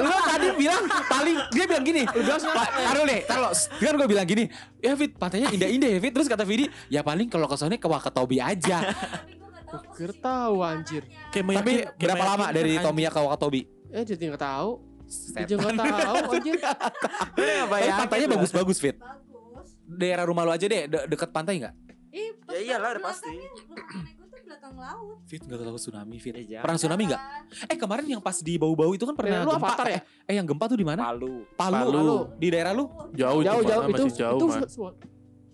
Lo 0.00 0.16
tadi 0.24 0.46
bilang 0.54 0.82
paling 1.04 1.36
dia 1.50 1.64
bilang 1.66 1.82
gini. 1.82 2.02
Pak, 2.06 2.68
taruh 2.80 3.04
deh, 3.04 3.20
taruh. 3.22 3.50
Kan 3.52 3.94
gue 3.94 4.08
bilang 4.08 4.24
gini, 4.24 4.44
ya 4.78 4.94
Fit, 4.94 5.12
pantainya 5.12 5.50
indah-indah 5.50 5.90
ya 5.90 5.98
Fit. 5.98 6.12
Terus 6.12 6.24
kata 6.24 6.42
Vidi, 6.42 6.64
ya 6.86 7.02
paling 7.02 7.26
kalau 7.26 7.44
ke 7.44 7.56
sana 7.56 7.74
ke 7.74 7.84
Wakatobi 7.84 8.38
aja. 8.38 8.78
Tapi 8.80 9.86
gue 9.92 10.06
gak 10.06 10.18
tahu 10.18 10.56
anjir. 10.60 11.02
Kayak 11.28 11.44
Tapi 11.52 11.72
kayak 11.76 11.98
berapa 11.98 12.24
lama 12.24 12.46
dari. 12.48 12.72
Tomiya 12.78 13.10
ke 13.10 13.18
Wakatobi? 13.18 13.60
Eh 13.90 14.02
jadi 14.02 14.22
nggak 14.28 14.40
tahu. 14.40 14.70
Setan. 15.04 15.42
Dia 15.44 15.56
nggak 15.58 15.74
tahu 15.76 16.16
anjir. 16.32 16.56
Tapi 16.56 17.88
pantainya 17.92 18.28
bagus-bagus 18.30 18.78
Fit. 18.78 18.94
Bagus. 18.94 19.68
Daerah 19.84 20.22
rumah 20.22 20.42
lu 20.42 20.50
aja 20.50 20.62
deh, 20.62 20.86
de- 20.86 21.06
deket 21.08 21.28
pantai 21.28 21.58
nggak? 21.58 21.74
Ih, 22.10 22.30
pas 22.40 22.54
Ya 22.54 22.60
iyalah, 22.64 22.94
udah 22.94 23.02
belakangnya- 23.02 23.04
pasti. 23.04 24.19
Belakang 24.50 24.74
laut. 24.74 25.16
Fit 25.30 25.42
nggak 25.46 25.58
tahu 25.62 25.78
tsunami 25.78 26.16
Fit. 26.18 26.34
Eh. 26.34 26.58
Pernah 26.58 26.76
tsunami 26.76 27.02
nggak? 27.06 27.22
Eh 27.70 27.76
kemarin 27.78 28.04
yang 28.10 28.22
pas 28.22 28.36
di 28.42 28.54
bau-bau 28.58 28.90
itu 28.90 29.06
kan 29.06 29.14
pernah 29.14 29.38
Eh, 29.38 29.46
lu 29.46 29.52
gempa. 29.54 29.68
avatar 29.70 29.86
ya? 29.86 30.00
Eh 30.26 30.34
yang 30.34 30.46
gempa 30.50 30.64
tuh 30.66 30.78
di 30.78 30.86
mana? 30.86 31.00
Palu. 31.06 31.46
Palu. 31.54 31.74
Palu. 31.78 32.18
Di 32.34 32.46
daerah 32.50 32.72
lu? 32.74 32.90
Jauh, 33.14 33.40
Jauh 33.46 33.62
itu 33.62 33.70
jauh 33.70 33.82
itu 33.86 34.02
masih 34.02 34.18
jauh 34.18 34.38
itu 34.38 34.46
man. 34.50 34.60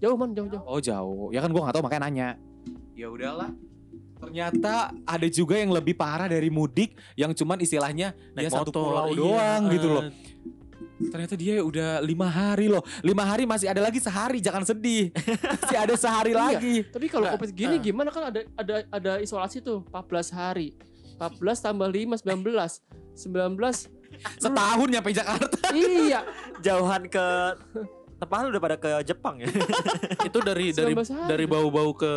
Jauh 0.00 0.16
man 0.16 0.30
jauh 0.32 0.48
jauh. 0.48 0.64
Oh 0.64 0.80
jauh. 0.80 1.28
Ya 1.28 1.40
kan 1.44 1.50
gua 1.52 1.60
nggak 1.68 1.74
tahu 1.76 1.84
makanya 1.84 2.02
nanya. 2.08 2.28
Ya 2.96 3.06
udahlah. 3.12 3.52
Ternyata 4.16 4.96
ada 5.04 5.26
juga 5.28 5.60
yang 5.60 5.76
lebih 5.76 5.92
parah 5.92 6.24
dari 6.24 6.48
mudik 6.48 6.96
yang 7.20 7.36
cuman 7.36 7.60
istilahnya 7.60 8.16
dia 8.16 8.32
Naik 8.32 8.48
satu 8.48 8.72
motor, 8.72 8.80
pulau 8.88 9.06
iya. 9.12 9.18
doang 9.20 9.62
gitu 9.68 9.88
loh. 9.92 10.02
Ternyata 10.96 11.34
dia 11.36 11.60
udah 11.60 12.00
lima 12.00 12.24
hari 12.24 12.72
loh. 12.72 12.80
Lima 13.04 13.28
hari 13.28 13.44
masih 13.44 13.68
ada 13.68 13.84
lagi 13.84 14.00
sehari. 14.00 14.40
Jangan 14.40 14.64
sedih. 14.64 15.12
masih 15.62 15.78
ada 15.78 15.94
sehari 15.94 16.32
Iya. 16.32 16.40
lagi. 16.40 16.76
Tapi 16.88 17.06
kalau 17.12 17.28
covid 17.36 17.52
gini 17.52 17.76
ah. 17.76 17.82
gimana 17.82 18.08
kan 18.08 18.32
ada 18.32 18.40
ada 18.56 18.74
ada 18.88 19.12
isolasi 19.20 19.60
tuh 19.60 19.84
14 19.92 20.32
hari. 20.32 20.72
14 21.20 21.64
tambah 21.64 21.88
5 21.88 22.24
19. 22.24 22.48
19 23.16 23.96
Setahun 24.40 24.88
nyampe 24.88 25.10
Jakarta. 25.12 25.58
iya 25.76 26.24
Jauhan 26.64 27.08
ke 27.08 27.26
Tepat 28.16 28.48
lu 28.48 28.48
udah 28.48 28.62
pada 28.64 28.76
ke 28.80 28.88
Jepang 29.04 29.36
ya. 29.44 29.48
itu 30.28 30.38
dari 30.40 30.72
dari 30.72 30.96
19 30.96 31.12
hari. 31.12 31.28
dari 31.28 31.44
bau-bau 31.44 31.92
ke 31.92 32.12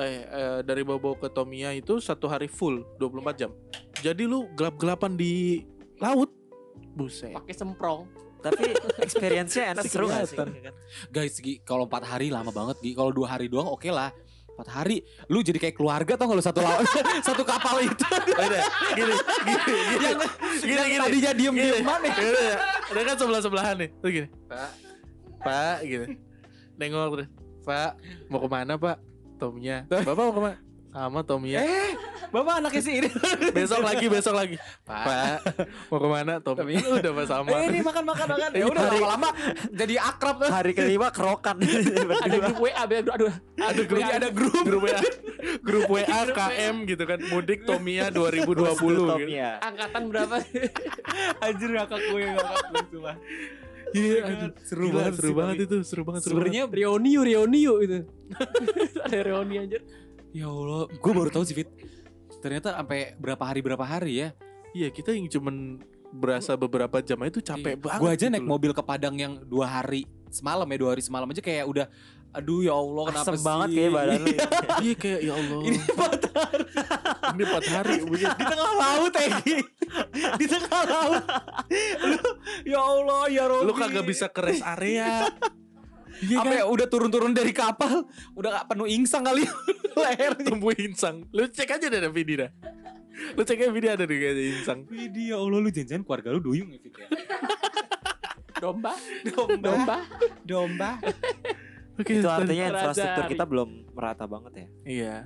eh, 0.00 0.24
eh, 0.24 0.58
dari 0.64 0.80
bau-bau 0.88 1.12
ke 1.20 1.28
Tomiya 1.28 1.76
itu 1.76 2.00
satu 2.00 2.32
hari 2.32 2.48
full 2.48 2.80
24 2.96 3.36
jam. 3.36 3.50
Jadi 4.00 4.24
lu 4.24 4.48
gelap-gelapan 4.56 5.12
di 5.12 5.64
laut. 6.00 6.32
Buset. 6.92 7.32
pakai 7.32 7.54
semprong. 7.54 8.04
Tapi 8.42 8.74
experience-nya 8.98 9.70
enak 9.70 9.86
seru 9.86 10.10
gak 10.10 10.26
sih? 10.26 10.34
Kan? 10.34 10.50
Guys, 11.08 11.38
Gi, 11.38 11.62
kalau 11.62 11.86
empat 11.86 12.02
hari 12.04 12.26
lama 12.26 12.50
banget, 12.50 12.74
Gi. 12.82 12.90
Kalau 12.92 13.14
dua 13.14 13.30
hari 13.30 13.46
doang 13.46 13.70
oke 13.70 13.86
lah. 13.86 14.10
Empat 14.52 14.68
hari, 14.68 15.00
lu 15.30 15.40
jadi 15.40 15.56
kayak 15.56 15.72
keluarga 15.72 16.12
tau 16.12 16.28
kalau 16.28 16.42
satu 16.42 16.60
laut, 16.60 16.84
satu 17.28 17.40
kapal 17.40 17.80
itu. 17.80 18.04
Udah, 18.04 18.62
gini, 18.92 19.14
gini, 19.16 19.56
gini. 19.88 20.04
yang 20.04 20.18
Gini, 20.60 20.74
yang 20.76 20.88
gini. 20.90 21.00
tadinya 21.00 21.32
diem 21.32 21.54
Gini. 21.54 21.68
diem 21.72 21.86
mana? 21.86 22.06
Gitu 22.12 22.36
ya. 22.36 22.56
Ada 22.84 23.00
kan 23.00 23.14
sebelah 23.16 23.40
sebelahan 23.40 23.74
nih. 23.80 23.88
Tuh 23.96 24.10
gini. 24.12 24.28
Pak. 24.50 24.70
Pak 25.40 25.76
gitu. 25.88 26.04
Nengok 26.76 27.06
terus. 27.16 27.28
Pak, 27.62 27.90
mau 28.28 28.38
ke 28.42 28.48
mana, 28.50 28.72
Pak? 28.76 28.96
Tomnya. 29.40 29.86
Bapak 29.88 30.20
mau 30.20 30.34
ke 30.34 30.42
mana? 30.42 30.56
Sama 30.92 31.20
Tomia. 31.24 31.64
Eh, 31.64 31.96
bapak 32.28 32.60
anaknya 32.60 32.82
si 32.84 32.92
ini. 33.00 33.08
besok 33.56 33.80
lagi, 33.80 34.06
besok 34.12 34.36
lagi. 34.36 34.56
Pak, 34.84 35.40
mau 35.88 35.96
ke 35.96 36.08
mana 36.12 36.34
Tomia? 36.44 36.84
Udah 37.00 37.12
pas 37.16 37.26
sama. 37.32 37.48
Eh, 37.56 37.72
ini 37.72 37.80
makan 37.80 38.04
makan 38.04 38.26
makan. 38.28 38.48
Ya 38.52 38.64
udah 38.68 38.82
lama-lama 38.92 39.28
jadi 39.72 39.94
akrab 40.04 40.36
tuh. 40.44 40.50
Hari 40.52 40.72
kelima 40.76 41.08
kerokan. 41.08 41.56
ada 42.22 42.38
grup 42.38 42.58
WA 42.60 42.82
aduh 42.82 42.98
aduh 43.14 43.32
ada 43.56 43.82
grup 43.86 44.02
ada 44.04 44.28
grup 44.28 44.64
grup 44.66 44.82
WA 44.84 45.00
grup 45.66 45.86
WA 45.88 46.20
KM 46.28 46.74
gitu 46.84 47.04
kan 47.08 47.18
mudik 47.32 47.64
Tomia 47.64 48.12
2020 48.12 48.76
gitu. 48.76 49.02
Tomia. 49.08 49.58
angkatan 49.62 50.02
berapa 50.12 50.36
Anjir 51.46 51.70
ngakak 51.72 52.00
gue 52.10 52.22
ngakak 52.36 52.58
gue 52.68 52.84
cuma. 52.98 53.12
Iya, 53.92 54.24
aduh, 54.24 54.50
Seru 54.64 54.88
Gila, 54.88 54.96
banget 54.96 55.12
seru 55.20 55.32
banget 55.36 55.56
itu, 55.68 55.76
seru 55.84 56.02
banget, 56.08 56.20
seru 56.24 56.32
Sebenarnya 56.40 56.64
reuni 56.64 57.10
yuk, 57.12 57.24
reuni 57.28 57.58
yuk 57.60 57.78
itu 57.84 57.98
ada 59.04 59.18
reuni 59.20 59.54
anjir 59.60 59.82
ya 60.32 60.46
Allah, 60.46 60.88
gue 60.88 61.12
baru 61.12 61.28
tahu 61.28 61.44
sih 61.44 61.54
Fit. 61.54 61.68
Ternyata 62.38 62.74
sampai 62.74 63.14
berapa 63.16 63.40
hari 63.40 63.60
berapa 63.60 63.82
hari 63.82 64.12
ya. 64.18 64.28
Iya, 64.72 64.88
kita 64.88 65.12
yang 65.12 65.28
cuman 65.28 65.78
berasa 66.10 66.52
beberapa 66.54 67.00
jam 67.00 67.20
aja 67.20 67.30
itu 67.30 67.40
capek 67.40 67.76
banget. 67.78 67.98
Gue 67.98 68.08
Iya. 68.08 68.14
aja 68.14 68.24
gitu 68.26 68.32
naik 68.32 68.42
loh. 68.42 68.50
mobil 68.50 68.70
ke 68.70 68.82
Padang 68.82 69.16
yang 69.16 69.32
dua 69.42 69.66
hari 69.70 70.04
semalam 70.28 70.64
ya 70.64 70.76
dua 70.76 70.90
hari 70.92 71.02
semalam 71.02 71.24
aja 71.26 71.40
kayak 71.40 71.64
udah 71.64 71.86
aduh 72.32 72.60
ya 72.60 72.72
Allah 72.72 73.04
kenapa 73.06 73.24
Asem 73.28 73.36
sih 73.36 73.44
banget 73.44 73.68
kayak 73.70 73.90
badan 73.92 74.16
lu. 74.18 74.26
ya. 74.26 74.40
Iya 74.82 74.94
kayak 74.96 75.20
ya 75.20 75.32
Allah. 75.34 75.60
ini 75.62 75.78
empat 75.78 76.22
hari 76.32 76.64
Ini 77.32 77.44
4 77.44 77.68
hari 77.70 77.94
di 78.32 78.44
tengah 78.44 78.72
laut 78.74 79.12
Egi 79.14 79.56
di 80.40 80.46
tengah 80.48 80.82
laut 80.82 81.24
Lu, 82.02 82.16
ya 82.64 82.80
Allah 82.82 83.22
ya 83.28 83.44
Robi 83.46 83.64
Lu 83.64 83.72
kagak 83.74 84.04
bisa 84.04 84.26
ke 84.26 84.40
rest 84.42 84.64
area. 84.64 85.28
Iya 86.22 86.38
apa 86.38 86.46
kan? 86.46 86.54
ya 86.54 86.64
udah 86.64 86.86
turun-turun 86.86 87.32
dari 87.32 87.50
kapal 87.50 88.06
udah 88.32 88.50
gak 88.54 88.66
penuh 88.68 88.86
insang 88.86 89.22
kali 89.22 89.42
lehernya 89.98 90.46
Tumbuh 90.46 90.70
insang. 90.72 91.26
Lu 91.28 91.44
cek 91.44 91.66
aja 91.68 91.86
deh 91.86 91.98
ada 91.98 92.08
video 92.08 92.46
dah. 92.46 92.50
Lu 93.34 93.42
cek 93.42 93.58
aja 93.58 93.70
video 93.70 93.90
ada 93.90 94.02
deh 94.02 94.14
kayaknya 94.14 94.44
insang. 94.56 94.78
Widih 94.86 95.24
ya 95.28 95.36
Allah 95.36 95.58
lu 95.58 95.68
janjian 95.68 96.00
keluarga 96.00 96.30
lu 96.30 96.40
duyung 96.40 96.70
ya 96.70 96.78
Fit 96.78 96.94
ya 96.94 97.06
domba 98.62 98.94
domba 99.26 99.58
domba 99.58 99.96
domba 100.42 100.90
Oke, 101.92 102.16
Itu 102.16 102.24
artinya 102.24 102.70
infrastruktur 102.70 103.24
kita 103.28 103.44
belum 103.44 103.68
merata 103.92 104.24
banget 104.24 104.52
ya. 104.54 104.66
Iya. 104.82 105.16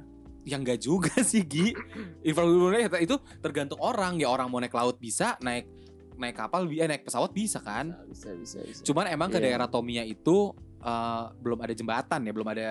yang 0.47 0.63
enggak 0.63 0.79
juga 0.79 1.13
sih 1.27 1.43
Gi 1.43 1.75
infrastrukturnya 2.23 2.89
itu 2.99 3.15
tergantung 3.39 3.77
orang 3.79 4.17
ya 4.17 4.27
orang 4.27 4.47
mau 4.47 4.57
naik 4.57 4.73
laut 4.73 4.97
bisa 4.97 5.35
naik 5.39 5.69
naik 6.15 6.33
kapal 6.33 6.65
eh, 6.65 6.87
naik 6.87 7.03
pesawat 7.03 7.29
bisa 7.29 7.61
kan 7.61 7.93
bisa 8.07 8.33
bisa 8.33 8.63
bisa 8.63 8.81
cuman 8.83 9.11
emang 9.11 9.29
ke 9.29 9.37
Iya. 9.37 9.45
daerah 9.45 9.69
Tomia 9.69 10.01
itu 10.01 10.55
eh, 10.87 11.23
belum 11.37 11.59
ada 11.59 11.73
jembatan 11.73 12.21
ya 12.21 12.33
belum 12.33 12.49
ada 12.49 12.67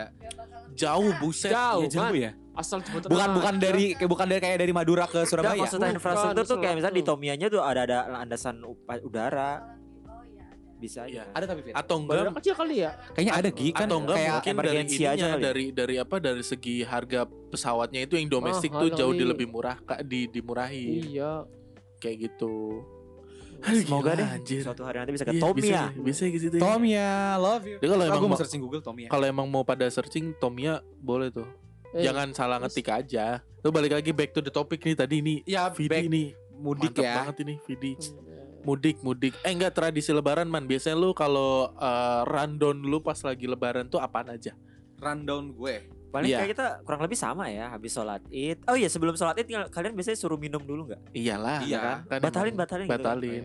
Jauh 0.74 1.12
buset. 1.18 1.52
jauh 1.52 1.84
Iya, 1.84 1.92
jauh 1.94 2.16
ya 2.18 2.32
asal 2.54 2.80
jembatan 2.80 3.08
bukan 3.08 3.30
bukan 3.34 3.54
dari 3.58 3.86
kayak 3.94 4.08
bukan 4.08 4.26
dari 4.26 4.40
kayak 4.40 4.58
dari 4.58 4.72
Madura 4.72 5.04
ke 5.06 5.18
Enggak, 5.18 5.28
Surabaya 5.28 5.60
maksudnya 5.62 5.84
Bukan, 5.86 5.96
infrastruktur 5.96 6.44
tuh 6.46 6.58
kayak 6.58 6.74
misalnya 6.74 6.96
di. 6.96 7.04
Tomianya 7.04 7.48
tuh 7.50 7.60
ada 7.60 7.82
ada 7.84 7.98
landasan 8.10 8.56
udara 9.02 9.52
oh 10.06 10.24
iya 10.26 10.44
ada. 10.46 10.64
bisa 10.76 11.02
Iya. 11.04 11.24
aja. 11.24 11.34
ada 11.34 11.46
tapi 11.46 11.60
Fit. 11.62 11.74
Atau 11.74 11.96
enggak 11.98 12.32
kecil 12.40 12.54
kali 12.54 12.76
ya 12.78 12.92
kayaknya 13.12 13.34
ada 13.34 13.50
Gi 13.50 13.70
kan 13.70 13.86
atau 13.86 13.98
enggak 14.00 14.16
kayak 14.16 14.32
mungkin 14.32 14.44
dari 14.46 14.56
emergency 14.56 15.02
aja 15.02 15.12
ininya 15.14 15.28
kali 15.28 15.36
ya? 15.36 15.46
dari 15.46 15.66
dari 15.70 15.96
apa 15.98 16.16
dari 16.18 16.44
segi 16.44 16.76
harga 16.82 17.20
pesawatnya 17.26 18.00
itu 18.02 18.14
yang 18.16 18.28
domestik 18.30 18.72
Oh, 18.72 18.80
tuh 18.82 18.90
jauh 18.94 19.14
di 19.14 19.24
lebih 19.24 19.48
murah 19.48 19.76
kak 19.78 20.00
di 20.02 20.20
dimurahi 20.26 21.12
iya 21.12 21.44
kayak 21.98 22.18
gitu 22.26 22.80
Semoga 23.66 24.12
Gila, 24.12 24.14
deh 24.16 24.28
anjir. 24.32 24.62
suatu 24.62 24.82
hari 24.82 24.98
nanti 24.98 25.12
bisa 25.12 25.24
ke 25.24 25.32
Iya, 25.32 25.42
Tomia. 25.42 25.60
bisa, 25.60 25.82
bisa 25.98 26.24
ke 26.26 26.38
situ. 26.38 26.56
Ya. 26.56 26.62
Tomia 26.62 27.10
love 27.36 27.66
you. 27.66 27.78
Jadi 27.78 27.90
kalau 27.90 28.04
emang 28.06 28.22
mau 28.26 28.38
searching 28.38 28.62
Google 28.62 28.80
Tomia 28.80 29.08
kalau 29.08 29.26
emang 29.26 29.48
mau 29.48 29.64
pada 29.64 29.86
searching 29.86 30.32
Tomia 30.36 30.74
boleh 30.98 31.30
tuh. 31.30 31.48
Eh, 31.92 32.04
jangan 32.04 32.30
salah 32.32 32.58
ngetik 32.58 32.88
aja. 32.88 33.40
Lu 33.60 33.70
balik 33.70 33.94
lagi 33.94 34.12
back 34.12 34.32
to 34.32 34.40
the 34.40 34.50
topic 34.50 34.80
nih 34.80 34.94
tadi 34.94 35.16
ini 35.18 35.36
ya 35.44 35.68
Vidi 35.70 35.88
back 35.88 36.06
nih. 36.06 36.28
mudik 36.56 36.92
mantap 36.92 37.04
ya. 37.04 37.14
banget 37.20 37.36
ini 37.42 37.54
Vidi. 37.62 37.92
Hmm, 37.96 38.24
mudik 38.64 38.98
mudik. 39.00 39.34
Eh 39.42 39.52
enggak 39.52 39.74
tradisi 39.74 40.10
lebaran 40.10 40.46
man. 40.46 40.64
Biasanya 40.64 40.96
lu 40.96 41.12
kalau 41.12 41.72
eh, 41.72 42.22
rundown 42.24 42.78
lu 42.80 43.00
pas 43.00 43.18
lagi 43.20 43.44
lebaran 43.44 43.88
tuh 43.88 43.98
apaan 43.98 44.30
aja? 44.30 44.54
Rundown 44.96 45.52
gue 45.52 45.76
Paling 46.16 46.30
Iya. 46.30 46.38
kayak 46.40 46.52
kita 46.56 46.66
kurang 46.82 47.02
lebih 47.02 47.18
sama 47.18 47.44
ya 47.48 47.68
habis 47.68 47.92
sholat 47.92 48.24
id. 48.30 48.64
Oh 48.64 48.74
iya 48.74 48.88
sebelum 48.88 49.14
sholat 49.14 49.36
id 49.36 49.52
kalian 49.68 49.92
biasanya 49.92 50.16
suruh 50.16 50.40
minum 50.40 50.62
dulu 50.62 50.88
nggak? 50.88 51.12
iyalah 51.12 51.60
Iya. 51.62 52.08
kan 52.08 52.20
batalin 52.22 52.48
emang- 52.48 52.62
batalin. 52.62 52.86
gitu 52.86 52.94
kan? 52.94 53.02
batalin 53.04 53.44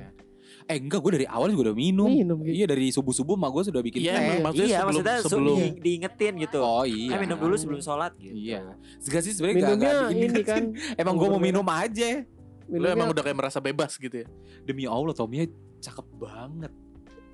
eh 0.63 0.77
enggak 0.77 1.01
gue 1.01 1.13
dari 1.13 1.27
awal 1.27 1.47
juga 1.49 1.63
udah 1.65 1.77
minum 1.77 2.07
minum 2.07 2.39
gitu 2.43 2.55
Iya 2.55 2.67
dari 2.69 2.87
subuh 2.89 3.11
subuh 3.11 3.35
mah 3.35 3.49
gue 3.49 3.63
sudah 3.65 3.81
bikin 3.81 4.03
Iya, 4.03 4.13
teh. 4.13 4.23
emang 4.25 4.39
maksudnya 4.45 4.67
iya 4.69 4.77
sebelum 4.77 4.91
maksudnya 4.93 5.17
su- 5.17 5.29
sebelum 5.29 5.57
di- 5.57 5.75
diingetin 5.81 6.33
gitu. 6.39 6.59
Oh 6.61 6.85
iya. 6.85 7.11
Eh 7.11 7.19
minum 7.19 7.37
dulu 7.37 7.55
sebelum 7.57 7.81
sholat 7.81 8.13
gitu. 8.17 8.31
Iya. 8.33 8.61
Segala 8.99 9.23
sih 9.25 9.33
sebenarnya 9.33 9.57
nggak 9.69 9.95
ini 10.13 10.27
diingetin. 10.29 10.45
kan 10.45 10.63
Emang 11.01 11.15
gue 11.17 11.27
mau 11.29 11.43
Minum 11.43 11.67
aja. 11.67 12.23
lu 12.71 12.79
minumnya 12.79 12.95
emang 12.95 13.09
udah 13.11 13.23
kayak 13.25 13.35
merasa 13.37 13.59
bebas 13.59 13.93
gitu 13.97 14.15
ya 14.15 14.27
Demi 14.61 14.87
Allah 14.87 15.11
Tommy 15.11 15.43
cakep 15.81 16.07
banget. 16.15 16.71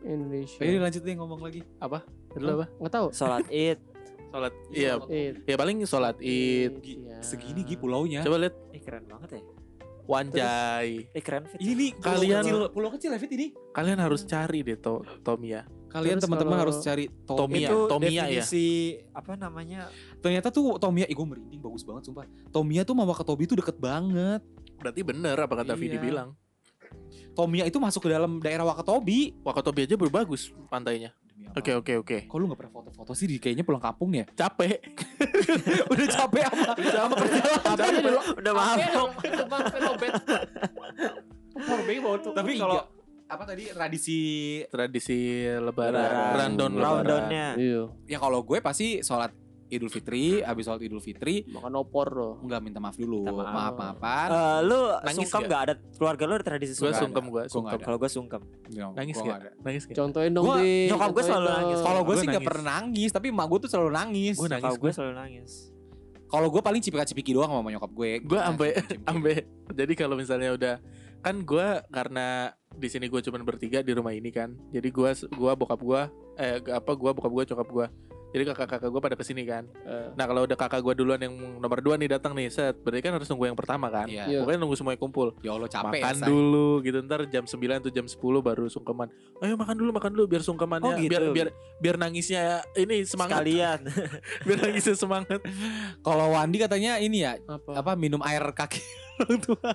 Indonesia 0.03 0.61
Ayo 0.61 0.78
lanjut 0.78 1.03
deh 1.03 1.14
ngomong 1.14 1.41
lagi. 1.43 1.61
Lu 1.61 2.49
apa 2.55 2.66
nggak 2.78 2.93
tahu 2.95 3.07
Sholat 3.11 3.45
id. 3.49 3.76
Sholat 4.29 4.53
iya 4.70 4.93
eh 5.07 5.33
ya 5.43 5.57
paling 5.57 5.77
sholat 5.83 6.16
id 6.18 6.74
iya. 6.83 7.18
Segini 7.20 7.62
Gi 7.62 7.77
pulaunya. 7.77 8.20
coba 8.20 8.37
lihat 8.39 8.55
Ih 8.70 8.81
keren 8.81 9.05
banget 9.05 9.31
ya. 9.33 9.43
wanjai 10.07 11.11
Eh 11.11 11.18
keren 11.18 11.45
fit. 11.45 11.59
Ini 11.59 11.72
nih 11.72 11.91
pulau 11.93 12.14
Kalian- 12.14 12.45
kecil, 12.45 12.59
pulau 12.70 12.91
kecil 12.91 13.11
ya 13.11 13.18
Fit 13.18 13.33
ini. 13.33 13.47
kalian 13.72 13.99
harus 13.99 14.22
cari 14.22 14.62
deh 14.62 14.77
to 14.77 15.03
Tomia 15.20 15.66
Kalian 15.87 16.20
teman-teman 16.20 16.61
harus 16.61 16.77
cari 16.79 17.09
Tommy. 17.24 17.64
Tomia, 17.64 17.66
itu 17.66 17.79
Tomia 17.89 18.11
ya? 18.11 18.22
definisi 18.45 18.66
apa 19.11 19.33
namanya? 19.35 19.89
Ternyata 20.20 20.53
tuh 20.53 20.77
Tomia, 20.77 21.09
ih 21.09 21.16
gue 21.16 21.24
merinding 21.24 21.57
bagus 21.57 21.83
banget 21.83 22.05
sumpah. 22.05 22.29
Tomia 22.51 22.85
tuh 22.85 22.93
sama 22.93 23.05
Wakatobi 23.07 23.45
tuh 23.47 23.57
deket 23.57 23.77
banget. 23.77 24.45
berarti 24.77 25.01
bener 25.01 25.33
apa 25.35 25.57
kata 25.57 25.72
Vidi 25.72 25.97
Iya. 25.97 26.03
bilang 26.03 26.29
Tomia 27.33 27.64
itu 27.64 27.77
masuk 27.77 28.05
ke 28.05 28.11
dalam 28.11 28.39
daerah 28.39 28.64
Wakatobi. 28.66 29.41
Wakatobi 29.41 29.85
aja 29.85 29.97
berbagus 29.97 30.53
pantainya 30.68 31.16
oke 31.53 31.72
oke 31.72 31.93
oke 32.01 32.16
Kok 32.26 32.37
lu 32.37 32.45
gak 32.47 32.59
pernah 32.59 32.72
foto-foto 32.72 33.12
sih 33.12 33.26
di 33.26 33.37
kayaknya 33.37 33.64
pulang 33.64 33.80
kampung 33.80 34.12
ya? 34.12 34.24
capek 34.28 34.76
Udah 35.93 36.07
capek 36.07 36.43
apa? 36.45 36.64
Tapi 37.64 37.97
dulu 38.05 38.20
Udah 38.37 38.53
mabok. 38.53 39.11
Tukang 39.22 39.64
penobet. 39.70 40.12
Powerbank 41.57 41.99
bawa 42.01 42.16
tuh. 42.20 42.32
Tapi 42.32 42.53
kalau 42.55 42.80
apa 43.26 43.43
tadi 43.43 43.64
tradisi 43.66 44.18
tradisi 44.68 45.43
lebaran 45.43 45.99
Lebaran. 45.99 46.34
rundown 46.37 46.72
lebaran 46.72 46.95
Rundownnya. 47.03 47.49
Iya, 47.59 47.82
ya 48.07 48.18
kalau 48.20 48.47
gue 48.47 48.59
pasti 48.62 49.03
sholat 49.03 49.34
Idul 49.67 49.89
Fitri, 49.89 50.41
habis 50.41 50.62
sholat 50.62 50.79
Idul 50.81 50.99
Fitri 50.99 51.43
makan 51.49 51.75
opor 51.77 52.07
loh. 52.09 52.35
enggak 52.39 52.61
minta 52.61 52.79
maaf 52.79 52.95
dulu, 52.95 53.23
Minta 53.23 53.43
maaf. 53.43 53.75
maaf 53.75 53.75
maafan. 53.99 54.29
Eh, 54.29 54.59
lu 54.62 54.79
Nangis 54.97 55.17
sungkem 55.17 55.27
nggak? 55.37 55.49
nggak 55.49 55.61
ada 55.61 55.75
keluarga 55.93 56.23
lu 56.23 56.33
ada 56.33 56.45
tradisi 56.45 56.73
gue 56.73 56.79
sungkem? 56.79 57.01
sungkem 57.01 57.25
gue 57.25 57.33
Gua 57.33 57.41
nggak 57.41 57.51
sungkem. 57.51 57.79
Kalau 57.81 57.97
gue 57.97 58.11
sungkem. 58.11 58.43
nangis 58.93 59.17
gak 59.17 59.39
nangis 59.61 59.83
gak 59.85 59.97
Contohin 59.97 60.33
dong, 60.33 60.45
Gua- 60.45 60.59
Di. 60.59 60.87
nyokap 60.87 60.99
gua 61.05 61.11
Contohin 61.11 61.27
selalu 61.29 61.49
nangis. 61.49 61.79
Kalau 61.81 62.01
gue 62.01 62.07
Gua 62.07 62.14
sih 62.14 62.27
nggak 62.27 62.35
nangis. 62.37 62.49
pernah 62.49 62.64
nangis, 62.73 63.11
tapi 63.11 63.27
emak 63.29 63.47
gue 63.47 63.59
tuh 63.59 63.71
selalu 63.71 63.91
nangis. 63.93 64.35
Gua 64.35 64.49
nangis. 64.49 64.64
Kalau 64.64 64.77
gue 64.77 64.91
selalu 64.93 65.14
nangis. 65.17 65.51
Kalau 66.27 66.49
gue 66.49 66.59
paling 66.61 66.81
cipika-cipiki 66.81 67.31
doang 67.33 67.51
sama 67.53 67.69
nyokap 67.69 67.93
gue. 67.93 68.11
gue 68.21 68.41
ambe 68.41 68.69
ambe 69.05 69.35
jadi 69.71 69.93
kalau 69.95 70.14
misalnya 70.14 70.51
udah 70.53 70.75
kan 71.19 71.37
gue 71.41 71.67
karena 71.89 72.27
di 72.71 72.87
sini 72.87 73.07
gue 73.07 73.19
cuman 73.21 73.43
bertiga 73.43 73.79
di 73.79 73.91
rumah 73.91 74.11
ini 74.11 74.31
kan 74.31 74.55
jadi 74.69 74.87
gue 74.87 75.11
gua 75.33 75.55
bokap 75.55 75.81
gue 75.81 76.03
eh 76.37 76.62
apa 76.67 76.93
gue 76.93 77.11
bokap 77.11 77.33
gue 77.33 77.45
cokap 77.47 77.69
gue 77.69 77.87
jadi 78.37 78.45
kakak-kakak 78.47 78.87
gue 78.87 79.01
pada 79.01 79.16
ke 79.16 79.24
sini 79.24 79.43
kan 79.43 79.64
Eh, 79.80 80.12
nah 80.12 80.24
kalau 80.24 80.45
udah 80.45 80.53
kakak 80.55 80.78
gue 80.78 80.93
duluan 80.95 81.16
yang 81.16 81.32
nomor 81.57 81.80
dua 81.80 81.97
nih 81.97 82.11
datang 82.11 82.32
nih 82.32 82.47
set 82.47 82.76
berarti 82.78 83.01
kan 83.01 83.12
harus 83.14 83.24
nunggu 83.26 83.47
yang 83.47 83.57
pertama 83.57 83.89
kan. 83.89 84.05
Iya. 84.05 84.39
pokoknya 84.39 84.59
nunggu 84.59 84.76
semuanya 84.76 84.99
kumpul 84.99 85.32
Ya 85.41 85.51
Allah 85.51 85.66
capek 85.66 85.97
makan 85.97 86.14
ya, 86.14 86.26
dulu 86.26 86.68
gitu 86.82 86.99
ntar 87.01 87.20
jam 87.26 87.43
9 87.43 87.57
tuh 87.80 87.91
jam 87.91 88.05
10 88.05 88.12
baru 88.39 88.66
sungkeman 88.66 89.09
ayo 89.41 89.55
makan 89.55 89.74
dulu 89.74 89.91
makan 89.91 90.11
dulu 90.12 90.24
biar 90.28 90.43
sungkemannya 90.43 90.84
Oh, 90.87 90.95
gitu. 90.95 91.09
biar 91.09 91.22
biar 91.32 91.49
biar 91.78 91.97
nangisnya 91.97 92.43
ini 92.74 93.03
semangat 93.03 93.41
Sekalian. 93.41 93.80
biar 94.47 94.59
nangisnya 94.61 94.95
semangat 94.95 95.41
Kalau 95.99 96.26
Wandi 96.30 96.57
katanya 96.59 96.99
ini 96.99 97.22
ya 97.22 97.41
apa? 97.43 97.72
apa 97.78 97.93
minum 97.95 98.20
air 98.20 98.45
kaki 98.53 98.84
orang 99.22 99.41
tua 99.41 99.70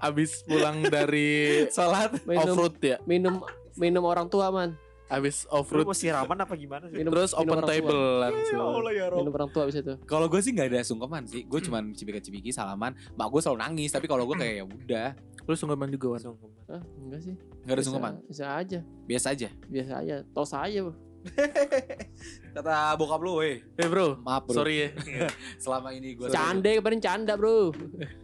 abis 0.00 0.42
pulang 0.42 0.82
dari 0.82 1.62
sholat. 1.68 2.10
off 2.10 2.26
Minum 2.26 2.56
road 2.56 2.74
ya 2.80 2.96
minum 3.04 3.38
minum 3.76 4.02
orang 4.02 4.26
tua, 4.26 4.48
man. 4.48 4.72
Abis 5.06 5.46
off 5.54 5.70
Lu 5.70 5.82
road 5.82 5.86
mau 5.86 5.96
siraman 5.96 6.38
apa 6.42 6.54
gimana 6.58 6.90
sih? 6.90 6.98
Minum, 6.98 7.14
terus 7.14 7.30
minum 7.38 7.62
open 7.62 7.62
table 7.62 8.02
langsung 8.18 8.58
ya 8.90 9.06
Minum 9.14 9.32
orang 9.32 9.50
tua 9.54 9.64
bisa 9.70 9.78
tuh. 9.82 9.96
Kalau 10.02 10.26
gue 10.26 10.40
sih 10.42 10.50
nggak 10.50 10.68
ada 10.74 10.82
sungkeman 10.82 11.22
sih. 11.30 11.46
Gue 11.46 11.62
cuman 11.62 11.94
cipika-cipiki 11.94 12.50
salaman. 12.50 12.94
Mak 13.14 13.28
gue 13.30 13.40
selalu 13.42 13.58
nangis. 13.62 13.94
Tapi 13.94 14.10
kalau 14.10 14.26
gue 14.26 14.34
kayak 14.34 14.54
ya 14.60 14.64
udah 14.66 15.08
lu 15.46 15.54
sungkeman 15.54 15.88
juga 15.94 16.18
Wan 16.18 16.20
Sungkem. 16.20 16.50
Ah, 16.66 16.82
enggak 16.98 17.20
sih. 17.22 17.34
nggak 17.62 17.74
ada 17.78 17.82
sungkeman. 17.86 18.12
Bisa 18.26 18.44
aja. 18.58 18.78
Biasa 19.06 19.26
aja. 19.30 19.48
Biasa 19.70 19.92
aja. 20.02 20.16
Tos 20.34 20.50
aja. 20.50 20.80
Kata 22.56 22.96
bokap 22.96 23.20
lu, 23.20 23.36
weh. 23.36 23.60
Eh 23.76 23.84
bro, 23.84 24.16
Maaf 24.18 24.48
bro. 24.48 24.56
sorry 24.56 24.74
ya, 24.80 24.88
Selama 25.62 25.92
ini 25.92 26.16
gue 26.16 26.32
Canda 26.32 26.72
kemarin 26.72 26.96
canda 26.98 27.36
bro. 27.36 27.68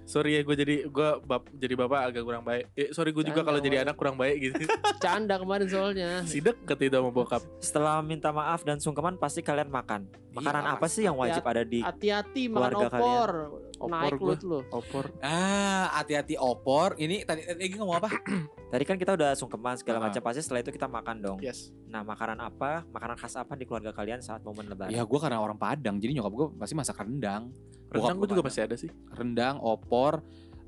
sorry 0.03 0.35
ya 0.35 0.43
gue 0.43 0.53
jadi 0.55 0.75
gue 0.85 1.09
bap, 1.23 1.53
jadi 1.53 1.75
bapak 1.75 2.01
agak 2.09 2.23
kurang 2.23 2.41
baik. 2.43 2.65
Eh, 2.73 2.89
sorry 2.91 3.13
gue 3.13 3.21
juga 3.23 3.41
kalau 3.43 3.61
jadi 3.61 3.81
anak 3.81 3.93
kurang 3.95 4.17
baik 4.17 4.37
gitu. 4.43 4.65
Canda 5.05 5.37
kemarin 5.37 5.69
soalnya. 5.69 6.25
si 6.25 6.41
deket 6.41 6.79
itu 6.81 6.93
sama 6.93 7.09
bokap. 7.09 7.45
Setelah 7.59 8.01
minta 8.01 8.29
maaf 8.29 8.61
dan 8.63 8.77
sungkeman 8.77 9.17
pasti 9.17 9.41
kalian 9.41 9.69
makan. 9.69 10.09
Makanan 10.33 10.65
Iya, 10.65 10.73
apa 10.75 10.87
sih 10.89 11.03
yang 11.03 11.13
wajib 11.15 11.45
ada 11.45 11.61
di 11.61 11.85
Hati-hati 11.85 12.49
makan 12.49 12.89
opor. 12.89 13.31
Opor 13.79 13.91
Naik 13.91 14.15
gua. 14.17 14.37
lu. 14.41 14.61
Opor. 14.71 15.05
Ah, 15.21 15.91
hati-hati 15.93 16.37
opor. 16.37 16.95
Ini 16.97 17.27
tadi 17.27 17.43
tadi 17.43 17.67
ngomong 17.75 17.99
apa? 17.99 18.09
Tadi 18.73 18.89
kan 18.89 18.97
kita 18.97 19.13
udah 19.13 19.37
sungkeman 19.37 19.77
segala 19.77 20.01
Ah. 20.01 20.09
macam 20.09 20.25
pasti 20.25 20.41
setelah 20.41 20.65
itu 20.65 20.73
kita 20.73 20.89
makan 20.89 21.21
dong. 21.21 21.37
Yes. 21.39 21.69
Nah, 21.85 22.01
makanan 22.01 22.41
apa? 22.41 22.89
Makanan 22.89 23.21
khas 23.21 23.37
apa 23.37 23.53
di 23.53 23.69
keluarga 23.69 23.93
kalian 23.93 24.22
saat 24.23 24.41
momen 24.47 24.71
lebaran? 24.71 24.95
Ya 24.95 25.03
gue 25.03 25.19
karena 25.19 25.43
orang 25.43 25.59
Padang, 25.59 25.99
jadi 25.99 26.15
nyokap 26.17 26.33
gue 26.33 26.47
pasti 26.63 26.75
masak 26.79 27.03
rendang. 27.03 27.51
Rendang 27.91 28.17
gue 28.23 28.29
juga 28.31 28.43
pasti 28.47 28.61
ada 28.63 28.79
sih. 28.79 28.89
rendang, 29.13 29.59
opor. 29.61 30.23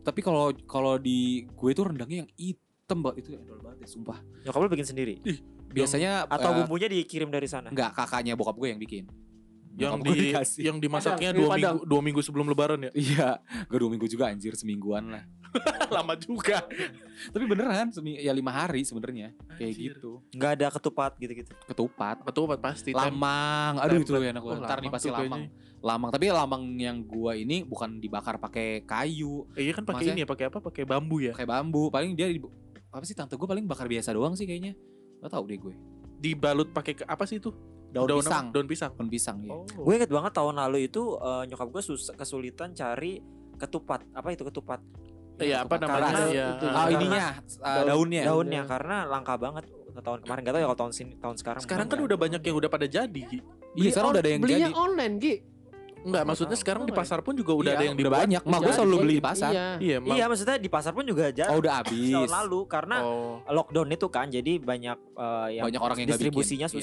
Tapi 0.05 0.20
kalau 0.20 0.52
kalau 0.68 1.00
di 1.00 1.48
gue 1.48 1.70
itu 1.72 1.80
rendangnya 1.80 2.26
yang 2.26 2.30
hitam 2.36 3.00
banget 3.00 3.24
itu 3.24 3.28
endol 3.40 3.62
banget 3.62 3.86
ya, 3.86 3.88
sumpah. 3.88 4.18
Nyokap 4.44 4.61
lu 4.61 4.68
bikin 4.74 4.88
sendiri 4.90 5.14
Biasanya 5.74 6.30
atau 6.30 6.50
eh, 6.55 6.57
bumbunya 6.62 6.86
dikirim 6.86 7.28
dari 7.34 7.50
sana? 7.50 7.66
enggak 7.72 7.90
kakaknya 7.98 8.38
bokap 8.38 8.55
gue 8.55 8.68
yang 8.70 8.78
bikin. 8.78 9.05
Yang 9.74 10.07
di 10.07 10.30
yang 10.62 10.78
dimasaknya 10.78 11.34
Padang, 11.34 11.40
dua 11.42 11.48
Padang. 11.50 11.59
minggu 11.59 11.82
dua 11.90 12.00
minggu 12.05 12.20
sebelum 12.22 12.46
lebaran 12.46 12.78
ya. 12.86 12.90
Iya, 12.94 13.28
gue 13.66 13.78
dua 13.82 13.90
minggu 13.90 14.07
juga 14.07 14.30
anjir 14.30 14.55
semingguan 14.55 15.11
lah. 15.11 15.26
Lama 15.94 16.14
juga. 16.14 16.66
Tapi 17.30 17.44
beneran 17.44 17.90
semi 17.90 18.18
ya 18.18 18.30
lima 18.30 18.50
hari 18.50 18.82
sebenarnya 18.82 19.30
kayak 19.55 19.70
Anjir. 19.70 19.94
gitu. 19.94 20.12
Nggak 20.30 20.50
ada 20.55 20.66
ketupat 20.70 21.12
gitu-gitu. 21.16 21.52
Ketupat, 21.64 22.16
Ketupat 22.22 22.59
pasti. 22.59 22.90
lamang, 22.90 23.78
aduh 23.78 23.98
itu 23.98 24.12
enak 24.12 24.40
Oh, 24.40 24.50
banget. 24.52 24.66
Ntar 24.66 24.78
nih 24.80 24.90
pasti 24.90 25.09
lamang. 25.09 25.42
kayaknya. 25.42 25.48
Lamang, 25.78 26.09
tapi 26.11 26.26
lamang 26.26 26.62
yang 26.74 26.96
gua 27.05 27.36
ini 27.36 27.61
bukan 27.61 28.00
dibakar 28.00 28.40
pakai 28.40 28.82
kayu, 28.82 29.44
Eh, 29.52 29.68
iya 29.68 29.72
kan 29.72 29.84
pakai 29.84 30.11
ini 30.11 30.24
ya, 30.24 30.26
pakai 30.26 30.48
apa? 30.48 30.59
Pakai 30.59 30.82
bambu 30.82 31.20
ya. 31.20 31.36
pakai 31.36 31.44
bambu. 31.44 31.92
Paling 31.92 32.16
dia 32.16 32.24
di, 32.26 32.40
apa 32.88 33.05
sih 33.05 33.12
tante 33.12 33.34
gue 33.34 33.44
paling 33.44 33.64
bakar 33.64 33.84
biasa 33.84 34.11
doang 34.11 34.32
sih 34.32 34.44
kayaknya. 34.44 34.72
Gak 35.20 35.30
tau 35.30 35.44
deh 35.44 35.55
gue. 35.55 35.76
Dibalut 36.16 36.72
pakai 36.72 37.05
apa 37.05 37.24
sih 37.24 37.36
itu? 37.36 37.52
Daun, 37.92 38.09
apa? 38.09 38.16
pisang. 38.16 38.46
Daun 38.48 38.64
pisang. 38.64 38.92
Daun 38.92 39.09
pisang 39.09 39.38
ya. 39.40 39.52
Oh. 39.52 39.62
Gue 39.78 39.94
inget 39.94 40.09
banget 40.09 40.32
tahun 40.32 40.57
lalu 40.57 40.88
itu 40.88 41.14
eh, 41.14 41.42
nyokap 41.46 41.68
gue 41.68 41.82
susah 41.84 42.14
kesulitan 42.14 42.72
cari 42.72 43.20
ketupat. 43.55 44.09
Apa 44.11 44.32
itu 44.32 44.42
ketupat? 44.42 44.80
Iya, 45.37 45.57
apa 45.62 45.74
namanya? 45.76 46.12
Iya. 46.26 46.47
Itu. 46.53 46.64
Ah, 46.64 46.72
Karena 46.76 46.93
ininya, 46.95 47.24
ah, 47.26 47.74
daun- 47.74 47.89
daunnya. 47.89 48.22
Daunnya 48.22 48.61
Iya. 48.61 48.70
karena 48.70 48.97
langka 49.05 49.35
banget 49.35 49.64
tahun 49.97 50.18
kemarin. 50.20 50.41
Gak 50.41 50.53
tau 50.53 50.61
ya 50.61 50.66
kalau 50.66 50.80
tahun 50.80 50.93
sini 50.93 51.12
tahun 51.16 51.37
sekarang. 51.37 51.61
Sekarang 51.61 51.85
kan 51.85 51.97
mungkin 51.97 52.09
udah 52.09 52.18
banyak 52.20 52.41
yang 52.41 52.57
udah 52.57 52.68
pada 52.68 52.87
jadi. 52.87 53.22
Iya, 53.72 53.89
sekarang 53.91 54.11
udah 54.12 54.22
ada 54.22 54.30
yang 54.30 54.41
belinya 54.41 54.68
jadi. 54.68 54.76
online, 54.76 55.14
Gi. 55.18 55.35
Enggak, 56.05 56.20
Oh, 56.20 56.28
maksudnya 56.28 56.53
tahu. 56.53 56.62
sekarang 56.62 56.82
di 56.85 56.93
Oh, 56.93 56.97
pasar 56.97 57.18
pun 57.18 57.32
juga 57.32 57.53
udah 57.55 57.64
Iya, 57.64 57.74
ada 57.74 57.85
yang 57.87 57.97
udah 57.97 58.12
banyak. 58.14 58.43
Mak 58.45 58.53
gue 58.55 58.66
Jadi, 58.66 58.76
selalu 58.76 58.97
beli 59.01 59.14
di 59.14 59.24
pasar. 59.24 59.51
Iya. 59.51 59.66
Iya, 59.80 59.97
ya. 59.99 60.12
Iya, 60.12 60.24
maksudnya 60.28 60.57
di 60.61 60.68
pasar 60.68 60.93
pun 60.93 61.03
juga 61.03 61.24
jadi 61.28 61.49
Oh, 61.49 61.59
udah 61.59 61.72
habis. 61.74 62.12
tahun 62.12 62.28
lalu 62.30 62.61
karena 62.68 62.97
Oh. 63.01 63.35
lockdown 63.49 63.89
itu 63.89 64.07
kan 64.09 64.26
jadi 64.28 64.53
banyak 64.61 64.99
eh, 65.01 65.49
yang 65.51 65.64
Banyak 65.64 65.80
orang 65.80 65.97
yang 65.97 66.07
nggak 66.07 66.20
bikin. 66.20 66.28
distribusinya 66.28 66.68
Iya. 66.68 66.76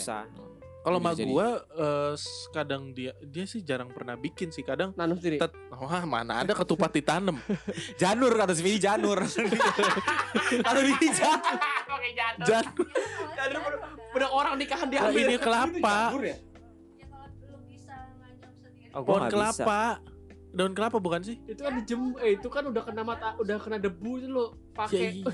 Kalau 0.82 0.98
mak 0.98 1.14
gua 1.20 1.48
eh, 1.70 2.14
s- 2.16 2.50
kadang 2.50 2.90
dia 2.90 3.14
dia 3.22 3.46
sih 3.46 3.62
jarang 3.62 3.88
pernah 3.88 4.16
bikin 4.16 4.50
sih. 4.50 4.62
Kadang 4.62 4.92
Nanam 4.92 5.14
sendiri. 5.16 5.38
tet, 5.38 5.54
wah 5.70 6.02
mana 6.04 6.42
ada 6.42 6.52
ketupat 6.52 6.90
ditanam. 6.92 7.38
Janur 7.96 8.34
kata 8.34 8.52
si 8.52 8.62
Vini 8.62 8.78
Janur. 8.78 9.22
kata 10.66 10.80
Vini 10.80 11.08
Janur. 11.12 11.54
Pakai 11.86 12.12
jatuh. 12.12 12.46
Jan, 12.46 12.66
Udah 14.12 14.30
orang 14.30 14.54
nikahan 14.56 14.84
Nah, 14.84 14.94
diambil. 15.08 15.24
ini 15.24 15.38
kelapa, 15.38 15.72
ya 15.72 16.36
kalau 17.06 17.30
lu 17.48 17.58
bisa 17.64 17.96
ngajak 18.18 18.52
sendiri 18.58 18.92
Oh, 18.92 19.02
pohon 19.02 19.20
nggak 19.20 19.30
bisa. 19.30 19.38
kelapa. 19.64 19.82
Daun 20.52 20.74
kelapa 20.74 20.98
bukan 20.98 21.22
sih? 21.22 21.40
Itu 21.46 21.62
kan 21.62 21.74
dijem 21.74 22.12
eh 22.20 22.36
itu 22.36 22.48
kan 22.48 22.64
udah 22.66 22.84
kena 22.84 23.04
mata, 23.04 23.38
udah 23.38 23.56
kena 23.56 23.78
debu 23.78 24.12
itu 24.18 24.28
lo 24.28 24.46
Ya, 24.68 24.71
pakai 24.82 25.22
iya. 25.22 25.34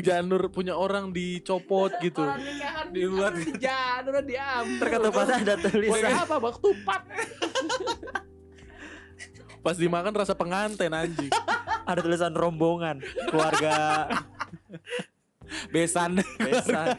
Janur 0.00 0.48
punya 0.48 0.72
orang 0.72 1.12
dicopot 1.12 1.92
gitu. 2.00 2.24
orang 2.24 2.40
nikahan 2.40 2.86
Dibuat. 2.88 3.32
di 3.36 3.52
janur 3.60 4.16
diambil. 4.24 4.80
Terketupatnya 4.80 5.36
ada 5.36 5.54
Buat 5.54 5.70
tulisan. 5.70 6.12
apa? 6.14 6.34
Buat 6.40 6.56
tupat. 6.56 7.02
Pas 9.60 9.76
dimakan 9.76 10.12
rasa 10.14 10.32
pengantin 10.32 10.92
anjing. 10.92 11.32
ada 11.86 12.00
tulisan 12.02 12.34
rombongan 12.34 12.98
keluarga 13.30 14.06
Besan. 15.70 16.18
besan. 16.38 16.98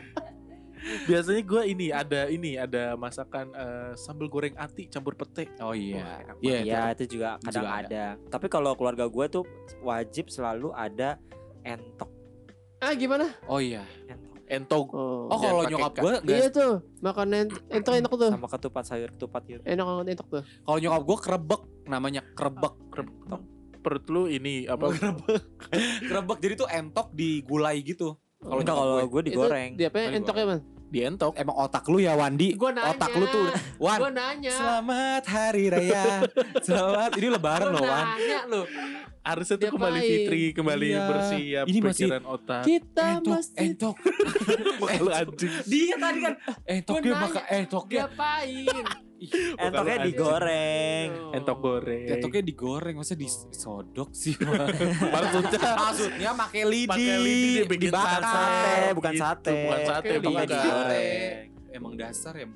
Biasanya 1.03 1.41
gua 1.41 1.63
ini 1.63 1.89
ada 1.89 2.28
ini 2.28 2.55
ada 2.55 2.93
masakan 2.93 3.49
eh, 3.49 3.91
sambal 3.93 4.28
goreng 4.28 4.53
ati 4.53 4.86
campur 4.86 5.13
pete. 5.13 5.49
Oh 5.59 5.71
iya. 5.71 6.21
enak 6.21 6.36
Iya, 6.39 6.57
Iya 6.59 6.80
itu- 6.91 6.93
itu 6.95 7.03
juga 7.13 7.30
kadang 7.39 7.53
juga 7.59 7.69
ada. 7.75 8.05
Tapi 8.28 8.45
kalau 8.47 8.71
keluarga 8.73 9.05
gue 9.05 9.25
tuh 9.28 9.43
wajib 9.80 10.28
selalu 10.28 10.69
ada 10.71 11.17
entok. 11.61 12.09
Ah 12.78 12.93
gimana? 12.93 13.34
Oh 13.45 13.57
iya. 13.57 13.82
Entok 14.05 14.25
Entog. 14.47 14.88
Oh. 14.91 15.28
Oh 15.28 15.36
Dan 15.36 15.49
kalau 15.49 15.63
nyokap 15.67 15.91
ka- 15.91 16.03
gue 16.03 16.13
Iya 16.25 16.47
tuh, 16.47 16.71
makan 16.97 17.28
ent- 17.36 17.63
entok 17.67 17.93
enak 17.95 18.11
tuh. 18.13 18.32
sama 18.32 18.47
ketupat 18.47 18.84
sayur 18.86 19.09
ketupat 19.11 19.41
gitu. 19.43 19.59
Enak 19.61 19.84
banget 19.84 20.05
entok 20.15 20.28
tuh. 20.32 20.43
kalau 20.61 20.78
nyokap 20.78 21.01
gue 21.03 21.17
kerebek 21.19 21.61
namanya 21.86 22.21
kerebek. 22.32 22.73
Entok. 22.95 23.41
Perut 23.78 24.05
lu 24.07 24.28
ini 24.28 24.63
apa? 24.65 24.88
kerebek. 24.89 25.43
kerebek 26.07 26.38
jadi 26.39 26.53
tuh 26.55 26.69
entok 26.69 27.07
digulai 27.11 27.82
gitu. 27.82 28.15
Kalau 28.48 28.62
kalau 28.64 28.98
gue 29.12 29.22
digoreng. 29.28 29.70
Itu, 29.76 29.80
dia 29.80 29.88
apa 29.91 29.98
Paling 30.00 30.18
entoknya, 30.24 30.45
Man? 30.48 30.60
Dientok. 30.88 31.36
emang 31.36 31.56
otak 31.68 31.84
lu 31.91 32.00
ya 32.00 32.16
Wandi. 32.16 32.56
Gua 32.56 32.72
nanya. 32.72 32.95
Otak 32.95 33.12
lu 33.20 33.26
tuh 33.28 33.45
Wan. 33.76 34.00
Gua 34.00 34.12
nanya. 34.12 34.56
Selamat 34.56 35.24
hari 35.28 35.68
raya. 35.68 36.24
Selamat 36.66 37.12
ini 37.20 37.28
lebaran 37.28 37.76
loh 37.76 37.84
Gua 37.84 37.91
Wan. 37.91 38.06
nanya 38.16 38.39
lu. 38.48 38.62
Harusnya 39.28 39.55
tuh 39.57 39.69
kembali 39.69 39.99
fitri, 39.99 40.43
kembali 40.51 40.88
Iya. 40.88 41.03
bersiap 41.05 41.65
Ini 41.67 41.80
masih- 41.84 42.11
otak. 42.23 42.61
Kita 42.63 43.03
Entok, 43.13 43.34
mesti 43.34 43.57
entok. 43.59 43.95
Muka 44.80 44.93
lu 44.97 45.11
anjing. 45.11 45.51
Dia 45.65 45.95
tadi 45.97 46.19
kan 46.21 46.34
entoknya 46.63 47.11
nanya. 47.13 47.41
entoknya. 47.53 47.99
diapain? 48.07 48.86
Entoknya 49.57 49.97
digoreng. 50.05 51.07
Entok 51.34 51.57
goreng. 51.57 52.05
Entoknya 52.07 52.41
digoreng 52.43 52.95
masa 52.95 53.17
disodok 53.17 54.13
sih. 54.13 54.38
Maksudnya 55.13 55.73
Maksudnya 55.75 56.32
pakai 56.38 56.63
lidi. 56.63 56.86
pakai 56.88 57.17
lidi 57.17 57.49
dibikin 57.59 57.91
sate, 57.91 58.93
bukan 58.93 59.11
gitu. 59.11 59.23
sate. 59.25 59.57
Bukan 59.57 59.82
sate, 59.84 60.09
bukan. 60.13 60.21
Entoknya 60.21 60.45
digoreng. 60.45 60.47
digoreng. 60.47 61.36
Emang 61.67 61.93
dasar 61.93 62.34
ya 62.34 62.47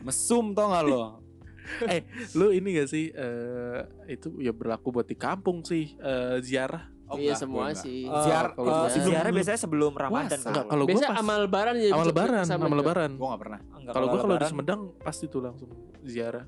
mesum 0.00 0.52
tau 0.52 0.70
gak 0.70 0.84
lo? 0.86 1.04
Lu 2.38 2.50
ini 2.50 2.74
gak 2.74 2.88
sih 2.88 3.08
eh 3.08 3.78
itu 4.08 4.38
ya 4.38 4.50
berlaku 4.50 4.90
buat 4.90 5.04
di 5.04 5.14
kampung 5.14 5.62
sih 5.62 5.94
eh, 5.94 6.38
ziarah. 6.40 6.86
iya 7.12 7.34
enggak, 7.34 7.38
semua 7.38 7.64
enggak. 7.68 7.82
sih. 7.82 8.00
Eh, 8.04 8.22
Ziar- 8.22 8.52
kalau 8.52 8.70
eh, 8.70 8.88
sebelum 8.88 9.08
ziarah 9.08 9.30
biasanya 9.32 9.60
sebelum 9.60 9.92
Ramadan 9.92 10.38
kan. 10.38 10.46
Enggak, 10.46 10.64
kalau 10.66 10.84
gua 10.84 10.90
Biasa 10.92 11.06
pas 11.06 11.18
amal 11.18 11.38
lebaran 11.40 11.74
ya. 11.76 11.90
amal 11.90 12.06
lebaran, 12.06 12.44
sama 12.44 12.64
amal 12.64 12.78
lebaran. 12.78 13.10
Gua 13.14 13.28
gak 13.30 13.42
pernah. 13.42 13.60
Enggak, 13.72 13.92
Kalau 13.92 14.06
gua 14.06 14.14
kalau 14.14 14.26
di 14.28 14.34
lebaran, 14.36 14.50
Sumedang 14.52 14.80
pasti 14.96 15.24
tuh 15.26 15.40
langsung 15.40 15.70
ziarah. 16.02 16.46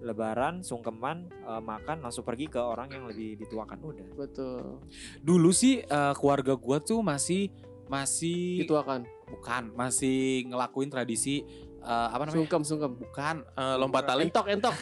lebaran 0.00 0.54
sungkeman 0.60 1.18
eh, 1.30 1.62
makan 1.62 1.96
langsung 2.00 2.22
pergi 2.22 2.46
ke 2.46 2.58
orang 2.58 2.90
yang 2.90 3.06
lebih 3.06 3.38
dituakan 3.38 3.78
udah. 3.80 4.08
Betul. 4.12 4.82
Dulu 5.18 5.48
sih 5.48 5.80
eh, 5.80 6.14
keluarga 6.14 6.52
gua 6.54 6.76
tuh 6.76 7.00
masih 7.00 7.48
masih 7.86 8.64
Dituakan. 8.64 9.04
bukan 9.28 9.62
masih 9.72 10.18
ngelakuin 10.44 10.88
tradisi 10.88 11.44
eh, 11.82 12.08
apa 12.08 12.22
namanya? 12.22 12.38
Sungkem, 12.38 12.62
sungkem. 12.62 12.92
Bukan 12.96 13.36
Eh, 13.48 13.76
lompat 13.76 14.02
tali, 14.04 14.26
Entok, 14.26 14.46
entok. 14.48 14.74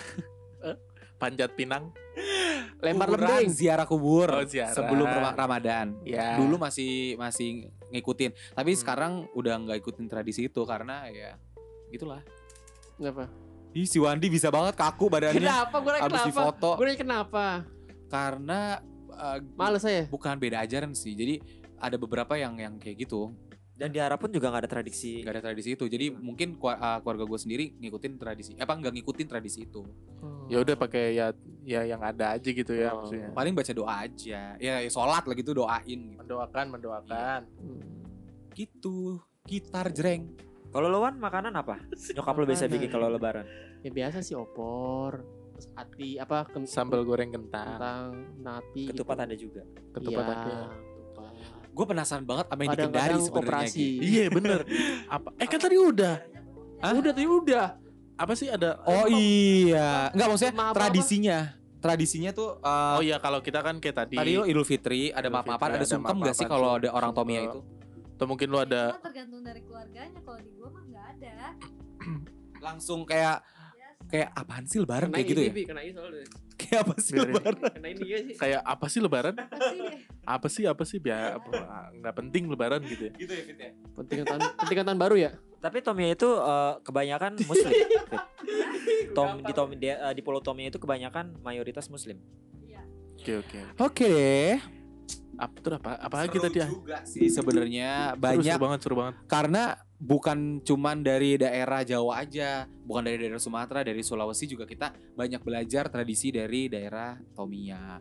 panjat 1.17 1.53
pinang. 1.53 1.93
Lempar 2.81 3.07
kuburan, 3.07 3.29
lembing. 3.39 3.53
ziarah 3.53 3.85
kubur 3.85 4.29
Oh, 4.31 4.41
ziarah. 4.43 4.73
sebelum 4.73 5.05
Rama- 5.05 5.37
Ramadan. 5.37 5.87
Ya. 6.03 6.33
Dulu 6.35 6.57
masih 6.57 7.13
masih 7.15 7.69
ngikutin, 7.91 8.33
tapi 8.51 8.73
Hmm. 8.73 8.81
sekarang 8.81 9.13
udah 9.33 9.55
nggak 9.59 9.79
ikutin 9.79 10.07
tradisi 10.07 10.47
itu 10.47 10.65
karena 10.65 11.05
ya 11.09 11.37
gitulah. 11.91 12.25
Kenapa? 12.97 13.29
Ih, 13.71 13.85
si 13.85 14.01
Wandi 14.01 14.27
bisa 14.27 14.49
banget 14.49 14.75
kaku 14.75 15.07
badannya 15.07 15.39
Kenapa? 15.39 15.77
Gue 15.79 15.93
nanya 15.93 16.03
abis 16.03 16.13
kenapa? 16.17 16.31
difoto 16.33 16.71
Gue 16.75 16.87
nanya 16.87 16.99
kenapa? 16.99 17.47
karena 18.09 18.61
eh, 19.13 19.39
Males 19.55 19.83
saya. 19.83 20.03
bukan 20.07 20.35
beda 20.35 20.57
ajaran 20.59 20.91
sih. 20.91 21.13
Jadi 21.13 21.37
ada 21.77 21.95
beberapa 21.95 22.33
yang 22.35 22.57
yang 22.57 22.75
kayak 22.77 22.97
gitu 22.99 23.37
Dan 23.81 23.89
di 23.89 23.97
Arab 23.97 24.21
pun 24.21 24.29
juga 24.29 24.53
nggak 24.53 24.69
ada 24.69 24.71
tradisi. 24.71 25.25
nggak 25.25 25.35
ada 25.41 25.43
tradisi 25.43 25.73
itu. 25.73 25.89
Jadi 25.89 26.13
mungkin 26.13 26.61
kua- 26.61 26.77
eh, 26.77 26.99
keluarga 27.01 27.25
gue 27.25 27.39
sendiri 27.41 27.65
ngikutin 27.81 28.13
tradisi. 28.21 28.53
Apa 28.55 28.77
nggak 28.77 28.93
ngikutin 28.93 29.25
tradisi 29.25 29.65
itu? 29.65 29.81
Ya 30.53 30.61
udah 30.61 30.77
pakai 30.77 31.17
ya 31.17 31.33
ya 31.65 31.89
yang 31.89 32.05
ada 32.05 32.37
aja 32.37 32.45
gitu 32.45 32.77
ya 32.77 32.93
Oh. 32.93 33.01
maksudnya. 33.01 33.33
Paling 33.33 33.57
baca 33.57 33.73
doa 33.73 33.95
aja. 34.05 34.61
Ya, 34.61 34.85
ya 34.85 34.91
sholat 34.93 35.25
lah 35.25 35.33
gitu 35.33 35.57
doain 35.57 35.81
gitu. 36.13 36.21
Mendoakan, 36.21 36.67
mendoakan. 36.69 37.41
Gitu. 38.53 39.17
Gitar 39.49 39.89
jreng. 39.91 40.37
Kalau 40.71 40.87
lo 40.87 41.01
Wan 41.01 41.17
makanan 41.17 41.57
apa? 41.57 41.81
Nyokap 42.15 42.35
lo 42.37 42.45
biasa 42.45 42.69
bikin 42.69 42.93
kalau 42.93 43.09
lebaran. 43.09 43.49
Ya 43.81 43.89
biasa 43.89 44.21
sih 44.21 44.37
opor. 44.37 45.25
Terus 45.57 45.67
ati 45.73 46.09
apa 46.17 46.45
Sambal 46.65 47.03
goreng 47.03 47.33
kentang, 47.33 47.77
kentang, 47.77 48.09
nati. 48.39 48.89
Ketupat 48.89 49.25
ada 49.25 49.35
juga. 49.35 49.65
ketupat 49.91 50.25
iya, 50.25 50.37
ada. 50.37 50.69
Gue 51.71 51.85
penasaran 51.85 52.25
banget 52.25 52.47
sama 52.47 52.61
yang 52.61 52.69
di 52.69 52.77
Kadang-kadang 52.77 53.21
Kendari 53.21 53.27
sebenarnya. 53.27 53.71
Gi. 53.71 53.91
Iya 54.01 54.25
bener. 54.29 54.61
Apa? 55.15 55.29
Eh 55.37 55.47
kan 55.47 55.61
tadi 55.61 55.77
udah. 55.77 56.15
Udah 56.81 57.13
tadi 57.13 57.27
udah. 57.27 57.67
apa 58.17 58.37
sih 58.37 58.53
ada 58.53 58.77
Oh 58.85 59.09
iya, 59.09 60.13
enggak 60.13 60.29
maksudnya 60.29 60.53
Maaf 60.53 60.77
apa? 60.77 60.81
tradisinya. 60.85 61.39
Tradisinya 61.81 62.31
tuh 62.37 62.61
eh, 62.61 62.95
Oh 62.97 63.03
iya 63.03 63.17
kalau 63.17 63.41
kita 63.41 63.65
kan 63.65 63.81
kayak 63.81 63.97
tadi 63.97 64.13
tadi 64.13 64.37
lo 64.37 64.45
Idul 64.45 64.69
Fitri 64.69 65.09
ada 65.09 65.25
Idul 65.25 65.41
maaf-maafan, 65.41 65.69
ada 65.73 65.81
ada 65.81 65.87
sungkem 65.89 66.17
nggak 66.21 66.37
sih 66.37 66.45
kalau 66.45 66.77
ada 66.77 66.93
orang. 66.93 67.17
Tomia 67.17 67.49
itu? 67.49 67.65
atau 68.13 68.29
mungkin 68.29 68.53
lu 68.53 68.61
ada 68.61 68.93
Itu 68.93 69.01
tergantung 69.01 69.41
dari 69.41 69.65
keluarganya 69.65 70.21
kalau 70.21 70.37
di 70.37 70.53
gua 70.53 70.69
mah 70.69 70.85
nggak 70.85 71.07
ada 71.17 71.33
Langsung 72.61 73.09
kayak 73.09 73.41
Yes. 73.73 73.97
kayak 74.13 74.29
apaan 74.37 74.65
sih 74.69 74.79
lebaran 74.79 75.09
Kena 75.09 75.17
kayak 75.17 75.27
gitu 75.27 75.41
ya? 75.41 75.53
Bi, 75.57 75.63
kena 75.65 75.81
ini 75.81 75.93
soalnya. 75.97 76.27
Kayak 76.61 76.81
apa 76.85 76.95
sih 76.99 77.13
Biarin. 77.15 77.33
lebaran? 77.33 77.57
Kena 77.73 77.89
ini 77.89 78.05
ya 78.05 78.19
sih. 78.21 78.35
kayak 78.37 78.61
apa 78.63 78.87
sih 78.87 79.01
lebaran? 79.01 79.35
Apa 80.23 80.47
sih? 80.47 80.65
Apa 80.69 80.83
sih 80.85 80.99
biar 81.01 81.41
apa 81.41 81.51
nggak 81.97 82.15
penting 82.15 82.43
lebaran 82.47 82.81
gitu 82.85 83.09
ya. 83.09 83.13
Gitu 83.17 83.33
ya 83.33 83.43
Fit 83.49 83.59
ya? 83.59 83.71
Pentingan 83.97 84.27
tahun, 84.27 84.41
pentingan 84.59 84.85
tahun 84.87 85.01
baru 85.01 85.17
ya. 85.17 85.31
Tapi 85.59 85.79
Tomia 85.81 86.09
itu 86.11 86.29
eh, 86.29 86.75
kebanyakan 86.81 87.33
muslim. 87.43 87.73
Tom 89.17 89.43
di 89.43 89.53
Tom 89.53 89.69
di, 89.73 89.89
eh, 89.89 90.13
di 90.13 90.23
Pulau 90.23 90.41
Tomia 90.41 90.69
itu 90.69 90.79
kebanyakan 90.79 91.41
mayoritas 91.41 91.89
muslim. 91.89 92.21
Iya. 92.61 92.83
Oke 93.17 93.33
oke. 93.41 93.59
Oke 93.81 94.05
deh. 94.07 94.57
Apa 95.37 95.57
tuh 95.59 95.73
apa? 95.77 95.91
Apa 95.97 96.17
lagi 96.21 96.37
Seru 96.37 96.45
tadi? 96.47 96.59
ah? 96.61 96.69
juga 96.69 96.99
sih 97.03 97.27
sebenarnya 97.27 98.13
banyak 98.15 98.45
seru 98.53 98.63
banget 98.63 98.79
seru 98.85 98.95
banget. 99.01 99.15
karena 99.25 99.63
bukan 100.01 100.65
cuman 100.65 101.05
dari 101.05 101.37
daerah 101.37 101.85
Jawa 101.85 102.25
aja, 102.25 102.65
bukan 102.89 103.05
dari 103.05 103.21
daerah 103.21 103.37
Sumatera, 103.37 103.85
dari 103.85 104.01
Sulawesi 104.01 104.49
juga 104.49 104.65
kita 104.65 104.97
banyak 105.13 105.45
belajar 105.45 105.93
tradisi 105.93 106.33
dari 106.33 106.73
daerah 106.73 107.21
Tomia. 107.37 108.01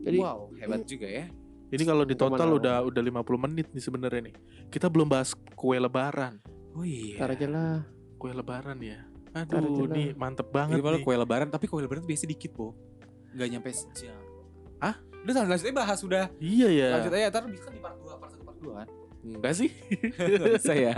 Jadi 0.00 0.16
wow, 0.16 0.48
hebat 0.56 0.88
juga 0.88 1.06
ya. 1.06 1.28
Ini 1.70 1.84
kalau 1.86 2.02
di 2.02 2.18
total 2.18 2.56
udah 2.58 2.82
udah 2.82 3.02
50 3.22 3.44
menit 3.46 3.68
nih 3.70 3.84
sebenarnya 3.84 4.32
nih. 4.32 4.34
Kita 4.72 4.90
belum 4.90 5.06
bahas 5.06 5.36
kue 5.54 5.76
lebaran. 5.78 6.40
Oh 6.74 6.82
iya. 6.82 7.20
Ntar 7.20 7.36
aja 7.36 7.46
lah. 7.46 7.78
Kue 8.18 8.32
lebaran 8.34 8.80
ya. 8.80 9.06
Aduh, 9.30 9.86
nih 9.86 10.10
mantep 10.18 10.50
Ini 10.50 10.54
banget 10.56 10.76
malah 10.82 10.98
nih. 10.98 11.06
kue 11.06 11.14
lebaran, 11.14 11.48
tapi 11.52 11.70
kue 11.70 11.78
lebaran 11.78 12.02
tuh 12.02 12.10
biasa 12.10 12.26
dikit, 12.26 12.50
Bo. 12.56 12.74
Nggak 13.36 13.48
nyampe 13.54 13.70
sejam. 13.70 14.18
Hah? 14.82 14.98
Udah 15.22 15.46
lanjut 15.46 15.62
aja 15.68 15.76
bahas 15.76 15.98
sudah. 16.02 16.26
Iya 16.42 16.68
ya. 16.74 16.88
Lanjut 16.98 17.12
aja, 17.14 17.26
ntar 17.30 17.44
bisa 17.46 17.68
di 17.70 17.78
part 17.78 17.94
2, 18.02 18.09
Enggak 19.20 19.52
sih? 19.54 19.70
Nggak 20.16 20.50
bisa 20.56 20.72
ya. 20.72 20.94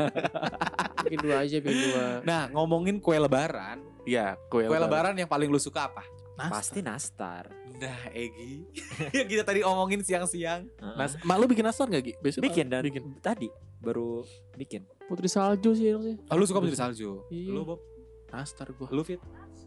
Bikin 1.05 1.19
dua 1.19 1.37
aja, 1.43 1.57
bikin 1.59 1.79
dua. 1.91 2.07
Nah, 2.23 2.47
ngomongin 2.55 3.03
kue 3.03 3.19
lebaran, 3.19 3.83
Iya, 4.07 4.39
kue, 4.47 4.71
kue 4.71 4.79
lebaran 4.79 5.19
yang 5.19 5.27
paling 5.27 5.51
lu 5.51 5.59
suka 5.59 5.91
apa? 5.91 6.07
Nastar. 6.39 6.51
Pasti 6.55 6.79
nastar. 6.81 7.45
Nah, 7.77 8.01
Egi. 8.15 8.63
yang 9.11 9.27
kita 9.35 9.43
tadi 9.43 9.67
omongin 9.67 10.01
siang-siang. 10.01 10.71
Heeh. 10.71 10.97
Nas, 10.97 11.19
mak 11.27 11.37
lu 11.37 11.51
bikin 11.51 11.67
nastar 11.67 11.91
gak 11.91 12.03
Gi? 12.03 12.15
Biasanya 12.23 12.43
bikin 12.47 12.67
dan 12.71 12.83
bikin. 12.87 13.03
tadi 13.19 13.51
baru 13.83 14.23
bikin. 14.55 14.87
Putri 15.11 15.27
salju 15.27 15.75
sih 15.75 15.91
harusnya. 15.91 16.17
Oh, 16.31 16.39
lu 16.39 16.47
suka 16.47 16.63
putri 16.63 16.79
salju? 16.79 17.27
Iya. 17.29 17.51
Lu, 17.51 17.67
Bob? 17.67 17.83
Nastar 18.31 18.71
gua. 18.73 18.87
Lu, 18.95 19.03
Fit? 19.03 19.19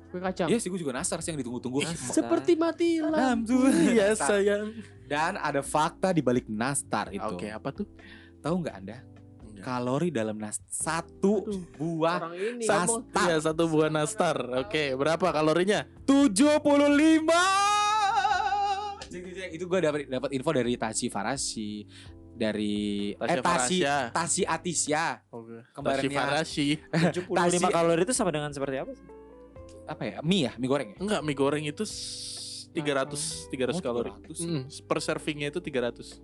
Kue 0.10 0.24
kacang. 0.24 0.48
Iya 0.48 0.58
sih, 0.58 0.72
gue 0.72 0.80
juga 0.80 0.96
nastar 0.96 1.20
sih 1.20 1.36
yang 1.36 1.40
ditunggu-tunggu. 1.44 1.84
Nastar. 1.84 2.24
Seperti 2.24 2.56
mati 2.56 3.04
lampu. 3.04 3.20
Alhamdulillah. 3.20 3.92
Iya, 3.92 4.06
Nastar. 4.16 4.28
sayang. 4.32 4.66
Dan 5.06 5.36
ada 5.36 5.60
fakta 5.62 6.16
di 6.16 6.24
balik 6.24 6.48
nastar 6.48 7.12
itu. 7.12 7.36
Oke, 7.36 7.52
apa 7.52 7.70
tuh? 7.70 7.86
Tahu 8.46 8.62
nggak 8.62 8.76
Anda? 8.78 8.98
Enggak. 9.42 9.64
Kalori 9.66 10.10
dalam 10.10 10.38
nas 10.38 10.62
satu 10.68 11.42
Aduh, 11.42 11.66
buah 11.74 12.30
ngomong. 12.30 13.10
Iya, 13.18 13.42
satu 13.42 13.66
buah 13.66 13.90
nastar. 13.90 14.38
Oke, 14.56 14.94
berapa 14.94 15.34
kalorinya? 15.34 15.82
75. 16.06 16.62
Cek, 19.02 19.18
cek, 19.18 19.34
cek. 19.34 19.50
Itu 19.52 19.66
gue 19.66 19.80
dapat 19.80 20.06
dapat 20.06 20.30
info 20.30 20.50
dari 20.52 20.74
Tachi 20.76 21.08
Farashi 21.08 21.90
dari 22.30 23.16
Tasya 23.16 23.32
eh 23.32 23.42
Farasya. 23.42 23.96
Tashi 24.12 24.44
Atisya 24.44 25.06
Oke. 25.32 25.66
Tashi 25.74 26.08
Farashi. 26.12 26.68
75 27.16 27.32
Tasi- 27.32 27.66
kalori 27.66 28.02
itu 28.04 28.14
sama 28.14 28.30
dengan 28.30 28.52
seperti 28.52 28.78
apa 28.78 28.94
sih? 28.94 29.08
apa 29.86 30.02
ya 30.04 30.18
mie 30.20 30.50
ya 30.50 30.54
mie 30.56 30.66
goreng 30.66 30.90
ya 30.92 30.98
Enggak, 30.98 31.22
mie 31.22 31.34
goreng 31.34 31.62
itu 31.62 31.82
s- 31.82 32.66
300 32.74 33.50
300 33.50 33.70
Oh, 33.72 33.80
kalori. 33.80 34.10
300. 34.28 34.42
Mm, 34.42 34.62
per 34.84 34.98
servingnya 35.00 35.48
itu 35.48 35.62
300. 35.62 36.18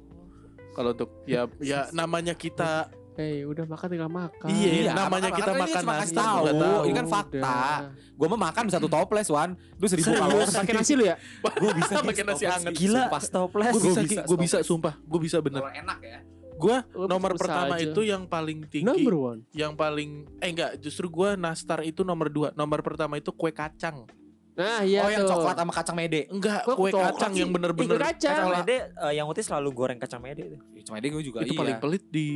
Kalau 0.71 0.89
untuk 0.91 1.09
ya 1.25 1.45
ya 1.59 1.87
namanya 1.91 2.33
kita 2.33 2.87
Hei, 3.11 3.43
udah 3.43 3.67
makan 3.67 3.87
tinggal 3.91 4.07
makan. 4.07 4.47
Iya, 4.47 4.69
Iya, 4.71 4.91
namanya 4.95 5.27
makan- 5.27 5.35
kita 5.35 5.51
makan 5.51 5.59
ini 5.59 5.67
makan 5.67 5.83
cuma 5.83 5.95
nasi, 5.99 6.15
tahu. 6.15 6.43
tahu. 6.47 6.79
Ini 6.81 6.93
kan 6.95 7.07
fakta. 7.09 7.55
gue 7.91 8.27
mah 8.29 8.39
makan 8.41 8.63
satu 8.69 8.87
toples 8.87 9.27
wan 9.27 9.49
lu 9.75 9.85
seribu 9.85 10.07
Serius? 10.07 10.21
kalori 10.23 10.47
Pakai 10.47 10.73
nasi 10.73 10.93
lu 10.95 11.03
ya? 11.03 11.15
gue 11.59 11.71
bisa 11.75 11.91
Pakai 11.99 12.23
nasi 12.23 12.43
hangat. 12.47 12.71
Gila, 12.71 13.03
pas 13.09 13.25
toples. 13.27 13.67
gue 13.69 13.81
bisa, 13.83 14.01
bisa, 14.01 14.21
gue 14.23 14.37
bisa 14.39 14.57
sumpah, 14.63 14.95
gue 14.97 15.19
bisa 15.19 15.37
bener. 15.37 15.59
Kalau 15.59 15.75
enak 15.75 15.99
ya 15.99 16.19
Gue 16.53 16.77
nomor 17.03 17.33
pertama 17.35 17.73
aja. 17.73 17.83
itu 17.83 18.01
yang 18.01 18.23
paling 18.23 18.69
tinggi, 18.69 18.85
Number 18.85 19.15
one. 19.17 19.39
yang 19.51 19.73
paling 19.73 20.29
eh 20.37 20.47
enggak, 20.47 20.77
justru 20.77 21.09
gue 21.09 21.33
nastar 21.35 21.81
itu 21.81 22.05
nomor 22.05 22.29
dua. 22.29 22.53
Nomor 22.53 22.79
pertama 22.79 23.17
itu 23.17 23.29
kue 23.29 23.49
kacang. 23.51 24.05
Nah, 24.51 24.79
iya 24.81 24.99
oh 24.99 25.09
yang 25.09 25.23
tuh. 25.23 25.31
coklat 25.33 25.55
sama 25.55 25.71
kacang 25.71 25.95
mede 25.95 26.21
Enggak, 26.27 26.67
kue 26.67 26.89
coklat 26.89 27.13
kacang 27.13 27.31
sih? 27.31 27.39
yang 27.39 27.49
bener-bener 27.49 27.95
kue 27.95 28.03
kacang. 28.03 28.11
Kacang 28.11 28.35
Kalau- 28.45 28.57
mede 28.59 28.77
eh, 28.91 29.13
yang 29.13 29.25
Uti 29.25 29.41
selalu 29.41 29.69
goreng 29.71 29.97
kacang 29.97 30.19
mede 30.19 30.43
itu. 30.45 30.57
Ya, 30.71 30.81
cuma 30.83 30.95
mede 30.95 31.07
gue 31.09 31.23
juga 31.23 31.39
itu 31.39 31.53
iya. 31.53 31.59
paling 31.59 31.77
pelit 31.79 32.03
di 32.05 32.27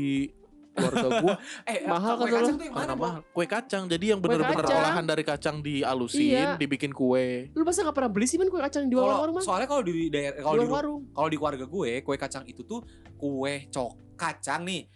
keluarga 0.72 1.08
gue 1.18 1.36
eh 1.72 1.78
Mahal 1.86 2.14
kue 2.14 2.26
kan 2.26 2.36
kacang 2.38 2.56
tuh 2.56 2.66
yang 2.66 2.76
mana 2.76 2.94
mahal. 2.94 3.20
Kue 3.26 3.46
kacang, 3.46 3.84
jadi 3.86 4.06
yang 4.08 4.20
Kue 4.20 4.28
bener-bener 4.28 4.64
kacang. 4.64 4.80
olahan 4.82 5.06
dari 5.06 5.24
kacang 5.24 5.56
dialusin, 5.60 6.24
Iya. 6.26 6.50
dibikin 6.56 6.92
kue. 6.92 7.52
Lu 7.52 7.64
masa 7.64 7.84
gak 7.84 7.94
pernah 7.94 8.08
beli 8.10 8.26
sih 8.26 8.36
men 8.36 8.48
kue 8.48 8.60
kacang 8.60 8.84
di 8.84 8.94
warung-warung 8.94 9.36
mah? 9.36 9.44
soalnya 9.44 9.68
kalau 9.68 9.84
di 9.84 10.08
daerah 10.08 10.36
kalau 10.38 10.56
Di 10.56 10.62
di 10.62 10.72
warung. 10.72 11.02
kalau 11.12 11.28
di 11.28 11.38
keluarga 11.38 11.66
gue 11.66 11.92
kue 12.00 12.16
kacang 12.16 12.44
itu 12.44 12.64
tuh 12.64 12.80
kue 13.14 13.68
cok 13.70 13.92
kacang 14.16 14.64
nih 14.64 14.88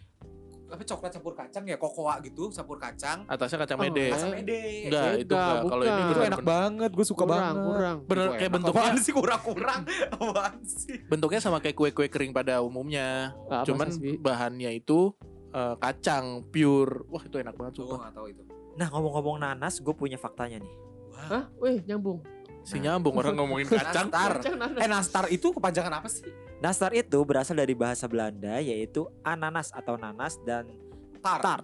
apa 0.70 0.82
coklat 0.84 1.10
campur 1.10 1.34
kacang 1.34 1.64
ya 1.64 1.74
kokoa 1.74 2.18
gitu 2.20 2.48
campur 2.48 2.76
kacang 2.76 3.26
Atasnya 3.26 3.58
kacang 3.60 3.76
Oh, 3.76 3.84
mede. 3.84 4.06
kacang 4.08 4.30
mede 4.32 4.62
Enggak, 4.86 5.04
itu 5.18 5.34
Enggak. 5.34 5.60
Kalau 5.66 5.82
ini 5.84 6.00
itu 6.00 6.20
enak 6.24 6.42
banget 6.42 6.90
gue 6.90 7.02
suka 7.04 7.22
kurang, 7.22 7.34
banget 7.36 7.56
kurang. 7.66 7.96
Bener 8.04 8.22
Itu 8.22 8.30
kayak 8.30 8.40
enak. 8.40 8.54
bentuknya 8.54 8.80
Apaan 8.80 8.96
sih 8.96 9.12
kurang-kurang 9.12 9.80
apaan 10.14 10.54
sih 10.62 10.96
bentuknya 11.04 11.40
sama 11.40 11.58
kayak 11.58 11.74
kue-kue 11.74 12.06
kering 12.06 12.30
pada 12.30 12.58
umumnya. 12.60 13.34
Apa, 13.44 13.66
Cuman 13.66 13.88
bahannya 14.16 14.70
itu 14.72 15.10
eh, 15.50 15.74
kacang 15.76 16.24
pure. 16.46 17.04
Wah, 17.06 17.20
itu 17.20 17.36
enak 17.36 17.54
banget 17.54 17.74
sumpah. 17.76 17.98
gak 18.06 18.14
tahu 18.14 18.26
itu 18.28 18.42
Nah, 18.70 18.86
ngomong-ngomong 18.88 19.36
nanas, 19.36 19.76
gue 19.76 19.92
punya 19.92 20.14
faktanya 20.14 20.56
nih. 20.56 20.72
Hah? 21.20 21.44
Weh, 21.58 21.82
nyambung. 21.84 22.22
Si 22.62 22.76
nyambung 22.76 23.12
orang 23.14 23.34
ngomongin 23.34 23.66
kacang. 23.66 24.08
nastar 24.08 24.32
eh 24.76 24.86
nastar 24.86 25.24
itu 25.28 25.50
kepanjangan 25.50 25.90
apa 25.94 26.06
sih 26.06 26.24
Nastar 26.60 26.92
itu 26.92 27.16
berasal 27.24 27.56
dari 27.56 27.72
bahasa 27.72 28.04
Belanda 28.04 28.60
yaitu 28.60 29.08
ananas 29.22 29.72
atau 29.72 29.96
nanas 29.96 30.36
dan 30.44 30.68
tar, 31.18 31.40
tar. 31.40 31.60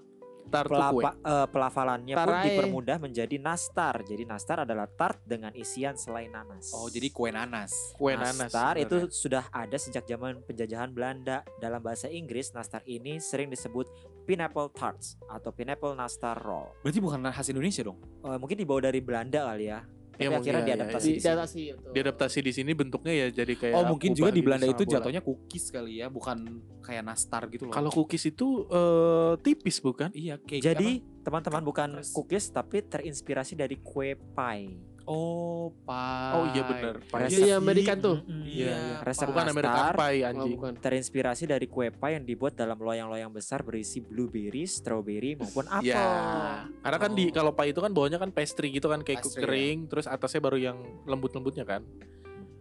Tar 0.47 0.62
tuh 0.62 0.78
kue. 0.94 1.03
Pelapa- 1.03 1.18
eh, 1.18 1.47
pelafalannya 1.51 2.14
pun 2.14 2.22
Tarai. 2.22 2.44
dipermudah 2.47 2.97
menjadi 2.97 3.36
nastar. 3.36 3.99
Jadi 4.01 4.22
nastar 4.24 4.62
adalah 4.62 4.86
tart 4.86 5.18
dengan 5.20 5.51
isian 5.53 5.99
selai 5.99 6.30
nanas. 6.30 6.70
oh 6.70 6.86
jadi 6.86 7.11
kue 7.11 7.28
nanas 7.28 7.74
Kue 7.92 8.14
nanas. 8.14 8.47
Nastar 8.47 8.78
itu 8.78 8.94
sebenarnya. 9.05 9.11
sudah 9.12 9.44
ada 9.51 9.76
sejak 9.76 10.07
zaman 10.07 10.38
penjajahan 10.40 10.88
Belanda. 10.88 11.42
Dalam 11.59 11.82
bahasa 11.82 12.07
Inggris, 12.07 12.55
nastar 12.55 12.80
ini 12.84 13.18
sering 13.18 13.51
disebut 13.51 13.90
pineapple 14.22 14.70
tarts 14.70 15.18
atau 15.26 15.51
pineapple 15.51 15.92
nastar 15.92 16.38
roll. 16.38 16.70
berarti 16.80 16.99
bukan 16.99 17.26
khas 17.26 17.47
Indonesia 17.49 17.82
dong 17.82 17.99
Eh, 18.22 18.38
mungkin 18.38 18.55
dibawa 18.55 18.80
dari 18.80 18.99
Belanda 18.99 19.44
kali 19.44 19.66
ya. 19.66 19.82
Ya, 20.17 20.27
Tapi 20.27 20.35
akhirnya 20.35 20.37
mungkin, 20.39 20.55
ya, 20.57 20.64
diadaptasi 20.73 21.05
Di 21.05 21.07
di 21.07 21.12
sini. 21.12 21.21
diadaptasi 21.21 21.61
itu. 21.61 21.89
diadaptasi 21.93 22.39
di 22.41 22.53
sini 22.53 22.71
bentuknya 22.73 23.12
ya 23.14 23.27
jadi 23.35 23.53
kayak 23.55 23.75
oh 23.75 23.85
mungkin 23.87 24.11
juga 24.11 24.29
di 24.29 24.35
gitu 24.35 24.47
Belanda 24.47 24.64
sama 24.64 24.73
itu 24.73 24.83
bola. 24.83 24.95
jatuhnya 24.97 25.21
cookies 25.21 25.64
kali 25.69 25.93
ya 25.95 26.07
bukan 26.09 26.39
kayak 26.81 27.03
nastar 27.03 27.43
gitu 27.47 27.62
loh 27.62 27.73
Kalau 27.73 27.91
cookies 27.91 28.25
itu 28.25 28.47
eh, 28.67 29.33
tipis 29.39 29.77
bukan? 29.79 30.09
iya 30.11 30.35
kayak 30.39 30.62
Jadi 30.64 30.89
teman-teman 31.21 31.62
bukan 31.62 31.89
cookies 32.09 32.49
tapi 32.49 32.81
terinspirasi 32.81 33.53
dari 33.55 33.77
kue 33.77 34.14
pie. 34.17 34.73
Oh 35.07 35.71
pie 35.83 36.35
Oh 36.35 36.45
iya 36.51 36.63
bener. 36.63 36.95
Pie. 37.01 37.27
Iya, 37.31 37.39
iya, 37.39 37.55
American 37.57 37.99
tuh. 37.99 38.17
Mm-mm. 38.27 38.43
Iya, 38.43 38.75
iya. 38.75 38.97
Resep 39.01 39.31
Bukan 39.31 39.47
American 39.49 39.79
nastar 39.79 39.95
Pie 39.97 40.21
Oh, 40.21 40.29
anjing. 40.29 40.53
bukan. 40.59 40.73
terinspirasi 40.77 41.45
dari 41.47 41.67
kue 41.67 41.89
pie 41.89 42.13
yang 42.15 42.25
dibuat 42.25 42.53
dalam 42.53 42.77
loyang-loyang 42.77 43.31
besar 43.31 43.63
berisi 43.63 43.99
blueberry, 43.99 44.67
strawberry 44.67 45.39
maupun 45.39 45.65
apel. 45.67 45.95
Ya, 45.95 46.67
karena 46.83 46.99
kan 46.99 47.11
di 47.15 47.25
Oh. 47.27 47.33
kalau 47.33 47.53
pie 47.55 47.71
itu 47.71 47.79
kan 47.79 47.91
bawahnya 47.91 48.19
kan 48.19 48.31
pastry 48.31 48.69
gitu 48.69 48.87
kan 48.87 49.01
kayak 49.01 49.23
Pastry, 49.23 49.43
kering, 49.43 49.79
terus 49.87 50.05
atasnya 50.05 50.43
baru 50.43 50.59
yang 50.59 50.77
lembut-lembutnya 51.07 51.63
kan. 51.63 51.87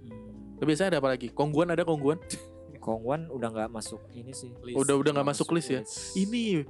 Hmm. 0.06 0.62
Biasanya 0.62 0.96
ada 0.96 1.00
apa 1.02 1.10
lagi? 1.12 1.28
Kongguan 1.30 1.74
ada 1.74 1.82
kongguan? 1.82 2.22
Kongwan 2.78 3.34
udah 3.34 3.50
nggak 3.50 3.72
masuk 3.74 3.98
ini 4.14 4.30
sih. 4.30 4.54
List. 4.62 4.78
Udah 4.78 4.94
udah 4.94 5.12
nggak 5.18 5.28
masuk 5.28 5.50
list 5.58 5.74
ya. 5.74 5.82
Ini 6.14 6.62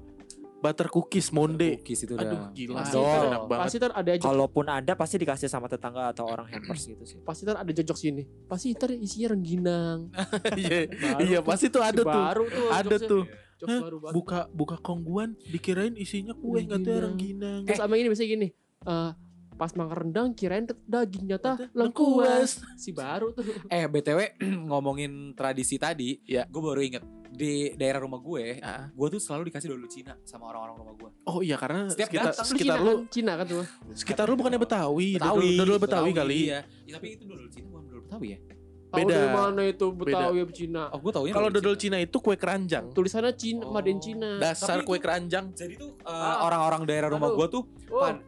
butter 0.65 0.87
cookies 0.89 1.29
monde. 1.29 1.77
cookies 1.77 2.01
itu 2.01 2.13
udah 2.13 2.25
Aduh 2.25 2.41
gila, 2.51 2.81
Pasti 2.81 2.89
itu 2.91 3.05
Dol. 3.05 3.25
enak 3.29 3.41
banget. 3.45 3.61
Pasti 3.61 3.77
ada 3.77 4.11
jok, 4.11 4.25
Kalaupun 4.25 4.65
ada 4.67 4.91
pasti 4.93 5.15
dikasih 5.15 5.45
sama 5.45 5.67
tetangga 5.67 6.09
atau 6.09 6.25
orang 6.25 6.49
hampers 6.49 6.81
gitu 6.83 7.05
sih. 7.05 7.21
pasti 7.21 7.45
ntar 7.45 7.61
ada 7.61 7.69
jok 7.69 7.93
sini. 7.95 8.23
Pasti 8.45 8.73
ntar 8.73 8.89
isinya 8.91 9.27
rengginang. 9.31 9.99
Iya, 10.57 10.79
iya 11.21 11.39
pasti 11.39 11.69
tuh 11.69 11.79
ada 11.79 12.01
tuh. 12.01 12.09
Baru 12.09 12.45
tuh. 12.47 12.67
Ada 12.71 12.97
tuh. 12.97 13.23
Jokes 13.55 13.71
Hah? 13.71 13.81
baru 13.81 13.97
banget. 14.01 14.13
Buka 14.13 14.39
buka 14.51 14.75
kongguan 14.77 15.29
dikirain 15.45 15.95
isinya 15.95 16.33
kue 16.33 16.59
nggak 16.59 16.81
tuh 16.81 16.91
Rengginang. 16.91 17.03
rengginang. 17.05 17.61
Terus 17.63 17.79
sama 17.79 17.93
ini 17.95 18.07
biasanya 18.09 18.29
gini. 18.29 18.47
eh 18.85 19.11
pas 19.55 19.71
makan 19.71 19.95
rendang 20.05 20.27
kirain 20.31 20.63
daging 20.83 21.25
nyata 21.25 21.55
lengkuas. 21.71 22.59
Si 22.75 22.91
baru 22.91 23.31
tuh. 23.31 23.43
Eh 23.71 23.85
btw 23.85 24.35
ngomongin 24.69 25.31
tradisi 25.31 25.75
tadi, 25.75 26.19
Ya. 26.23 26.43
gue 26.43 26.59
baru 26.59 26.79
inget 26.79 27.03
di 27.27 27.71
daerah 27.73 27.99
rumah 27.99 28.17
gue, 28.17 28.59
Ah. 28.59 28.87
gue 28.87 29.07
tuh 29.09 29.19
selalu 29.19 29.49
dikasih 29.49 29.67
dodol 29.69 29.87
Cina 29.87 30.15
sama 30.21 30.47
orang-orang 30.47 30.75
rumah 30.77 30.95
gue. 30.97 31.09
Oh 31.25 31.39
iya 31.39 31.55
karena 31.55 31.87
Setiap 31.87 32.07
sekitar 32.07 32.25
datang 32.29 32.45
sekitar 32.45 32.75
Cina 32.75 32.75
lu 32.81 32.91
kan? 32.93 32.99
Cina 33.09 33.31
kan 33.33 33.45
tuh. 33.45 33.63
sekitar 33.93 34.25
lu 34.25 34.35
bukannya 34.35 34.55
Betawi, 34.57 35.07
Betawi, 35.15 35.49
dodol, 35.51 35.59
dodol 35.65 35.79
Betawi, 35.79 36.11
kali. 36.11 36.39
Iya. 36.47 36.59
Ya, 36.83 36.91
tapi 36.95 37.07
itu 37.13 37.23
dodol 37.23 37.47
Cina 37.47 37.65
bukan 37.69 37.83
dodol 37.85 38.01
Betawi 38.03 38.27
ya? 38.29 38.39
Tahu 38.85 39.01
Beda. 39.01 39.11
dari 39.13 39.29
mana 39.29 39.61
itu 39.65 39.85
Betawi 39.91 40.37
apa 40.39 40.53
Cina? 40.53 40.81
Oh, 40.87 40.99
gue 41.01 41.11
taunya 41.11 41.33
Kalau 41.33 41.49
dodol 41.49 41.75
Cina 41.75 41.97
itu 41.97 42.17
kue 42.17 42.35
keranjang. 42.35 42.85
Tulisannya 42.91 43.33
Cina, 43.33 43.63
Oh. 43.63 43.73
Made 43.73 43.89
in 43.89 43.99
Cina. 43.99 44.29
Dasar 44.37 44.79
Tapi 44.79 44.87
kue 44.87 44.95
itu- 44.95 45.03
keranjang. 45.03 45.45
Jadi 45.51 45.73
tuh 45.75 45.91
uh, 46.01 46.11
Ah. 46.11 46.35
orang-orang 46.43 46.83
daerah 46.85 47.09
rumah 47.09 47.27
gue 47.29 47.47
tuh 47.49 47.63
Oh, 47.87 47.99
pan 47.99 48.23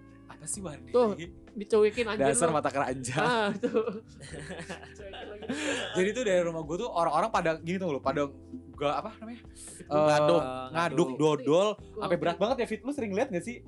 sih 0.47 0.59
Wandi? 0.59 0.89
Tuh. 0.89 1.13
dicuekin 1.53 2.05
anjir. 2.05 2.27
Dasar 2.27 2.49
mata 2.49 2.69
keranjang. 2.69 3.17
Ah, 3.17 3.49
itu. 3.49 3.67
Jadi 5.93 6.07
tuh 6.11 6.21
daerah 6.23 6.45
rumah 6.45 6.61
gue 6.61 6.75
tuh 6.77 6.87
orang-orang 6.87 7.29
pada 7.29 7.49
gini 7.57 7.75
tuh 7.75 7.89
lo, 7.89 7.99
pada 7.99 8.25
gak 8.73 8.93
apa 8.95 9.09
namanya? 9.17 9.39
Eh, 9.79 9.89
Ngaduk. 9.89 10.41
ngaduk 10.69 11.09
dodol 11.15 11.67
sampai 11.95 12.15
berat 12.15 12.37
banget 12.37 12.55
ya 12.61 12.65
Fit. 12.67 12.79
Lu 12.81 12.91
sering 12.91 13.11
lihat 13.11 13.27
gak 13.27 13.41
sih? 13.41 13.59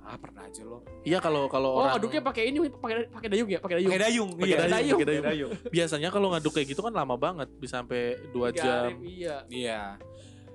Ah, 0.00 0.16
pernah 0.16 0.42
aja 0.42 0.60
lo. 0.60 0.82
Iya 1.00 1.16
kalau 1.18 1.46
kalau 1.46 1.68
Oh, 1.72 1.78
orang 1.80 1.94
aduknya 1.94 2.18
pakai 2.18 2.50
ini, 2.50 2.56
pakai 2.66 3.06
pakai 3.06 3.28
dayung 3.30 3.46
ya, 3.46 3.58
pakai 3.58 3.74
dayung. 3.78 3.86
Pakai 3.86 4.02
dayung, 4.02 4.28
Pakai 4.32 4.48
iya. 4.48 4.56
dayung, 4.58 4.96
pakai 4.96 5.06
dayung. 5.06 5.24
dayung. 5.24 5.50
biasanya 5.70 6.08
kalau 6.10 6.26
ngaduk 6.28 6.50
kayak 6.50 6.66
gitu 6.68 6.80
kan 6.80 6.90
lama 6.90 7.14
banget, 7.14 7.46
bisa 7.54 7.78
sampai 7.78 8.18
2 8.26 8.50
Tiga 8.50 8.58
jam. 8.58 8.82
hari, 8.90 8.94
Iya. 9.06 9.36
Iya. 9.46 9.80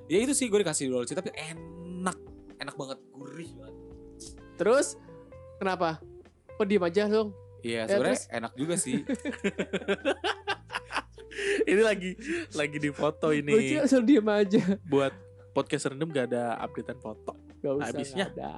Ya 0.06 0.18
itu 0.20 0.34
sih 0.36 0.46
gue 0.46 0.60
dikasih 0.60 0.92
dodol 0.92 1.06
Cina 1.06 1.18
tapi 1.18 1.32
enak. 1.32 2.18
Enak 2.58 2.76
banget, 2.76 2.98
gurih 3.10 3.50
banget. 3.56 3.76
Terus 4.56 4.88
kenapa? 5.56 6.00
Kok 6.56 6.66
diem 6.66 6.84
aja 6.84 7.04
dong? 7.06 7.30
Iya, 7.60 7.84
Ya, 7.84 7.90
sebenarnya 7.90 8.16
terus? 8.16 8.30
enak 8.32 8.52
juga 8.54 8.76
sih. 8.78 9.02
ini 11.68 11.82
lagi 11.84 12.12
lagi 12.54 12.78
di 12.80 12.90
foto 12.92 13.28
Gue 13.28 13.42
ini 13.44 13.52
sih 13.68 13.80
asal 13.82 14.02
diem 14.02 14.24
aja. 14.24 14.62
buat 14.88 15.12
podcast 15.52 15.92
random 15.92 16.10
gak 16.10 16.26
ada 16.32 16.56
updatean 16.62 17.00
foto. 17.00 17.34
Gak 17.60 17.74
usah. 17.76 17.88
Habisnya. 17.92 18.26
ada. 18.32 18.54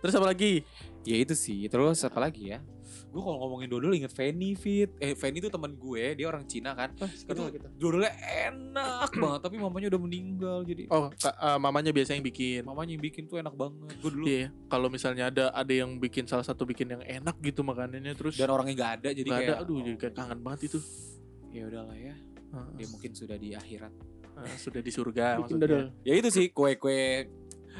Terus 0.00 0.14
apa 0.16 0.26
lagi? 0.26 0.64
ya 1.04 1.16
itu 1.20 1.36
sih. 1.36 1.68
Terus 1.68 2.00
apa 2.00 2.16
lagi 2.18 2.56
ya? 2.56 2.58
Gue 3.14 3.22
kalau 3.22 3.38
ngomongin 3.40 3.70
dodol 3.70 3.94
inget 3.94 4.10
Fanny 4.10 4.52
Fit. 4.52 4.90
Eh 4.98 5.14
Fanny 5.14 5.38
tuh 5.38 5.46
teman 5.46 5.70
gue, 5.72 6.18
dia 6.18 6.26
orang 6.26 6.42
Cina 6.44 6.74
kan. 6.74 6.90
Oh, 6.98 7.06
Itu 7.06 7.46
gitu. 7.48 7.66
dodolnya 7.78 8.10
enak 8.50 9.06
banget 9.22 9.40
tapi 9.40 9.56
mamanya 9.56 9.86
udah 9.88 10.00
meninggal 10.02 10.58
jadi 10.62 10.90
Oh, 10.90 11.06
eh, 11.08 11.30
mamanya 11.56 11.94
biasa 11.94 12.12
yang 12.12 12.24
bikin. 12.24 12.66
mamanya 12.66 12.90
yang 12.92 13.04
bikin 13.04 13.24
tuh 13.24 13.38
enak 13.38 13.54
banget. 13.54 13.94
Gue 14.02 14.10
dulu 14.10 14.24
Iya, 14.26 14.50
kalau 14.66 14.90
misalnya 14.90 15.30
ada 15.30 15.44
ada 15.48 15.70
yang 15.70 15.94
bikin 15.96 16.26
salah 16.26 16.42
satu 16.42 16.66
bikin 16.66 16.90
yang 16.90 17.02
enak 17.02 17.38
gitu 17.38 17.62
makanannya 17.62 18.12
terus 18.12 18.34
dan 18.34 18.50
orangnya 18.50 18.74
gak 18.74 18.92
ada 18.98 19.08
jadi 19.14 19.24
nggak 19.24 19.38
kayak 19.38 19.54
ada, 19.54 19.62
aduh 19.62 19.78
jadi 19.78 19.96
kayak 19.96 20.14
kangen 20.14 20.40
banget 20.42 20.60
itu. 20.66 20.78
ya 21.48 21.62
udahlah 21.64 21.94
ya. 21.94 22.14
Dia 22.74 22.86
mungkin 22.90 23.10
sudah 23.14 23.36
di 23.36 23.54
akhirat. 23.54 23.94
sudah 24.58 24.82
di 24.82 24.90
surga 24.90 25.38
maksudnya. 25.38 25.62
dodol. 25.62 25.84
Ya 26.02 26.18
itu 26.18 26.26
sih 26.26 26.50
kue-kue 26.50 27.30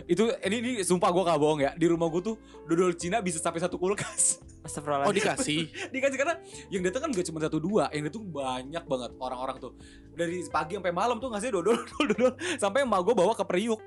itu 0.07 0.23
ini 0.43 0.57
ini 0.57 0.71
sumpah 0.81 1.11
gue 1.11 1.23
gak 1.25 1.35
bohong 1.37 1.61
ya 1.61 1.71
di 1.75 1.87
rumah 1.87 2.07
gue 2.07 2.23
tuh 2.25 2.37
dodol 2.65 2.95
Cina 2.95 3.19
bisa 3.19 3.39
sampai 3.39 3.59
satu 3.59 3.75
kulkas 3.75 4.39
Astagfirullahaladzim. 4.65 5.07
Oh 5.07 5.15
dikasih. 5.15 5.61
dikasih 5.95 6.17
karena 6.17 6.35
yang 6.69 6.83
datang 6.83 7.01
kan 7.05 7.11
gak 7.13 7.27
cuma 7.29 7.39
satu 7.39 7.59
dua 7.59 7.93
yang 7.93 8.05
datang 8.05 8.25
banyak 8.25 8.81
banget 8.83 9.11
orang-orang 9.15 9.57
tuh 9.59 9.73
dari 10.11 10.41
pagi 10.47 10.73
sampai 10.75 10.89
malam 10.91 11.17
tuh 11.19 11.29
ngasih 11.29 11.53
dodol 11.53 11.77
dodol 11.91 12.05
dodol 12.11 12.33
sampai 12.57 12.81
emak 12.81 13.01
gue 13.03 13.15
bawa 13.15 13.33
ke 13.33 13.45
periuk 13.45 13.81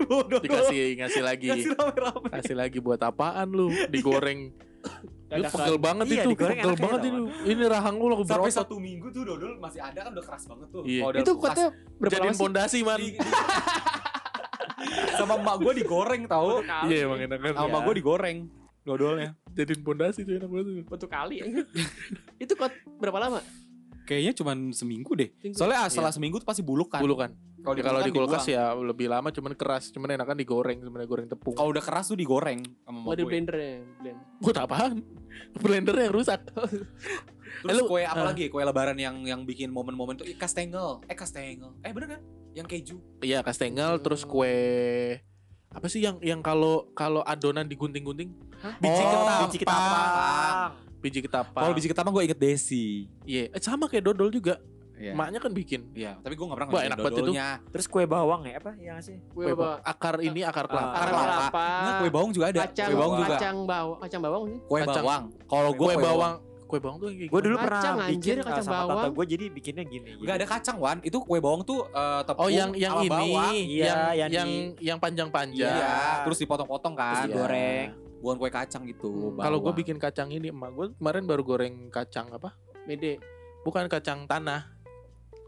Bawa 0.00 0.22
dodol. 0.30 0.40
Dikasih 0.40 0.86
ngasih 0.96 1.20
lagi. 1.20 1.46
Ngasih 1.48 1.70
rame-rame 1.72 2.28
Kasih 2.32 2.54
lagi 2.54 2.78
buat 2.78 3.00
apaan 3.00 3.50
lu? 3.50 3.68
Digoreng. 3.86 4.54
Lu 5.30 5.44
pegel 5.44 5.76
banget 5.76 6.04
Iya, 6.08 6.22
itu, 6.24 6.30
pegel 6.32 6.74
banget 6.74 7.00
ya, 7.00 7.08
itu. 7.08 7.24
Ini 7.44 7.64
rahang 7.66 7.94
lu 7.94 8.06
lagu 8.08 8.24
sampai 8.24 8.48
berotot. 8.48 8.58
satu 8.64 8.76
minggu 8.78 9.06
tuh 9.10 9.22
dodol 9.24 9.52
masih 9.58 9.78
ada 9.78 10.00
kan 10.00 10.10
udah 10.10 10.24
keras 10.24 10.44
banget 10.46 10.68
tuh 10.70 10.82
Iya. 10.82 11.02
Itu 11.16 11.32
katanya 11.36 11.68
berapa 11.96 12.12
Jadiin 12.16 12.34
pondasi 12.34 12.78
man. 12.80 12.98
sama 15.12 15.36
emak 15.36 15.56
gue 15.60 15.72
digoreng 15.76 16.22
tau 16.24 16.64
Iya 16.82 17.04
emang 17.04 17.20
enak 17.20 17.38
kan. 17.38 17.52
sama 17.52 17.66
emak 17.68 17.80
gue 17.84 17.94
digoreng 17.94 18.38
dodolnya 18.82 19.36
Jadiin 19.50 19.80
pondasi 19.80 20.22
tuh 20.22 20.34
enak 20.34 20.46
banget. 20.46 20.66
tuh. 20.66 20.84
Batu 20.88 21.06
kali 21.06 21.34
ya. 21.38 21.46
itu 22.42 22.52
kok 22.52 22.70
berapa 22.96 23.18
lama? 23.18 23.40
kayaknya 24.02 24.34
cuma 24.34 24.50
seminggu 24.74 25.14
deh 25.14 25.30
Seminggu. 25.38 25.54
soalnya 25.54 25.86
setelah 25.86 26.10
seminggu 26.10 26.36
tuh 26.36 26.48
pasti 26.48 26.66
buluk 26.66 26.90
kan 26.90 26.98
kan. 26.98 27.30
kalau 27.62 27.78
Ya, 27.78 27.84
kalau 27.84 28.00
di 28.00 28.10
kulkas 28.10 28.42
dibuang. 28.42 28.74
ya 28.74 28.90
lebih 28.90 29.06
lama 29.06 29.28
cuman 29.30 29.52
keras, 29.54 29.94
cuman 29.94 30.08
enakan 30.10 30.34
digoreng 30.34 30.78
sebenarnya 30.82 31.06
goreng 31.06 31.26
tepung. 31.28 31.54
kalau 31.54 31.70
udah 31.70 31.78
keras 31.78 32.10
tuh 32.10 32.18
digoreng 32.18 32.58
sama 32.82 33.06
Oh, 33.06 33.14
di 33.14 33.22
gue 33.22 33.30
blender 33.30 33.54
ya, 33.54 33.74
blend. 33.96 34.18
Buat 34.40 34.56
apaan? 34.60 34.98
Blender 35.62 35.94
yang 35.94 36.10
rusak. 36.10 36.42
Terus 37.62 37.70
Eh, 37.70 37.74
lu- 37.76 37.86
kue 37.86 38.02
apa 38.02 38.18
ah. 38.18 38.26
lagi? 38.26 38.48
Kue 38.48 38.62
lebaran 38.62 38.96
yang 38.96 39.22
yang 39.22 39.44
bikin 39.44 39.68
momen-momen 39.68 40.16
tuh 40.16 40.26
eh, 40.26 40.34
kastengel. 40.34 41.04
Eh 41.06 41.14
kastengel. 41.14 41.70
Eh 41.80 41.92
bener 41.92 42.18
kan? 42.18 42.20
Yang 42.50 42.66
keju. 42.68 42.96
Iya, 43.20 43.42
kastengel 43.42 44.00
terus 44.00 44.24
kue 44.24 44.50
apa 45.70 45.86
sih 45.86 46.02
yang 46.02 46.18
yang 46.18 46.40
kalau 46.40 46.90
kalau 46.92 47.22
adonan 47.22 47.62
digunting-gunting? 47.64 48.34
Biji 48.76 48.92
Oh, 48.92 49.08
ketapang. 49.08 49.40
biji 49.42 49.58
ketapang. 49.58 50.70
Biji 51.00 51.20
ketapang. 51.20 51.62
Kalau 51.62 51.74
biji 51.74 51.88
ketapang 51.88 52.12
gue 52.12 52.24
inget 52.24 52.36
Desi. 52.38 53.08
Iya, 53.24 53.48
eh, 53.48 53.60
sama 53.60 53.88
kayak 53.88 54.04
dodol 54.04 54.28
juga. 54.28 54.60
Iya. 54.94 55.16
Maknya 55.16 55.40
kan 55.40 55.48
bikin. 55.50 55.80
Iya, 55.90 56.20
tapi 56.20 56.36
gue 56.36 56.44
gak 56.44 56.52
pernah 56.54 56.68
Wah, 56.68 56.72
ngerasain 56.76 56.90
enak 56.92 56.98
banget 56.98 57.08
itu. 57.10 57.20
dodolnya. 57.24 57.48
Terus 57.72 57.86
kue 57.88 58.04
bawang 58.04 58.40
ya 58.44 58.54
apa? 58.54 58.72
Yang 58.76 58.98
sih? 59.00 59.16
Kue 59.26 59.44
Kue 59.46 59.52
apa? 59.56 59.68
akar 59.80 60.14
ini 60.20 60.40
akar 60.44 60.68
kelapa. 60.68 60.92
Akar 60.92 61.08
Kue 61.08 61.16
kelapa. 61.16 61.64
Enggak, 61.80 61.94
kue 61.96 62.10
bawang 62.10 62.30
juga 62.30 62.46
ada. 62.52 62.60
Kacang, 62.62 62.84
kue 62.86 62.96
bawang 62.98 63.14
juga. 63.16 63.32
kacang 63.32 63.56
bawang, 63.64 63.98
kacang 63.98 64.20
bawang 64.20 64.42
sih. 64.44 64.58
Kue 64.60 64.78
Kacang. 64.78 64.94
bawang. 65.00 65.22
Kalau 65.48 65.70
gue 65.72 65.86
kue 65.88 65.96
bawang, 65.96 66.34
kue 66.68 66.78
bawang 66.78 66.96
tuh 67.00 67.08
kayak 67.10 67.30
Gue 67.32 67.40
dulu 67.40 67.56
Kacang, 67.56 67.64
pernah 67.64 68.06
anjir, 68.06 68.12
bikin 68.12 68.36
uh, 68.36 68.44
kacang 68.44 68.60
sama 68.62 68.76
tante 68.76 68.92
bawang. 68.92 69.12
gue 69.16 69.24
jadi 69.26 69.44
bikinnya 69.48 69.84
gini. 69.88 70.10
Gak 70.20 70.36
ada 70.36 70.46
kacang 70.46 70.76
Wan, 70.76 70.96
itu 71.00 71.16
kue 71.18 71.38
bawang 71.40 71.62
tuh 71.64 71.80
eh, 71.88 72.20
tepung 72.22 72.44
Oh, 72.44 72.50
yang 72.52 72.70
yang 72.76 72.92
sama 72.92 73.00
ini, 73.00 73.08
bawang. 73.10 73.52
Iya, 73.56 73.94
yang 74.12 74.30
yang 74.30 74.48
yang 74.76 74.98
panjang-panjang. 75.00 75.80
Iya, 75.80 76.28
terus 76.28 76.36
dipotong-potong 76.38 76.92
kan. 76.92 77.24
Terus 77.24 77.32
digoreng. 77.32 77.88
Bukan 78.20 78.36
kue 78.36 78.48
kacang 78.48 78.84
gitu. 78.84 79.32
Hmm, 79.32 79.40
Kalau 79.40 79.58
gue 79.58 79.72
bikin 79.74 79.96
kacang 79.96 80.28
ini, 80.28 80.48
emak 80.48 80.70
gue 80.70 80.86
kemarin 80.94 81.24
baru 81.24 81.42
goreng 81.42 81.88
kacang 81.88 82.28
apa? 82.30 82.52
Mede. 82.84 83.16
Bukan 83.60 83.86
kacang 83.86 84.24
tanah. 84.24 84.76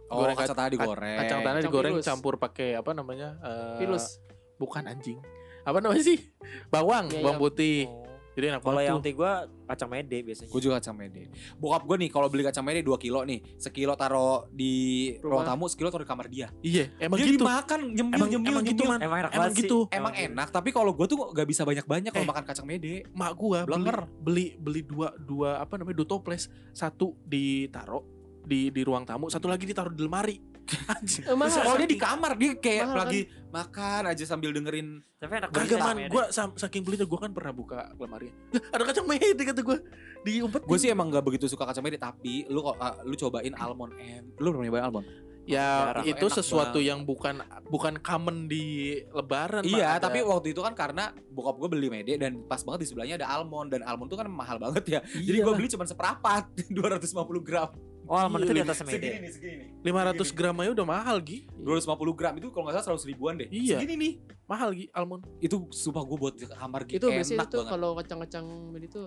oh, 0.08 0.18
goreng 0.18 0.34
kacang 0.34 0.52
kac- 0.52 0.62
tadi 0.62 0.74
digoreng. 0.74 1.18
Kacang 1.18 1.40
tanah 1.40 1.58
Kacang 1.58 1.66
digoreng 1.68 1.94
pilus. 1.94 2.04
campur 2.04 2.34
pakai 2.36 2.74
apa 2.74 2.90
namanya? 2.90 3.36
eh, 3.38 3.76
Pilus. 3.78 4.20
Bukan 4.56 4.84
anjing. 4.84 5.20
Apa 5.62 5.78
namanya 5.78 6.02
sih? 6.02 6.18
Bawang, 6.74 7.08
Iya, 7.08 7.20
bawang 7.20 7.38
iya. 7.38 7.44
putih. 7.44 7.78
Oh. 7.86 8.01
Jadi 8.32 8.44
enak 8.48 8.60
Kalau 8.60 8.80
yang 8.80 8.96
tuh. 8.96 9.04
ti 9.04 9.10
gue 9.12 9.32
kacang 9.68 9.90
mede 9.90 10.18
biasanya. 10.24 10.48
Gue 10.48 10.60
juga 10.60 10.74
kacang 10.80 10.96
mede. 10.96 11.28
Bokap 11.56 11.82
gue 11.84 11.96
nih 12.00 12.08
kalau 12.08 12.28
beli 12.28 12.42
kacang 12.42 12.64
mede 12.64 12.80
2 12.80 12.96
kilo 12.96 13.20
nih, 13.22 13.44
sekilo 13.56 13.92
taruh 13.92 14.48
di 14.48 14.72
ruang 15.20 15.44
tamu, 15.44 15.68
sekilo 15.68 15.92
taruh 15.92 16.04
di 16.04 16.10
kamar 16.10 16.26
dia. 16.32 16.48
Iya, 16.64 16.88
emang 16.96 17.20
dia 17.20 17.28
gitu. 17.28 17.44
dimakan 17.44 17.80
nyemil 17.92 18.16
Emang 18.16 18.28
nyemil 18.32 18.52
emang 18.52 18.64
gitu. 18.64 18.82
Man. 18.88 19.00
Emang 19.00 19.18
enak 19.20 19.32
Emang 19.32 19.52
gitu. 19.52 19.78
Emang 19.92 20.14
enak, 20.16 20.48
tapi 20.48 20.72
kalau 20.72 20.92
gue 20.92 21.04
tuh 21.04 21.18
gak 21.28 21.44
bisa 21.44 21.62
banyak-banyak 21.62 22.08
kalau 22.08 22.24
Eh. 22.24 22.30
makan 22.32 22.44
kacang 22.44 22.64
mede. 22.64 23.04
Mak 23.12 23.32
gua 23.36 23.68
beli, 23.68 23.92
beli 24.16 24.46
beli 24.56 24.80
dua 24.80 25.12
dua 25.14 25.60
apa 25.60 25.76
namanya 25.76 26.00
dua 26.00 26.08
toples. 26.08 26.48
Satu 26.72 27.12
ditaruh 27.22 28.00
di 28.42 28.72
di 28.72 28.82
ruang 28.82 29.04
tamu, 29.04 29.28
satu 29.28 29.46
lagi 29.46 29.68
ditaruh 29.68 29.92
di 29.92 30.02
lemari. 30.02 30.36
Anjing. 30.94 31.26
Emang 31.26 31.50
kalau 31.50 31.74
dia 31.76 31.88
di 31.90 31.98
kamar 31.98 32.32
dia 32.38 32.54
kayak 32.56 32.86
Mahal, 32.86 32.98
lagi 33.04 33.20
makan 33.52 34.02
aja 34.08 34.24
sambil 34.24 34.50
dengerin 34.50 35.04
Tapi 35.20 35.32
enak 35.38 35.52
Kagak 35.52 35.78
kacang 35.78 35.96
man, 36.00 36.08
gua 36.08 36.24
sam- 36.32 36.56
saking 36.56 36.82
pelitnya 36.82 37.04
gua 37.04 37.28
kan 37.28 37.32
pernah 37.36 37.52
buka 37.52 37.92
lemari. 37.94 38.32
Ada 38.74 38.82
kacang 38.88 39.06
mede 39.06 39.42
kata 39.44 39.60
gua. 39.60 39.78
Diumpet. 40.24 40.64
Gue 40.64 40.78
sih 40.80 40.88
emang 40.88 41.12
gak 41.12 41.22
begitu 41.22 41.46
suka 41.46 41.68
kacang 41.68 41.84
mede 41.84 42.00
tapi 42.00 42.48
lu 42.48 42.64
kok 42.64 42.80
uh, 42.80 43.04
lu 43.04 43.14
cobain 43.14 43.54
almond 43.54 43.92
and 44.00 44.32
lu 44.40 44.50
pernah 44.50 44.66
nyobain 44.66 44.86
almond? 44.88 45.06
ya 45.42 45.90
Jarang. 45.90 46.04
itu 46.06 46.26
sesuatu 46.30 46.78
banget. 46.78 46.90
yang 46.94 47.00
bukan 47.02 47.42
bukan 47.66 47.98
common 47.98 48.46
di 48.46 48.94
lebaran. 49.10 49.66
Iya. 49.66 49.98
Ada- 49.98 50.06
tapi 50.06 50.22
waktu 50.22 50.54
itu 50.54 50.62
kan 50.62 50.74
karena 50.74 51.10
bokap 51.34 51.58
gue 51.58 51.68
beli 51.70 51.90
mede 51.90 52.14
dan 52.14 52.46
pas 52.46 52.62
banget 52.62 52.86
di 52.86 52.94
sebelahnya 52.94 53.18
ada 53.18 53.28
almond 53.34 53.74
dan 53.74 53.82
almond 53.82 54.06
tuh 54.06 54.18
kan 54.22 54.30
mahal 54.30 54.62
banget 54.62 54.84
ya. 54.86 55.00
Jadi 55.02 55.38
gue 55.42 55.52
beli 55.54 55.66
cuma 55.66 55.82
seperempat 55.82 56.46
250 56.70 57.42
gram. 57.42 57.70
Oh, 58.04 58.18
almond 58.18 58.42
itu 58.42 58.52
di 58.52 58.60
atas 58.60 58.78
Segini 58.78 58.98
mede. 58.98 59.08
nih, 59.16 59.30
segini 59.30 59.54
nih. 59.56 59.68
500 59.80 60.30
gram 60.32 60.54
aja 60.56 60.70
udah 60.72 60.86
mahal 60.86 61.16
Gi. 61.18 61.38
250 61.56 62.12
gram 62.12 62.34
itu 62.34 62.48
kalau 62.48 62.64
nggak 62.64 62.74
salah 62.76 62.98
100 62.98 63.08
ribuan 63.08 63.34
deh. 63.34 63.48
Iya. 63.48 63.78
Segini 63.78 63.94
nih. 63.94 64.12
Mahal 64.44 64.70
Gi 64.72 64.86
almond. 64.90 65.22
Itu 65.38 65.70
sumpah 65.70 66.02
gue 66.02 66.16
buat 66.16 66.34
di 66.34 66.44
kamar 66.44 66.80
gitu 66.84 66.98
itu 66.98 67.06
biasanya 67.08 67.38
enak 67.38 67.46
itu 67.46 67.56
banget. 67.56 67.70
kalau 67.70 67.88
kacang-kacang 67.94 68.46
mede 68.68 68.86
itu 68.86 69.02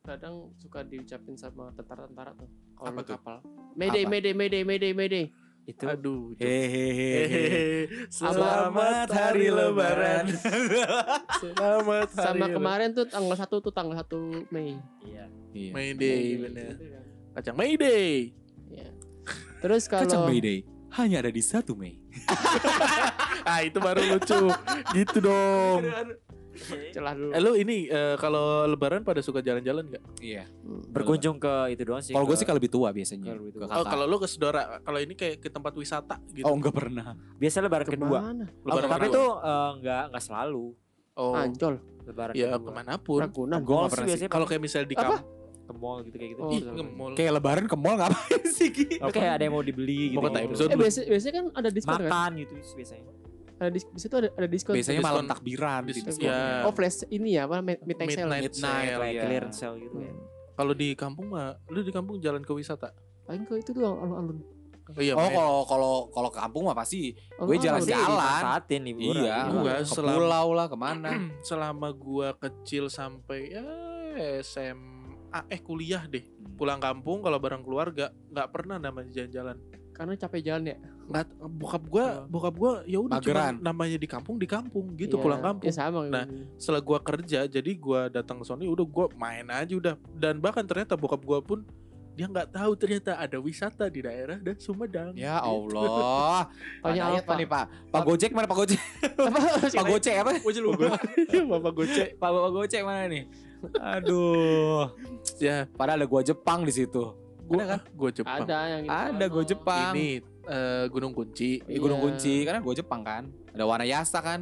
kadang 0.00 0.34
suka 0.54 0.80
diucapin 0.82 1.34
sama 1.34 1.68
tentara-tentara 1.70 2.32
tuh 2.32 2.48
kalau 2.72 2.86
Apa 2.86 2.94
naik 2.94 3.04
tuh? 3.04 3.14
kapal. 3.18 3.36
Mede, 3.74 4.00
Apa? 4.00 4.10
mede, 4.10 4.30
mede, 4.32 4.58
mede, 4.62 4.88
mede. 4.92 5.22
Itu 5.64 5.84
Aduh. 5.84 6.32
Hehehe. 6.38 7.88
Selamat 8.08 9.08
hari 9.10 9.48
lebaran. 9.48 10.24
Selamat 11.42 12.08
hari 12.10 12.40
Sama 12.40 12.46
kemarin 12.48 12.88
tuh 12.90 13.04
tanggal 13.04 13.34
1 13.34 13.52
tuh 13.58 13.72
tanggal 13.72 13.96
1 13.98 14.48
Mei. 14.48 14.76
iya. 15.02 15.24
Mayday 15.50 15.72
Mede, 15.74 16.12
bener. 16.40 16.72
gitu 16.72 16.86
kan. 16.88 17.04
Kacang 17.38 17.54
Mayday. 17.54 18.34
Iya. 18.66 18.90
Terus 19.62 19.86
Kacang 19.86 20.26
kalau 20.26 20.26
Mayday 20.26 20.66
hanya 20.98 21.22
ada 21.22 21.30
di 21.30 21.38
1 21.38 21.62
Mei. 21.78 21.94
Ah 23.48 23.64
itu 23.64 23.80
baru 23.80 24.02
lucu. 24.04 24.52
gitu 24.92 25.18
dong. 25.24 25.80
celah 26.92 27.16
dulu. 27.16 27.30
Eh 27.32 27.40
lu 27.40 27.52
ini 27.56 27.88
eh, 27.88 28.12
kalau 28.20 28.68
lebaran 28.68 29.00
pada 29.00 29.24
suka 29.24 29.40
jalan-jalan 29.40 29.88
nggak? 29.88 30.04
Iya. 30.20 30.44
Hmm. 30.44 30.84
Berkunjung 30.90 31.40
ke 31.40 31.72
itu 31.72 31.80
doang 31.86 32.04
sih. 32.04 32.12
Kalau 32.12 32.28
gue 32.28 32.36
sih 32.36 32.44
kalau 32.44 32.58
lebih 32.60 32.68
tua 32.68 32.92
biasanya. 32.92 33.32
Ke 33.32 33.40
lebih 33.40 33.52
tua. 33.56 33.64
Oh 33.72 33.86
kalau 33.88 34.04
lu 34.04 34.20
ke 34.20 34.28
saudara, 34.28 34.82
kalau 34.84 35.00
ini 35.00 35.16
kayak 35.16 35.40
ke 35.40 35.48
tempat 35.48 35.72
wisata 35.78 36.20
gitu. 36.34 36.44
Oh 36.44 36.52
enggak 36.52 36.74
pernah. 36.76 37.16
biasa 37.40 37.64
lebaran 37.64 37.88
kedua. 37.88 38.18
Ke 38.20 38.26
mana? 38.26 38.46
Lebaran 38.66 38.88
tapi 38.90 39.06
kedua. 39.06 39.14
itu 39.14 39.24
eh, 39.48 39.70
nggak 39.80 40.02
nggak 40.12 40.24
selalu 40.26 40.66
oh 41.18 41.34
Ancol, 41.34 41.74
lebaran 42.04 42.34
ya 42.36 42.46
kedua. 42.52 42.60
ke 42.60 42.70
mana 42.74 42.92
pun. 43.00 43.20
Ragunan. 43.22 43.58
Nggak 43.64 43.78
sih 43.80 43.92
pernah 43.94 44.16
sih. 44.18 44.28
Kalau 44.28 44.44
kayak 44.50 44.60
misalnya 44.60 44.88
di 44.92 44.96
Apa? 44.98 45.37
Ke 45.68 45.74
mall 45.74 46.00
gitu 46.00 46.16
kayak 46.16 46.30
gitu. 46.32 46.40
Oh, 46.40 46.48
ih 46.48 46.60
betul. 46.60 46.74
nge-mall. 46.74 47.12
Kayak 47.12 47.32
lebaran 47.36 47.64
ke 47.64 47.76
mall 47.76 47.94
ngapain 47.94 48.42
sih 48.56 48.68
Ki? 48.68 48.84
Itu 48.96 49.10
kayak 49.10 49.32
ada 49.36 49.42
yang 49.44 49.52
mau 49.52 49.62
dibeli 49.62 50.10
gitu. 50.10 50.16
Mau 50.16 50.24
ke 50.24 50.30
time 50.32 50.52
zone. 50.54 50.68
Eh 50.68 50.76
biasa, 50.76 50.98
biasanya 51.04 51.34
kan 51.34 51.46
ada 51.52 51.68
diskon 51.68 51.92
kan? 51.94 52.02
Makan 52.02 52.30
gitu 52.38 52.52
biasanya. 52.74 53.04
Ada 53.58 53.70
dis, 53.70 53.84
di 53.84 53.98
situ 53.98 54.14
ada, 54.14 54.28
ada 54.32 54.46
diskon. 54.46 54.72
Biasanya 54.72 54.96
Diskon. 54.96 55.10
malam 55.12 55.24
takbiran 55.26 55.80
Dis- 55.84 55.98
di 55.98 56.24
ya. 56.24 56.62
Oh 56.62 56.70
flash 56.70 57.02
ini 57.08 57.34
ya 57.34 57.44
apa 57.44 57.58
mid- 57.58 57.82
midnight 57.82 58.10
sale. 58.12 58.24
Midnight 58.24 58.42
Midnight, 58.48 58.88
sale, 58.88 59.06
ya. 59.08 59.22
clearance 59.22 59.58
sale 59.58 59.76
gitu 59.78 59.96
ya. 59.98 60.08
Hmm. 60.08 60.24
Kalau 60.54 60.72
di 60.72 60.88
kampung 60.94 61.26
mah, 61.28 61.58
lu 61.66 61.80
di 61.80 61.90
kampung 61.90 62.16
jalan 62.18 62.40
ke 62.40 62.50
wisata. 62.50 62.94
Paling 63.24 63.44
ke 63.44 63.58
itu 63.58 63.70
doang 63.72 63.98
alun-alun. 63.98 64.38
Oh 64.88 65.02
iya, 65.04 65.12
Oh 65.12 65.28
kalau 65.28 65.56
kalau 65.66 65.94
kalau 66.08 66.28
ke 66.30 66.38
kampung 66.38 66.64
mah 66.64 66.72
pasti 66.72 67.12
Alun-alun. 67.34 67.44
Gue 67.44 67.56
jalan 67.60 67.78
Pasti 67.78 67.92
jalan. 67.92 68.08
dimanfaatin 68.08 68.80
liburan. 68.80 69.16
iya. 69.18 69.36
Gua 69.44 69.72
ke 69.76 69.84
selama- 69.84 70.16
pulau 70.16 70.48
lah 70.54 70.66
ke 70.66 70.76
mana. 70.78 71.10
selama 71.44 71.88
gua 71.92 72.28
kecil 72.34 72.84
sampai 72.88 73.52
ya 73.52 73.66
SMA 75.28 75.40
eh 75.52 75.60
kuliah 75.60 76.02
deh. 76.08 76.24
Pulang 76.56 76.80
kampung 76.80 77.20
kalau 77.20 77.36
bareng 77.38 77.60
keluarga 77.60 78.10
nggak 78.32 78.48
pernah 78.50 78.80
namanya 78.80 79.12
jalan-jalan. 79.12 79.56
Karena 79.92 80.14
capek 80.14 80.40
jalan 80.40 80.62
ya. 80.72 80.76
Nggak 81.08 81.24
bokap 81.58 81.82
gua, 81.88 82.06
bokap 82.26 82.54
gua 82.56 82.72
ya 82.86 82.98
udah 83.02 83.18
cuma 83.20 83.52
namanya 83.58 83.98
di 83.98 84.08
kampung 84.08 84.36
di 84.38 84.46
kampung 84.48 84.94
gitu 84.96 85.18
Iya, 85.18 85.24
pulang 85.24 85.42
kampung. 85.42 85.66
Ya 85.68 85.74
sama. 85.74 86.06
Nah, 86.08 86.24
Setelah 86.56 86.82
gua 86.82 86.98
kerja 87.02 87.44
jadi 87.44 87.70
gua 87.76 88.08
datang 88.08 88.40
ke 88.40 88.44
sana 88.46 88.64
ya 88.64 88.70
udah 88.72 88.86
gua 88.86 89.06
main 89.14 89.44
aja 89.50 89.74
udah 89.74 89.94
dan 90.16 90.40
bahkan 90.40 90.64
ternyata 90.64 90.94
bokap 90.96 91.22
gua 91.22 91.40
pun 91.42 91.60
dia 92.14 92.26
nggak 92.26 92.50
tahu 92.50 92.74
ternyata 92.74 93.14
ada 93.14 93.38
wisata 93.38 93.86
di 93.86 94.02
daerah 94.02 94.42
dan 94.42 94.58
Sumedang. 94.58 95.14
Ya 95.14 95.38
Gitu. 95.38 95.50
Allah. 95.70 96.50
Tanya 96.82 97.02
apa? 97.14 97.18
apa 97.22 97.32
nih 97.38 97.46
Pak? 97.46 97.64
Pak 97.94 98.02
Gojek 98.02 98.30
mana 98.34 98.46
Pak 98.50 98.58
Gojek? 98.58 98.80
apa? 99.18 99.40
Pak 99.70 99.86
Gocek 99.86 100.14
apa? 100.18 100.30
Gua 100.42 100.50
aja 100.50 100.60
lupa. 100.62 100.86
Bapak 101.54 101.72
Gocek. 101.78 102.08
Pak 102.18 102.30
Bapak 102.34 102.50
Gocek 102.54 102.82
mana 102.82 103.06
nih? 103.06 103.22
Aduh. 103.76 104.90
Ya, 105.38 105.66
Padahal 105.70 106.02
ada 106.02 106.06
gua 106.06 106.22
Jepang 106.22 106.62
di 106.62 106.72
situ. 106.72 107.14
gua 107.44 107.56
Ada 107.56 107.66
kan? 107.66 107.80
Gua 107.92 108.10
Jepang. 108.10 108.38
Ada 108.44 108.58
yang 108.68 108.80
gitu. 108.84 108.92
Ada 108.94 109.24
gua 109.26 109.44
Jepang. 109.44 109.92
Ini 109.92 110.08
eh, 110.44 110.84
Gunung 110.88 111.12
Kunci. 111.12 111.50
Di 111.60 111.78
Gunung 111.78 111.98
Iya. 111.98 112.06
Kunci 112.10 112.34
karena 112.44 112.60
gua 112.60 112.74
Jepang 112.74 113.00
kan. 113.02 113.22
Ada 113.52 113.64
Wanayasa 113.64 114.18
kan. 114.20 114.40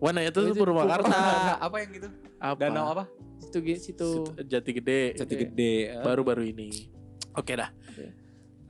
Mana 0.00 0.24
itu 0.24 0.40
Itu 0.40 0.56
Purwakarta? 0.56 1.12
apa 1.66 1.76
yang 1.78 1.90
gitu? 1.92 2.08
Apa? 2.40 2.56
Danau 2.58 2.86
apa? 2.88 3.04
Situ 3.38 3.58
situ. 3.76 4.08
Situ- 4.24 4.34
Jati 4.44 4.70
Gede. 4.72 5.00
Jati 5.14 5.34
Gede. 5.36 5.74
Eh, 5.92 6.02
Baru-baru 6.02 6.44
ini. 6.44 6.88
Oke 7.36 7.52
dah. 7.54 7.68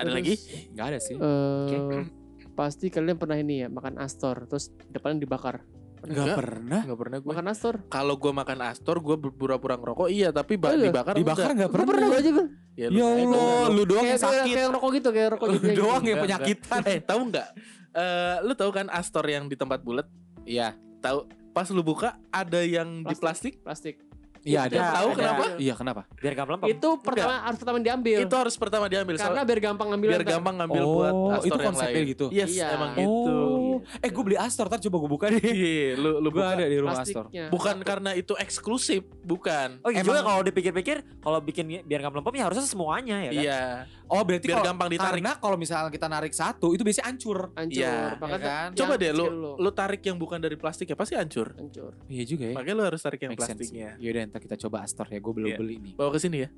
Ada 0.00 0.08
Terus, 0.08 0.14
lagi? 0.16 0.34
Nggak 0.74 0.86
ada 0.86 0.98
sih. 0.98 1.16
eh, 1.16 2.04
pasti 2.50 2.92
kalian 2.92 3.16
pernah 3.16 3.36
ini 3.36 3.64
ya 3.64 3.68
makan 3.68 3.96
astor 3.96 4.44
terus 4.44 4.68
depannya 4.90 5.22
dibakar. 5.22 5.62
Nggak 6.00 6.10
Enggak. 6.26 6.36
pernah. 6.36 6.80
Enggak 6.80 6.98
pernah 6.98 7.16
gue. 7.18 7.30
Makan 7.30 7.46
astor. 7.46 7.74
Kalau 7.86 8.14
gue 8.16 8.32
makan 8.32 8.58
Astor, 8.62 8.96
gue 8.98 9.16
pura-pura 9.30 9.74
ngerokok. 9.74 10.08
Iya, 10.08 10.28
tapi 10.30 10.56
ba- 10.56 10.70
Oh 10.70 10.74
iya? 10.74 10.88
dibakar 10.88 11.14
Dibakar 11.14 11.36
enggak. 11.44 11.56
nggak 11.56 11.70
Pernah, 11.70 11.86
pernah. 11.86 11.98
pernah 12.00 12.08
gua 12.08 12.18
aja 12.18 12.30
kan. 12.32 12.46
Ya, 12.72 12.86
lu 12.86 12.96
Ya 12.96 13.04
Allah, 13.04 13.20
enggak. 13.20 13.68
lu 13.68 13.82
doang 13.84 14.00
Kayak, 14.00 14.10
yang 14.10 14.22
sakit. 14.22 14.44
kayak 14.50 14.68
rokok 14.70 14.90
gitu, 14.90 15.08
kayak 15.10 15.28
rokok 15.30 15.46
Lu 15.46 15.54
gitu. 15.54 15.68
doang 15.76 16.02
yang 16.02 16.18
Enggak, 16.18 16.24
penyakitan. 16.24 16.80
Eh, 16.90 16.98
tahu 17.00 17.20
nggak? 17.28 17.48
Eh, 17.90 18.36
lu 18.40 18.52
tahu 18.54 18.70
kan 18.70 18.86
Astor 18.88 19.24
yang 19.26 19.44
di 19.44 19.54
tempat 19.54 19.80
bulat? 19.80 20.06
Iya. 20.42 20.72
Tahu? 20.98 21.18
Pas 21.50 21.66
lu 21.68 21.82
buka 21.82 22.14
ada 22.28 22.60
yang 22.60 23.02
di 23.02 23.14
plastik. 23.14 23.60
Plastik. 23.60 23.98
Iya 24.40 24.60
Itu 24.64 24.74
ada. 24.74 24.88
tahu 24.94 25.08
ada. 25.08 25.16
kenapa? 25.16 25.44
Iya 25.54 25.74
kenapa? 25.74 26.00
Biar 26.14 26.32
gak 26.32 26.46
melempem. 26.46 26.66
Itu 26.70 26.88
pertama 26.98 27.34
harus 27.42 27.58
pertama 27.58 27.78
diambil. 27.78 28.18
Itu 28.20 28.34
harus 28.34 28.54
pertama 28.54 28.86
diambil. 28.86 29.14
karena 29.16 29.42
biar 29.42 29.60
gampang 29.60 29.88
ngambil. 29.90 30.08
biar 30.08 30.24
gampang 30.26 30.54
ngambil 30.56 30.82
Oh, 30.82 30.92
buat 30.94 31.12
itu 31.12 31.28
Astor 31.30 31.44
yang 31.52 31.68
konsepnya 31.68 31.92
lain. 31.94 32.10
gitu? 32.10 32.26
Yes, 32.30 32.50
Iya. 32.50 32.66
emang 32.72 32.90
gitu. 32.94 33.34
Oh. 33.36 33.76
Eh 33.98 34.10
gue 34.10 34.22
beli 34.22 34.36
Astor, 34.36 34.66
ntar 34.66 34.80
coba 34.80 34.96
gue 34.98 35.10
buka 35.10 35.26
deh. 35.28 35.40
Iya, 35.60 35.92
lu 35.94 36.10
lu 36.18 36.28
Gue 36.30 36.40
buka. 36.40 36.54
ada 36.54 36.64
di 36.64 36.76
rumah 36.76 36.98
Astor. 36.98 37.24
Bukan 37.28 37.76
karena 37.82 38.10
itu 38.12 38.32
eksklusif, 38.34 39.04
bukan. 39.20 39.76
Oh 39.80 39.88
iya 39.88 40.00
Emang- 40.00 40.08
juga 40.10 40.20
kalau 40.22 40.40
dipikir-pikir 40.42 40.96
kalau 41.18 41.38
bikin 41.38 41.64
biar 41.82 42.00
gak 42.00 42.10
melempem 42.10 42.34
ya 42.34 42.44
harusnya 42.46 42.64
semuanya 42.64 43.16
ya 43.20 43.30
kan. 43.30 43.42
Iya, 43.42 43.60
Oh 44.06 44.24
berarti 44.24 44.46
biar 44.48 44.56
kalau- 44.56 44.68
gampang 44.68 44.88
ditarik. 44.88 45.20
Karena 45.20 45.32
kalau 45.36 45.54
misalnya 45.54 45.86
kita 45.88 46.06
narik 46.06 46.32
satu 46.32 46.72
itu 46.72 46.80
biasanya 46.80 47.06
hancur. 47.06 47.38
hancur. 47.52 47.76
Iya, 47.76 48.16
ya 48.16 48.38
kan? 48.38 48.68
Coba 48.72 48.92
deh 48.96 49.10
lu 49.12 49.26
lu 49.54 49.70
tarik 49.70 50.00
yang 50.02 50.16
bukan 50.16 50.38
dari 50.38 50.56
plastik 50.56 50.86
ya 50.86 50.96
pasti 50.96 51.14
hancur. 51.14 51.52
hancur. 51.52 51.92
Iya 52.06 52.24
juga 52.24 52.44
ya. 52.46 52.54
Makanya 52.56 52.74
lu 52.74 52.84
harus 52.86 53.00
tarik 53.00 53.20
yang 53.20 53.32
plastiknya. 53.34 54.00
Yaudah 54.00 54.22
ntar 54.30 54.40
kita 54.40 54.56
coba 54.56 54.82
Astor 54.82 55.06
ya. 55.06 55.18
Gue 55.18 55.34
belum 55.34 55.50
Iya. 55.50 55.58
beli 55.58 55.76
nih. 55.76 55.94
Bawa 55.94 56.10
ke 56.10 56.18
sini 56.18 56.38
ya. 56.40 56.50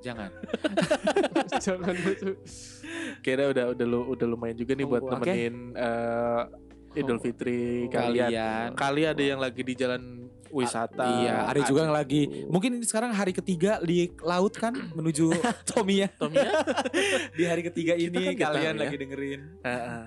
Jangan. 0.00 0.30
Jangan. 1.64 1.94
Kira 3.20 3.50
udah 3.50 3.64
udah 3.74 3.86
lu 3.86 4.00
udah 4.08 4.26
lumayan 4.26 4.54
juga 4.54 4.72
nih 4.72 4.86
Oh, 4.86 4.90
buat 4.90 5.02
oke. 5.04 5.26
nemenin 5.26 5.54
eh, 5.74 6.42
Idul 6.96 7.18
Oh. 7.18 7.20
Fitri 7.20 7.86
kalian. 7.88 8.30
Kalian. 8.30 8.68
Kali 8.74 9.02
ada 9.04 9.20
yang 9.20 9.38
lagi 9.38 9.60
di 9.60 9.74
jalan 9.74 10.02
wisata. 10.48 11.04
Iya, 11.04 11.44
ada 11.44 11.60
juga 11.62 11.84
yang 11.84 11.92
lagi. 11.92 12.46
Mungkin 12.46 12.80
ini 12.80 12.86
sekarang 12.86 13.12
hari 13.12 13.30
ketiga 13.30 13.76
di 13.78 14.08
laut 14.22 14.54
kan 14.54 14.72
menuju 14.96 15.34
Tomia. 15.66 16.08
Tomia. 16.14 16.48
Di 17.36 17.44
hari 17.44 17.60
ketiga 17.62 17.92
Kita 17.92 18.08
ini 18.08 18.32
kan 18.34 18.50
kalian 18.50 18.74
ya. 18.74 18.80
lagi 18.80 18.96
dengerin. 18.96 19.40
Heeh. 19.60 20.02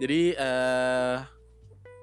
Jadi 0.00 0.20
eh 0.32 1.16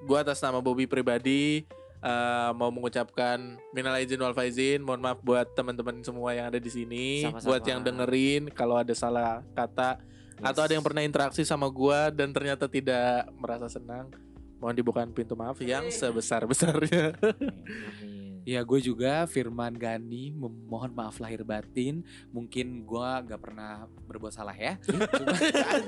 gua 0.00 0.18
atas 0.22 0.38
nama 0.38 0.60
Bobby 0.60 0.86
pribadi 0.86 1.66
eh, 2.00 2.50
mau 2.56 2.72
mengucapkan 2.72 3.60
minal 3.72 3.96
aizin 3.96 4.20
wal 4.20 4.34
faizin, 4.36 4.80
mohon 4.82 5.00
maaf 5.00 5.20
buat 5.20 5.48
teman-teman 5.52 6.00
semua 6.00 6.32
yang 6.32 6.48
ada 6.48 6.60
di 6.60 6.70
sini, 6.72 7.28
Sama-sama. 7.28 7.48
buat 7.48 7.62
yang 7.64 7.80
dengerin 7.84 8.42
kalau 8.52 8.80
ada 8.80 8.92
salah 8.96 9.44
kata 9.52 10.00
atau 10.40 10.60
ada 10.64 10.72
yang 10.72 10.84
pernah 10.84 11.04
interaksi 11.04 11.44
sama 11.44 11.68
gua 11.68 12.08
dan 12.08 12.32
ternyata 12.32 12.64
tidak 12.64 13.28
merasa 13.36 13.68
senang, 13.68 14.08
mohon 14.56 14.72
dibukakan 14.72 15.12
pintu 15.12 15.36
maaf 15.36 15.60
yang 15.60 15.88
sebesar-besarnya. 15.92 17.12
Ya 18.48 18.64
gue 18.64 18.80
juga 18.80 19.28
Firman 19.28 19.76
Gani 19.76 20.32
memohon 20.32 20.96
maaf 20.96 21.20
lahir 21.20 21.44
batin. 21.44 22.00
Mungkin 22.32 22.88
gue 22.88 23.10
gak 23.28 23.40
pernah 23.40 23.84
berbuat 24.08 24.32
salah 24.32 24.56
ya. 24.56 24.80
Cuman, 24.88 25.82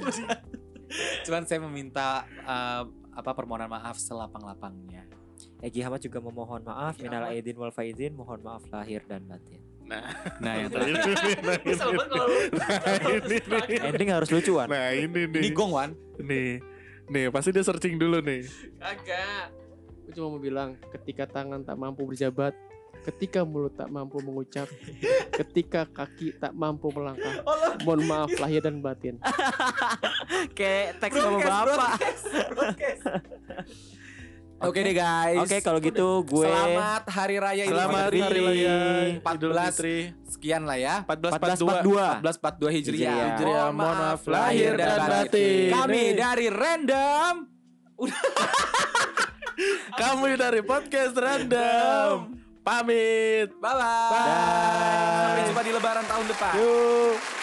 cuman 1.24 1.42
saya 1.48 1.60
meminta 1.64 2.28
uh, 2.44 2.84
apa 3.16 3.32
permohonan 3.32 3.72
maaf 3.72 3.96
selapang-lapangnya. 3.96 5.08
Egi 5.62 5.80
Hamad 5.82 6.00
juga 6.02 6.18
memohon 6.20 6.62
maaf 6.62 6.98
minal 6.98 7.30
aidin 7.30 7.56
wal 7.56 7.72
faizin, 7.74 8.12
mohon 8.14 8.42
maaf 8.42 8.62
lahir 8.70 9.02
dan 9.06 9.24
batin. 9.26 9.60
Nah 9.86 10.54
yang 10.56 10.70
Nah, 10.70 10.70
terakhir. 10.72 10.94
ini, 10.94 10.98
nah, 11.42 11.56
ini, 11.60 11.74
nah, 12.56 12.76
ini, 13.12 13.36
nih. 13.36 13.78
Ending 13.90 14.10
harus 14.10 14.28
lucuan. 14.30 14.66
Nah 14.70 14.94
ini 14.94 15.20
nih. 15.28 15.40
Ini 15.42 15.48
gong 15.52 15.72
Wan. 15.74 15.90
Nih, 16.22 16.62
nih 17.10 17.24
pasti 17.28 17.50
dia 17.50 17.64
searching 17.64 17.98
dulu 17.98 18.22
nih. 18.22 18.46
Kagak. 18.78 19.52
Gue 20.02 20.12
cuma 20.18 20.34
mau 20.34 20.40
bilang, 20.42 20.74
ketika 20.90 21.30
tangan 21.30 21.62
tak 21.62 21.78
mampu 21.78 22.02
berjabat, 22.08 22.54
ketika 23.06 23.42
mulut 23.42 23.74
tak 23.74 23.90
mampu 23.90 24.18
mengucap, 24.22 24.66
ketika 25.38 25.86
kaki 25.86 26.34
tak 26.38 26.54
mampu 26.54 26.90
melangkah, 26.90 27.42
mohon 27.86 28.02
maaf 28.06 28.30
lahir 28.38 28.62
dan 28.62 28.82
batin. 28.82 29.18
Kayak 30.58 30.98
teks 31.02 31.14
sama 31.18 31.38
bapak. 31.38 31.90
Oke 34.62 34.86
deh 34.86 34.94
guys. 34.94 35.42
Oke 35.42 35.58
kalau 35.58 35.82
gitu 35.82 36.22
gue 36.22 36.46
Selamat 36.46 37.02
Hari 37.10 37.36
Raya 37.42 37.66
Idul 37.66 37.74
Selamat 37.74 38.02
Fitri. 38.06 38.22
Hari 38.22 38.40
Raya 38.46 38.78
Idul 39.34 39.50
14 39.50 39.74
Fitri 39.74 40.14
sekian 40.30 40.62
lah 40.64 40.78
ya. 40.78 41.02
1442. 41.06 42.22
1442 42.22 42.22
Hijriah. 42.22 42.78
Hijriah. 42.78 43.26
Hijriah, 43.34 43.66
mohon 43.74 43.96
maaf 43.98 44.22
lahir 44.30 44.78
dan 44.78 45.02
batin. 45.02 45.74
Kami 45.74 46.02
dari 46.14 46.46
Random. 46.46 47.50
Kami 50.02 50.30
dari 50.38 50.62
podcast 50.62 51.14
Random. 51.18 52.38
Pamit. 52.62 53.50
Bye 53.58 53.74
bye. 53.74 54.14
Bye. 54.14 55.26
Sampai 55.26 55.42
jumpa 55.50 55.62
di 55.66 55.72
Lebaran 55.74 56.06
tahun 56.06 56.30
depan. 56.30 56.54
Yuk. 56.54 57.41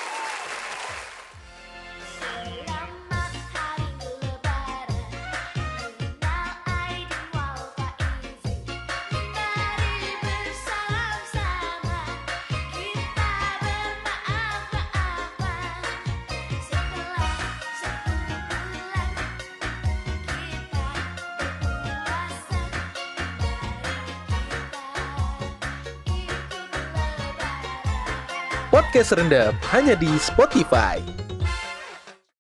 Podcast 28.90 29.14
Rendam 29.14 29.54
hanya 29.70 29.94
di 29.94 30.10
Spotify. 30.18 31.29